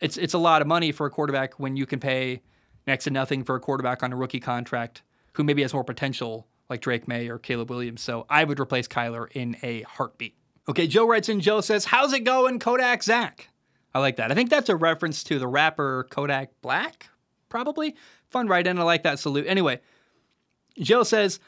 It's 0.00 0.16
it's 0.16 0.34
a 0.34 0.38
lot 0.38 0.62
of 0.62 0.68
money 0.68 0.92
for 0.92 1.06
a 1.06 1.10
quarterback 1.10 1.54
when 1.54 1.76
you 1.76 1.86
can 1.86 2.00
pay 2.00 2.42
next 2.86 3.04
to 3.04 3.10
nothing 3.10 3.44
for 3.44 3.56
a 3.56 3.60
quarterback 3.60 4.02
on 4.02 4.12
a 4.12 4.16
rookie 4.16 4.40
contract 4.40 5.02
who 5.34 5.44
maybe 5.44 5.62
has 5.62 5.74
more 5.74 5.84
potential 5.84 6.46
like 6.70 6.80
Drake 6.80 7.08
Maye 7.08 7.28
or 7.28 7.38
Caleb 7.38 7.70
Williams. 7.70 8.02
So 8.02 8.26
I 8.28 8.44
would 8.44 8.60
replace 8.60 8.86
Kyler 8.88 9.26
in 9.32 9.56
a 9.62 9.82
heartbeat. 9.82 10.36
Okay, 10.68 10.86
Joe 10.86 11.06
writes 11.06 11.28
in. 11.28 11.40
Joe 11.40 11.60
says, 11.60 11.86
"How's 11.86 12.12
it 12.12 12.20
going, 12.20 12.58
Kodak 12.58 13.02
Zac?" 13.02 13.48
I 13.94 14.00
like 14.00 14.16
that. 14.16 14.30
I 14.30 14.34
think 14.34 14.50
that's 14.50 14.68
a 14.68 14.76
reference 14.76 15.24
to 15.24 15.38
the 15.38 15.46
rapper 15.46 16.06
Kodak 16.10 16.50
Black, 16.62 17.08
probably. 17.48 17.96
Fun 18.30 18.46
write 18.46 18.66
in. 18.66 18.78
I 18.78 18.82
like 18.82 19.02
that 19.04 19.18
salute. 19.18 19.46
Anyway, 19.48 19.80
Joe 20.78 21.02
says, 21.02 21.40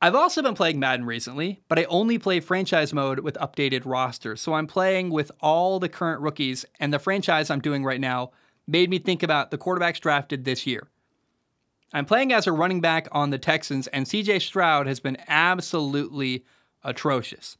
I've 0.00 0.14
also 0.14 0.42
been 0.42 0.54
playing 0.54 0.78
Madden 0.78 1.06
recently, 1.06 1.60
but 1.66 1.78
I 1.78 1.84
only 1.84 2.18
play 2.18 2.38
franchise 2.38 2.92
mode 2.92 3.20
with 3.20 3.34
updated 3.34 3.82
rosters. 3.84 4.40
So 4.40 4.54
I'm 4.54 4.68
playing 4.68 5.10
with 5.10 5.32
all 5.40 5.80
the 5.80 5.88
current 5.88 6.20
rookies, 6.20 6.64
and 6.78 6.94
the 6.94 7.00
franchise 7.00 7.50
I'm 7.50 7.60
doing 7.60 7.84
right 7.84 8.00
now 8.00 8.30
made 8.68 8.90
me 8.90 8.98
think 8.98 9.24
about 9.24 9.50
the 9.50 9.58
quarterbacks 9.58 9.98
drafted 9.98 10.44
this 10.44 10.66
year. 10.66 10.86
I'm 11.92 12.04
playing 12.04 12.32
as 12.32 12.46
a 12.46 12.52
running 12.52 12.80
back 12.80 13.08
on 13.10 13.30
the 13.30 13.38
Texans, 13.38 13.88
and 13.88 14.06
CJ 14.06 14.42
Stroud 14.42 14.86
has 14.86 15.00
been 15.00 15.16
absolutely 15.26 16.44
atrocious. 16.84 17.56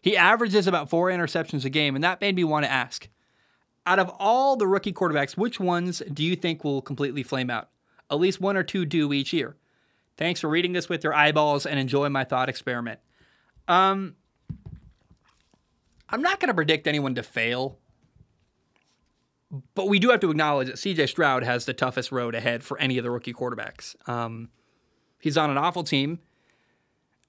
He 0.00 0.16
averages 0.16 0.68
about 0.68 0.90
four 0.90 1.08
interceptions 1.08 1.64
a 1.64 1.70
game, 1.70 1.96
and 1.96 2.04
that 2.04 2.20
made 2.20 2.36
me 2.36 2.44
want 2.44 2.64
to 2.64 2.70
ask 2.70 3.08
out 3.84 3.98
of 3.98 4.10
all 4.20 4.56
the 4.56 4.66
rookie 4.66 4.92
quarterbacks, 4.92 5.36
which 5.36 5.58
ones 5.58 6.02
do 6.12 6.22
you 6.22 6.36
think 6.36 6.62
will 6.62 6.82
completely 6.82 7.24
flame 7.24 7.50
out? 7.50 7.70
At 8.10 8.20
least 8.20 8.40
one 8.40 8.56
or 8.56 8.62
two 8.62 8.84
do 8.84 9.12
each 9.12 9.32
year. 9.32 9.56
Thanks 10.20 10.40
for 10.40 10.48
reading 10.48 10.72
this 10.72 10.88
with 10.88 11.02
your 11.02 11.14
eyeballs 11.14 11.66
and 11.66 11.80
enjoy 11.80 12.08
my 12.10 12.22
thought 12.22 12.48
experiment. 12.48 13.00
Um, 13.66 14.14
I'm 16.08 16.22
not 16.22 16.38
going 16.38 16.48
to 16.48 16.54
predict 16.54 16.86
anyone 16.86 17.16
to 17.16 17.24
fail 17.24 17.80
but 19.74 19.88
we 19.88 19.98
do 19.98 20.10
have 20.10 20.20
to 20.20 20.30
acknowledge 20.30 20.68
that 20.68 20.76
CJ 20.76 21.08
Stroud 21.08 21.42
has 21.42 21.64
the 21.64 21.74
toughest 21.74 22.12
road 22.12 22.34
ahead 22.34 22.62
for 22.62 22.78
any 22.78 22.98
of 22.98 23.04
the 23.04 23.10
rookie 23.10 23.32
quarterbacks. 23.32 23.96
Um, 24.08 24.48
he's 25.20 25.36
on 25.36 25.50
an 25.50 25.58
awful 25.58 25.82
team, 25.82 26.20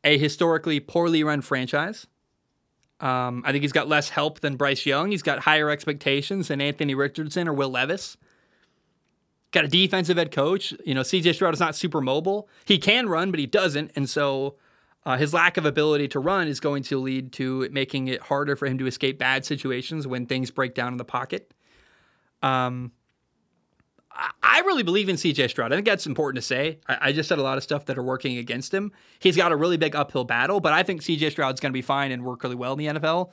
a 0.03 0.17
historically 0.17 0.79
poorly 0.79 1.23
run 1.23 1.41
franchise. 1.41 2.05
Um, 2.99 3.41
I 3.45 3.51
think 3.51 3.63
he's 3.63 3.71
got 3.71 3.87
less 3.87 4.09
help 4.09 4.41
than 4.41 4.55
Bryce 4.55 4.85
Young. 4.85 5.09
He's 5.09 5.23
got 5.23 5.39
higher 5.39 5.71
expectations 5.71 6.49
than 6.49 6.61
Anthony 6.61 6.93
Richardson 6.93 7.47
or 7.47 7.53
Will 7.53 7.69
Levis. 7.71 8.17
Got 9.51 9.65
a 9.65 9.67
defensive 9.67 10.17
head 10.17 10.31
coach. 10.31 10.73
You 10.85 10.93
know, 10.93 11.01
CJ 11.01 11.35
Stroud 11.35 11.53
is 11.53 11.59
not 11.59 11.75
super 11.75 12.01
mobile. 12.01 12.47
He 12.65 12.77
can 12.77 13.09
run, 13.09 13.31
but 13.31 13.39
he 13.39 13.45
doesn't. 13.45 13.91
And 13.95 14.09
so 14.09 14.55
uh, 15.05 15.17
his 15.17 15.33
lack 15.33 15.57
of 15.57 15.65
ability 15.65 16.07
to 16.09 16.19
run 16.19 16.47
is 16.47 16.59
going 16.59 16.83
to 16.83 16.99
lead 16.99 17.33
to 17.33 17.67
making 17.71 18.07
it 18.07 18.21
harder 18.21 18.55
for 18.55 18.67
him 18.67 18.77
to 18.77 18.87
escape 18.87 19.19
bad 19.19 19.45
situations 19.45 20.07
when 20.07 20.25
things 20.25 20.51
break 20.51 20.73
down 20.73 20.93
in 20.93 20.97
the 20.97 21.05
pocket. 21.05 21.53
Um, 22.41 22.91
I 24.43 24.59
really 24.59 24.83
believe 24.83 25.09
in 25.09 25.15
CJ 25.15 25.49
Stroud. 25.49 25.71
I 25.71 25.75
think 25.75 25.85
that's 25.85 26.05
important 26.05 26.35
to 26.35 26.41
say. 26.41 26.79
I, 26.87 27.11
just 27.11 27.29
said 27.29 27.39
a 27.39 27.43
lot 27.43 27.57
of 27.57 27.63
stuff 27.63 27.85
that 27.85 27.97
are 27.97 28.03
working 28.03 28.37
against 28.37 28.73
him. 28.73 28.91
He's 29.19 29.37
got 29.37 29.51
a 29.51 29.55
really 29.55 29.77
big 29.77 29.95
uphill 29.95 30.25
battle, 30.25 30.59
but 30.59 30.73
I 30.73 30.83
think 30.83 31.01
CJ 31.01 31.31
Stroud's 31.31 31.61
going 31.61 31.71
to 31.71 31.73
be 31.73 31.81
fine 31.81 32.11
and 32.11 32.23
work 32.23 32.43
really 32.43 32.55
well 32.55 32.73
in 32.73 32.79
the 32.79 32.99
NFL. 32.99 33.31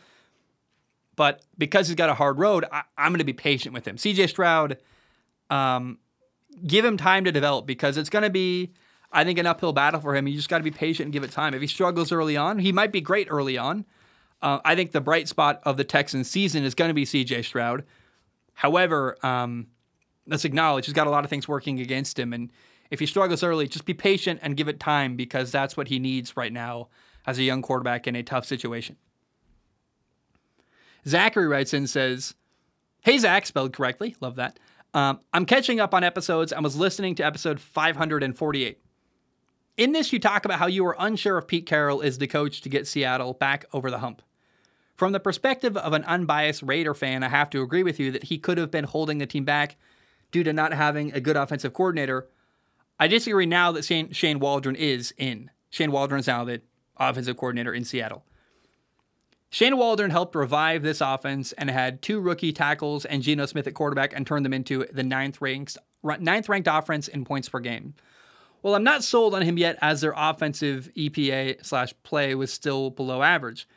But 1.16 1.42
because 1.58 1.88
he's 1.88 1.96
got 1.96 2.08
a 2.08 2.14
hard 2.14 2.38
road, 2.38 2.64
I, 2.70 2.84
am 2.96 3.10
going 3.10 3.18
to 3.18 3.24
be 3.24 3.32
patient 3.32 3.74
with 3.74 3.86
him. 3.86 3.96
CJ 3.96 4.28
Stroud, 4.28 4.78
um, 5.50 5.98
give 6.66 6.84
him 6.84 6.96
time 6.96 7.24
to 7.24 7.32
develop 7.32 7.66
because 7.66 7.96
it's 7.96 8.10
going 8.10 8.22
to 8.22 8.30
be, 8.30 8.72
I 9.12 9.24
think, 9.24 9.38
an 9.38 9.46
uphill 9.46 9.72
battle 9.72 10.00
for 10.00 10.14
him. 10.14 10.26
You 10.26 10.36
just 10.36 10.48
got 10.48 10.58
to 10.58 10.64
be 10.64 10.70
patient 10.70 11.06
and 11.06 11.12
give 11.12 11.22
it 11.22 11.30
time. 11.30 11.54
If 11.54 11.60
he 11.60 11.66
struggles 11.66 12.12
early 12.12 12.36
on, 12.36 12.58
he 12.58 12.72
might 12.72 12.92
be 12.92 13.00
great 13.00 13.28
early 13.30 13.58
on. 13.58 13.84
Uh, 14.40 14.60
I 14.64 14.74
think 14.74 14.92
the 14.92 15.00
bright 15.00 15.28
spot 15.28 15.60
of 15.64 15.76
the 15.76 15.84
Texans 15.84 16.30
season 16.30 16.64
is 16.64 16.74
going 16.74 16.88
to 16.88 16.94
be 16.94 17.04
CJ 17.04 17.44
Stroud. 17.44 17.84
However, 18.54 19.16
um, 19.24 19.68
let's 20.26 20.44
acknowledge 20.44 20.86
he's 20.86 20.94
got 20.94 21.06
a 21.06 21.10
lot 21.10 21.24
of 21.24 21.30
things 21.30 21.48
working 21.48 21.80
against 21.80 22.18
him. 22.18 22.32
And 22.32 22.50
if 22.90 23.00
he 23.00 23.06
struggles 23.06 23.42
early, 23.42 23.66
just 23.68 23.84
be 23.84 23.94
patient 23.94 24.40
and 24.42 24.56
give 24.56 24.68
it 24.68 24.80
time 24.80 25.16
because 25.16 25.50
that's 25.50 25.76
what 25.76 25.88
he 25.88 25.98
needs 25.98 26.36
right 26.36 26.52
now 26.52 26.88
as 27.26 27.38
a 27.38 27.42
young 27.42 27.62
quarterback 27.62 28.06
in 28.06 28.16
a 28.16 28.22
tough 28.22 28.44
situation. 28.44 28.96
Zachary 31.06 31.46
writes 31.46 31.72
in 31.72 31.78
and 31.78 31.90
says, 31.90 32.34
Hey, 33.02 33.18
Zac, 33.18 33.46
spelled 33.46 33.72
correctly. 33.72 34.16
Love 34.20 34.36
that. 34.36 34.58
Um, 34.94 35.20
I'm 35.32 35.44
catching 35.44 35.80
up 35.80 35.94
on 35.94 36.02
episodes. 36.02 36.52
I 36.52 36.60
was 36.60 36.76
listening 36.76 37.14
to 37.16 37.24
episode 37.24 37.60
548. 37.60 38.78
in 39.76 39.92
this, 39.92 40.12
you 40.12 40.18
talk 40.18 40.44
about 40.44 40.58
how 40.58 40.66
you 40.66 40.82
were 40.82 40.96
unsure 40.98 41.38
if 41.38 41.46
Pete 41.46 41.66
Carroll 41.66 42.00
is 42.00 42.18
the 42.18 42.26
coach 42.26 42.62
to 42.62 42.68
get 42.68 42.86
Seattle 42.86 43.34
back 43.34 43.66
over 43.72 43.90
the 43.90 43.98
hump. 43.98 44.22
From 44.96 45.12
the 45.12 45.20
perspective 45.20 45.76
of 45.76 45.92
an 45.92 46.02
unbiased 46.04 46.62
Raider 46.62 46.94
fan, 46.94 47.22
I 47.22 47.28
have 47.28 47.50
to 47.50 47.62
agree 47.62 47.84
with 47.84 48.00
you 48.00 48.10
that 48.10 48.24
he 48.24 48.38
could 48.38 48.58
have 48.58 48.70
been 48.70 48.84
holding 48.84 49.18
the 49.18 49.26
team 49.26 49.44
back 49.44 49.76
due 50.32 50.42
to 50.42 50.52
not 50.52 50.72
having 50.72 51.12
a 51.12 51.20
good 51.20 51.36
offensive 51.36 51.72
coordinator. 51.72 52.26
I 52.98 53.06
disagree 53.06 53.46
now 53.46 53.70
that 53.72 53.84
Shane, 53.84 54.10
Shane 54.12 54.40
Waldron 54.40 54.74
is 54.74 55.14
in. 55.16 55.50
Shane 55.70 55.92
Waldron 55.92 56.18
is 56.18 56.26
now 56.26 56.44
the 56.44 56.62
offensive 56.96 57.36
coordinator 57.36 57.72
in 57.72 57.84
Seattle. 57.84 58.24
Shane 59.50 59.78
Waldron 59.78 60.10
helped 60.10 60.34
revive 60.34 60.82
this 60.82 61.00
offense 61.00 61.52
and 61.52 61.70
had 61.70 62.02
two 62.02 62.20
rookie 62.20 62.52
tackles 62.52 63.04
and 63.04 63.22
Geno 63.22 63.46
Smith 63.46 63.66
at 63.66 63.74
quarterback 63.74 64.12
and 64.14 64.26
turned 64.26 64.44
them 64.44 64.52
into 64.52 64.86
the 64.92 65.02
ninth 65.02 65.40
ranked 65.40 65.78
ninth 66.02 66.48
ranked 66.48 66.68
offense 66.70 67.08
in 67.08 67.24
points 67.24 67.48
per 67.48 67.60
game. 67.60 67.94
Well, 68.62 68.74
I'm 68.74 68.84
not 68.84 69.04
sold 69.04 69.34
on 69.34 69.42
him 69.42 69.56
yet 69.56 69.78
as 69.80 70.00
their 70.00 70.14
offensive 70.16 70.90
EPA 70.96 71.64
slash 71.64 71.94
play 72.02 72.34
was 72.34 72.52
still 72.52 72.90
below 72.90 73.22
average. 73.22 73.68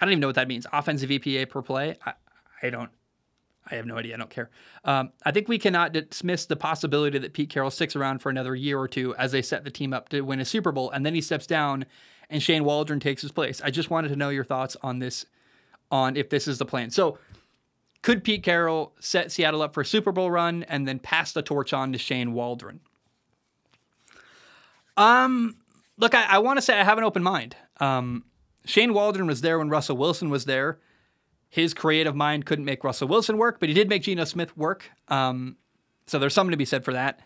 I 0.00 0.04
don't 0.04 0.12
even 0.12 0.20
know 0.20 0.26
what 0.26 0.36
that 0.36 0.48
means. 0.48 0.66
Offensive 0.72 1.10
EPA 1.10 1.48
per 1.48 1.62
play. 1.62 1.96
I, 2.04 2.14
I 2.62 2.70
don't. 2.70 2.90
I 3.70 3.76
have 3.76 3.86
no 3.86 3.98
idea. 3.98 4.14
I 4.14 4.18
don't 4.18 4.30
care. 4.30 4.50
Um, 4.84 5.12
I 5.24 5.30
think 5.30 5.46
we 5.46 5.58
cannot 5.58 5.92
dismiss 5.92 6.46
the 6.46 6.56
possibility 6.56 7.18
that 7.18 7.34
Pete 7.34 7.50
Carroll 7.50 7.70
sticks 7.70 7.94
around 7.94 8.20
for 8.20 8.30
another 8.30 8.56
year 8.56 8.78
or 8.78 8.88
two 8.88 9.14
as 9.14 9.30
they 9.32 9.42
set 9.42 9.62
the 9.62 9.70
team 9.70 9.92
up 9.92 10.08
to 10.08 10.22
win 10.22 10.40
a 10.40 10.44
Super 10.44 10.72
Bowl, 10.72 10.90
and 10.90 11.06
then 11.06 11.14
he 11.14 11.20
steps 11.20 11.46
down, 11.46 11.84
and 12.30 12.42
Shane 12.42 12.64
Waldron 12.64 13.00
takes 13.00 13.22
his 13.22 13.32
place. 13.32 13.60
I 13.62 13.70
just 13.70 13.90
wanted 13.90 14.08
to 14.08 14.16
know 14.16 14.30
your 14.30 14.44
thoughts 14.44 14.76
on 14.82 15.00
this, 15.00 15.26
on 15.90 16.16
if 16.16 16.30
this 16.30 16.48
is 16.48 16.58
the 16.58 16.64
plan. 16.64 16.90
So, 16.90 17.18
could 18.02 18.24
Pete 18.24 18.42
Carroll 18.42 18.94
set 18.98 19.30
Seattle 19.30 19.60
up 19.60 19.74
for 19.74 19.82
a 19.82 19.86
Super 19.86 20.10
Bowl 20.10 20.30
run 20.30 20.62
and 20.62 20.88
then 20.88 20.98
pass 20.98 21.32
the 21.32 21.42
torch 21.42 21.74
on 21.74 21.92
to 21.92 21.98
Shane 21.98 22.32
Waldron? 22.32 22.80
Um, 24.96 25.56
look, 25.98 26.14
I, 26.14 26.24
I 26.24 26.38
want 26.38 26.56
to 26.56 26.62
say 26.62 26.80
I 26.80 26.84
have 26.84 26.96
an 26.96 27.04
open 27.04 27.22
mind. 27.22 27.56
Um, 27.78 28.24
Shane 28.64 28.94
Waldron 28.94 29.26
was 29.26 29.42
there 29.42 29.58
when 29.58 29.68
Russell 29.68 29.96
Wilson 29.96 30.30
was 30.30 30.46
there. 30.46 30.78
His 31.50 31.74
creative 31.74 32.14
mind 32.14 32.46
couldn't 32.46 32.64
make 32.64 32.84
Russell 32.84 33.08
Wilson 33.08 33.36
work, 33.36 33.58
but 33.60 33.68
he 33.68 33.74
did 33.74 33.88
make 33.88 34.02
Geno 34.02 34.24
Smith 34.24 34.56
work. 34.56 34.90
Um, 35.08 35.56
so 36.06 36.18
there's 36.18 36.32
something 36.32 36.52
to 36.52 36.56
be 36.56 36.64
said 36.64 36.84
for 36.84 36.92
that. 36.92 37.20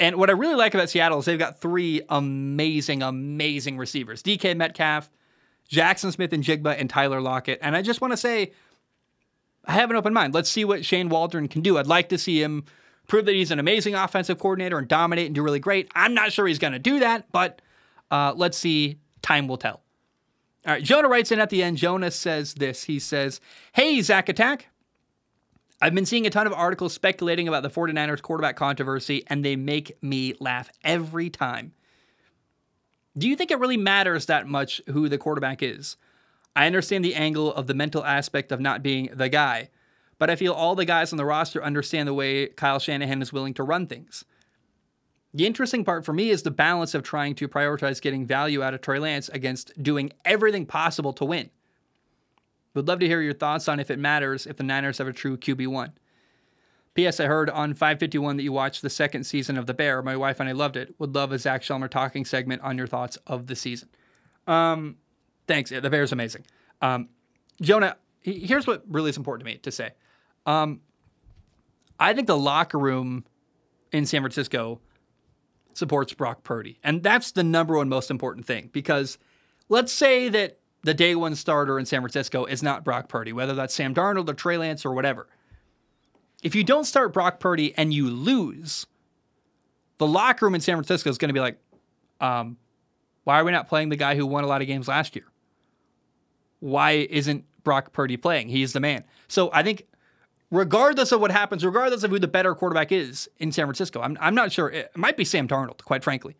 And 0.00 0.16
what 0.16 0.28
I 0.28 0.32
really 0.32 0.56
like 0.56 0.74
about 0.74 0.90
Seattle 0.90 1.20
is 1.20 1.24
they've 1.24 1.38
got 1.38 1.60
three 1.60 2.02
amazing, 2.08 3.02
amazing 3.02 3.78
receivers 3.78 4.22
DK 4.22 4.56
Metcalf, 4.56 5.08
Jaxon 5.70 6.12
Smith-Njigba, 6.12 6.78
and 6.78 6.90
Tyler 6.90 7.20
Lockett. 7.20 7.58
And 7.62 7.76
I 7.76 7.82
just 7.82 8.00
want 8.00 8.12
to 8.12 8.16
say, 8.16 8.52
I 9.64 9.72
have 9.72 9.90
an 9.90 9.96
open 9.96 10.12
mind. 10.12 10.34
Let's 10.34 10.50
see 10.50 10.64
what 10.64 10.84
Shane 10.84 11.08
Waldron 11.08 11.48
can 11.48 11.62
do. 11.62 11.78
I'd 11.78 11.86
like 11.86 12.08
to 12.10 12.18
see 12.18 12.42
him 12.42 12.64
prove 13.06 13.26
that 13.26 13.34
he's 13.34 13.50
an 13.50 13.58
amazing 13.58 13.94
offensive 13.94 14.38
coordinator 14.38 14.78
and 14.78 14.88
dominate 14.88 15.26
and 15.26 15.34
do 15.34 15.42
really 15.42 15.60
great. 15.60 15.90
I'm 15.94 16.14
not 16.14 16.32
sure 16.32 16.46
he's 16.46 16.58
going 16.58 16.72
to 16.72 16.78
do 16.78 17.00
that, 17.00 17.30
but 17.32 17.62
uh, 18.10 18.32
let's 18.36 18.58
see. 18.58 18.98
Time 19.22 19.48
will 19.48 19.56
tell. 19.56 19.80
All 20.66 20.72
right, 20.72 20.82
Jonah 20.82 21.08
writes 21.08 21.30
in 21.30 21.38
at 21.38 21.50
the 21.50 21.62
end. 21.62 21.76
Jonah 21.76 22.10
says 22.10 22.54
this. 22.54 22.84
He 22.84 22.98
says, 22.98 23.40
Hey, 23.72 24.00
Zac 24.00 24.28
Attack. 24.28 24.68
I've 25.84 25.94
been 25.94 26.06
seeing 26.06 26.26
a 26.26 26.30
ton 26.30 26.46
of 26.46 26.54
articles 26.54 26.94
speculating 26.94 27.46
about 27.46 27.62
the 27.62 27.68
49ers 27.68 28.22
quarterback 28.22 28.56
controversy, 28.56 29.22
and 29.26 29.44
they 29.44 29.54
make 29.54 30.02
me 30.02 30.32
laugh 30.40 30.70
every 30.82 31.28
time. 31.28 31.74
Do 33.18 33.28
you 33.28 33.36
think 33.36 33.50
it 33.50 33.58
really 33.58 33.76
matters 33.76 34.24
that 34.24 34.48
much 34.48 34.80
who 34.86 35.10
the 35.10 35.18
quarterback 35.18 35.62
is? 35.62 35.98
I 36.56 36.64
understand 36.64 37.04
the 37.04 37.14
angle 37.14 37.52
of 37.52 37.66
the 37.66 37.74
mental 37.74 38.02
aspect 38.02 38.50
of 38.50 38.62
not 38.62 38.82
being 38.82 39.10
the 39.12 39.28
guy, 39.28 39.68
but 40.18 40.30
I 40.30 40.36
feel 40.36 40.54
all 40.54 40.74
the 40.74 40.86
guys 40.86 41.12
on 41.12 41.18
the 41.18 41.26
roster 41.26 41.62
understand 41.62 42.08
the 42.08 42.14
way 42.14 42.46
Kyle 42.46 42.78
Shanahan 42.78 43.20
is 43.20 43.34
willing 43.34 43.52
to 43.52 43.62
run 43.62 43.86
things. 43.86 44.24
The 45.34 45.46
interesting 45.46 45.84
part 45.84 46.06
for 46.06 46.14
me 46.14 46.30
is 46.30 46.44
the 46.44 46.50
balance 46.50 46.94
of 46.94 47.02
trying 47.02 47.34
to 47.34 47.46
prioritize 47.46 48.00
getting 48.00 48.24
value 48.24 48.62
out 48.62 48.72
of 48.72 48.80
Trey 48.80 49.00
Lance 49.00 49.28
against 49.28 49.82
doing 49.82 50.14
everything 50.24 50.64
possible 50.64 51.12
to 51.12 51.26
win. 51.26 51.50
Would 52.74 52.88
love 52.88 52.98
to 53.00 53.06
hear 53.06 53.20
your 53.20 53.34
thoughts 53.34 53.68
on 53.68 53.80
if 53.80 53.90
it 53.90 53.98
matters 53.98 54.46
if 54.46 54.56
the 54.56 54.64
Niners 54.64 54.98
have 54.98 55.08
a 55.08 55.12
true 55.12 55.36
QB1. 55.36 55.92
P.S. 56.94 57.18
I 57.18 57.26
heard 57.26 57.50
on 57.50 57.74
551 57.74 58.36
that 58.36 58.42
you 58.44 58.52
watched 58.52 58.82
the 58.82 58.90
second 58.90 59.24
season 59.24 59.58
of 59.58 59.66
The 59.66 59.74
Bear. 59.74 60.00
My 60.02 60.16
wife 60.16 60.38
and 60.38 60.48
I 60.48 60.52
loved 60.52 60.76
it. 60.76 60.94
Would 60.98 61.14
love 61.14 61.32
a 61.32 61.38
Zac 61.38 61.62
Shomler 61.62 61.90
talking 61.90 62.24
segment 62.24 62.62
on 62.62 62.78
your 62.78 62.86
thoughts 62.86 63.18
of 63.26 63.48
the 63.48 63.56
season. 63.56 63.88
Um, 64.46 64.96
thanks. 65.48 65.70
The 65.70 65.90
Bear 65.90 66.04
is 66.04 66.12
amazing. 66.12 66.44
Um, 66.80 67.08
Jonah, 67.60 67.96
here's 68.20 68.66
what 68.66 68.84
really 68.88 69.10
is 69.10 69.16
important 69.16 69.46
to 69.46 69.52
me 69.52 69.58
to 69.58 69.72
say. 69.72 69.92
Um, 70.46 70.80
I 71.98 72.12
think 72.12 72.26
the 72.26 72.38
locker 72.38 72.78
room 72.78 73.24
in 73.92 74.06
San 74.06 74.20
Francisco 74.22 74.80
supports 75.72 76.12
Brock 76.12 76.42
Purdy. 76.44 76.78
And 76.84 77.02
that's 77.02 77.32
the 77.32 77.42
number 77.42 77.76
one 77.76 77.88
most 77.88 78.10
important 78.10 78.46
thing 78.46 78.70
because 78.72 79.18
let's 79.68 79.92
say 79.92 80.28
that 80.28 80.58
the 80.84 80.94
day 80.94 81.14
one 81.14 81.34
starter 81.34 81.78
in 81.78 81.86
San 81.86 82.00
Francisco 82.00 82.44
is 82.44 82.62
not 82.62 82.84
Brock 82.84 83.08
Purdy, 83.08 83.32
whether 83.32 83.54
that's 83.54 83.74
Sam 83.74 83.94
Darnold 83.94 84.28
or 84.28 84.34
Trey 84.34 84.58
Lance 84.58 84.84
or 84.84 84.92
whatever. 84.92 85.26
If 86.42 86.54
you 86.54 86.62
don't 86.62 86.84
start 86.84 87.12
Brock 87.12 87.40
Purdy 87.40 87.74
and 87.76 87.92
you 87.92 88.10
lose, 88.10 88.86
the 89.98 90.06
locker 90.06 90.44
room 90.44 90.54
in 90.54 90.60
San 90.60 90.76
Francisco 90.76 91.08
is 91.08 91.18
going 91.18 91.30
to 91.30 91.34
be 91.34 91.40
like, 91.40 91.58
um, 92.20 92.58
why 93.24 93.40
are 93.40 93.44
we 93.44 93.50
not 93.50 93.66
playing 93.66 93.88
the 93.88 93.96
guy 93.96 94.14
who 94.14 94.26
won 94.26 94.44
a 94.44 94.46
lot 94.46 94.60
of 94.60 94.66
games 94.66 94.86
last 94.86 95.16
year? 95.16 95.24
Why 96.60 96.92
isn't 96.92 97.44
Brock 97.64 97.92
Purdy 97.92 98.18
playing? 98.18 98.48
He's 98.48 98.74
the 98.74 98.80
man. 98.80 99.04
So 99.26 99.50
I 99.54 99.62
think 99.62 99.86
regardless 100.50 101.12
of 101.12 101.20
what 101.20 101.30
happens, 101.30 101.64
regardless 101.64 102.04
of 102.04 102.10
who 102.10 102.18
the 102.18 102.28
better 102.28 102.54
quarterback 102.54 102.92
is 102.92 103.28
in 103.38 103.50
San 103.52 103.64
Francisco. 103.66 104.00
I'm, 104.02 104.16
I'm 104.20 104.34
not 104.34 104.52
sure. 104.52 104.68
It 104.68 104.94
might 104.96 105.16
be 105.16 105.24
Sam 105.24 105.48
Darnold, 105.48 105.82
quite 105.84 106.04
frankly. 106.04 106.36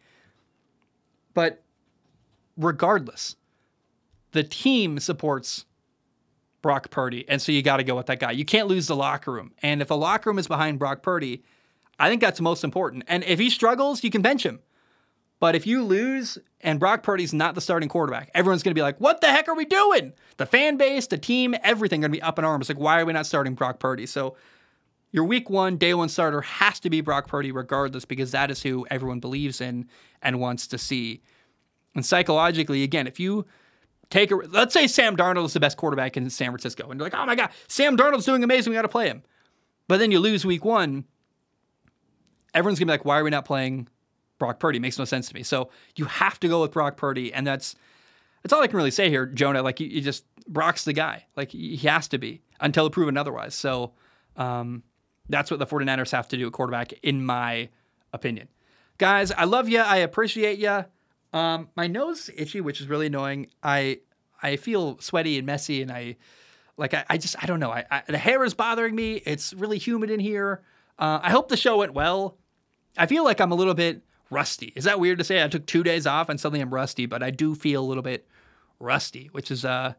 But 1.32 1.62
regardless, 2.56 3.36
the 4.34 4.42
team 4.42 4.98
supports 4.98 5.64
Brock 6.60 6.90
Purdy. 6.90 7.24
And 7.28 7.40
so 7.40 7.52
you 7.52 7.62
got 7.62 7.78
to 7.78 7.84
go 7.84 7.94
with 7.94 8.06
that 8.06 8.18
guy. 8.18 8.32
You 8.32 8.44
can't 8.44 8.68
lose 8.68 8.88
the 8.88 8.96
locker 8.96 9.32
room. 9.32 9.52
And 9.62 9.80
if 9.80 9.88
the 9.88 9.96
locker 9.96 10.28
room 10.28 10.38
is 10.38 10.48
behind 10.48 10.78
Brock 10.78 11.02
Purdy, 11.02 11.44
I 11.98 12.08
think 12.08 12.20
that's 12.20 12.40
most 12.40 12.64
important. 12.64 13.04
And 13.06 13.22
if 13.24 13.38
he 13.38 13.48
struggles, 13.48 14.02
you 14.02 14.10
can 14.10 14.22
bench 14.22 14.44
him. 14.44 14.58
But 15.38 15.54
if 15.54 15.66
you 15.66 15.84
lose 15.84 16.36
and 16.62 16.80
Brock 16.80 17.02
Purdy's 17.02 17.32
not 17.32 17.54
the 17.54 17.60
starting 17.60 17.88
quarterback, 17.88 18.30
everyone's 18.34 18.62
going 18.62 18.72
to 18.72 18.78
be 18.78 18.82
like, 18.82 18.98
what 18.98 19.20
the 19.20 19.28
heck 19.28 19.48
are 19.48 19.54
we 19.54 19.66
doing? 19.66 20.12
The 20.36 20.46
fan 20.46 20.76
base, 20.76 21.06
the 21.06 21.18
team, 21.18 21.54
everything 21.62 22.00
going 22.00 22.10
to 22.10 22.16
be 22.16 22.22
up 22.22 22.38
in 22.38 22.44
arms. 22.44 22.68
Like, 22.68 22.78
why 22.78 23.00
are 23.00 23.04
we 23.04 23.12
not 23.12 23.26
starting 23.26 23.54
Brock 23.54 23.78
Purdy? 23.78 24.06
So 24.06 24.36
your 25.12 25.24
week 25.24 25.48
one, 25.48 25.76
day 25.76 25.94
one 25.94 26.08
starter 26.08 26.40
has 26.40 26.80
to 26.80 26.90
be 26.90 27.02
Brock 27.02 27.28
Purdy 27.28 27.52
regardless 27.52 28.04
because 28.04 28.32
that 28.32 28.50
is 28.50 28.62
who 28.62 28.84
everyone 28.90 29.20
believes 29.20 29.60
in 29.60 29.86
and 30.22 30.40
wants 30.40 30.66
to 30.68 30.78
see. 30.78 31.22
And 31.94 32.04
psychologically, 32.04 32.82
again, 32.82 33.06
if 33.06 33.20
you 33.20 33.44
take 34.10 34.30
a, 34.30 34.36
let's 34.36 34.74
say 34.74 34.86
Sam 34.86 35.16
Darnold 35.16 35.46
is 35.46 35.52
the 35.52 35.60
best 35.60 35.76
quarterback 35.76 36.16
in 36.16 36.28
San 36.30 36.50
Francisco, 36.50 36.90
and 36.90 36.98
you're 36.98 37.06
like, 37.06 37.14
oh 37.14 37.26
my 37.26 37.34
God, 37.34 37.50
Sam 37.68 37.96
Darnold's 37.96 38.24
doing 38.24 38.44
amazing. 38.44 38.70
We 38.70 38.76
got 38.76 38.82
to 38.82 38.88
play 38.88 39.06
him. 39.06 39.22
But 39.88 39.98
then 39.98 40.10
you 40.10 40.20
lose 40.20 40.44
week 40.44 40.64
one. 40.64 41.04
Everyone's 42.54 42.78
going 42.78 42.86
to 42.86 42.92
be 42.92 42.98
like, 42.98 43.04
why 43.04 43.18
are 43.18 43.24
we 43.24 43.30
not 43.30 43.44
playing 43.44 43.88
Brock 44.38 44.58
Purdy. 44.58 44.78
Makes 44.78 44.98
no 44.98 45.04
sense 45.04 45.28
to 45.28 45.34
me. 45.34 45.42
So 45.42 45.70
you 45.96 46.04
have 46.06 46.40
to 46.40 46.48
go 46.48 46.60
with 46.60 46.72
Brock 46.72 46.96
Purdy, 46.96 47.32
and 47.32 47.46
that's 47.46 47.76
that's 48.42 48.52
all 48.52 48.62
I 48.62 48.66
can 48.66 48.76
really 48.76 48.90
say 48.90 49.08
here, 49.08 49.26
Jonah. 49.26 49.62
Like 49.62 49.80
you, 49.80 49.86
you 49.86 50.00
just 50.00 50.24
Brock's 50.46 50.84
the 50.84 50.92
guy. 50.92 51.24
Like 51.36 51.52
he 51.52 51.76
has 51.88 52.08
to 52.08 52.18
be 52.18 52.42
until 52.60 52.90
proven 52.90 53.16
otherwise. 53.16 53.54
So 53.54 53.92
um, 54.36 54.82
that's 55.28 55.50
what 55.50 55.60
the 55.60 55.66
49ers 55.66 56.10
have 56.12 56.28
to 56.28 56.36
do 56.36 56.46
at 56.46 56.52
quarterback, 56.52 56.92
in 57.02 57.24
my 57.24 57.68
opinion. 58.12 58.48
Guys, 58.98 59.32
I 59.32 59.44
love 59.44 59.68
you. 59.68 59.80
I 59.80 59.96
appreciate 59.96 60.58
you. 60.58 60.84
Um, 61.34 61.68
my 61.74 61.88
nose 61.88 62.30
itchy, 62.34 62.60
which 62.60 62.80
is 62.80 62.86
really 62.86 63.06
annoying. 63.06 63.48
I 63.62 63.98
I 64.40 64.56
feel 64.56 64.98
sweaty 65.00 65.36
and 65.36 65.46
messy, 65.46 65.82
and 65.82 65.90
I 65.90 66.16
like 66.76 66.94
I, 66.94 67.04
I 67.10 67.18
just 67.18 67.36
I 67.42 67.46
don't 67.46 67.60
know. 67.60 67.72
I, 67.72 67.84
I, 67.90 68.02
the 68.08 68.18
hair 68.18 68.44
is 68.44 68.54
bothering 68.54 68.94
me. 68.94 69.14
It's 69.26 69.52
really 69.52 69.78
humid 69.78 70.10
in 70.10 70.20
here. 70.20 70.62
Uh, 70.98 71.18
I 71.22 71.30
hope 71.30 71.48
the 71.48 71.56
show 71.56 71.78
went 71.78 71.92
well. 71.92 72.38
I 72.96 73.06
feel 73.06 73.24
like 73.24 73.40
I'm 73.40 73.50
a 73.50 73.56
little 73.56 73.74
bit 73.74 74.02
rusty. 74.30 74.72
Is 74.76 74.84
that 74.84 75.00
weird 75.00 75.18
to 75.18 75.24
say? 75.24 75.42
I 75.42 75.48
took 75.48 75.66
two 75.66 75.82
days 75.82 76.06
off 76.06 76.28
and 76.28 76.38
suddenly 76.38 76.60
I'm 76.60 76.72
rusty, 76.72 77.06
but 77.06 77.22
I 77.22 77.30
do 77.30 77.54
feel 77.54 77.82
a 77.82 77.86
little 77.86 78.02
bit 78.02 78.28
rusty, 78.78 79.28
which 79.32 79.50
is 79.50 79.64
uh 79.64 79.94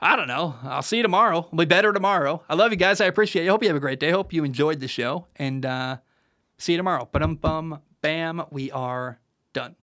I 0.00 0.16
don't 0.16 0.28
know. 0.28 0.56
I'll 0.62 0.82
see 0.82 0.98
you 0.98 1.02
tomorrow. 1.02 1.48
I'll 1.50 1.58
be 1.58 1.64
better 1.64 1.92
tomorrow. 1.92 2.42
I 2.48 2.54
love 2.54 2.70
you 2.70 2.76
guys. 2.76 3.00
I 3.00 3.06
appreciate 3.06 3.44
you. 3.44 3.50
Hope 3.50 3.62
you 3.62 3.68
have 3.68 3.76
a 3.76 3.80
great 3.80 4.00
day. 4.00 4.10
Hope 4.10 4.32
you 4.32 4.44
enjoyed 4.44 4.80
the 4.80 4.88
show. 4.88 5.26
And 5.36 5.64
uh 5.64 5.98
see 6.58 6.72
you 6.72 6.78
tomorrow. 6.78 7.08
But 7.12 7.22
um 7.22 7.36
bum 7.36 7.80
bam, 8.02 8.42
we 8.50 8.70
are 8.72 9.20
done. 9.52 9.76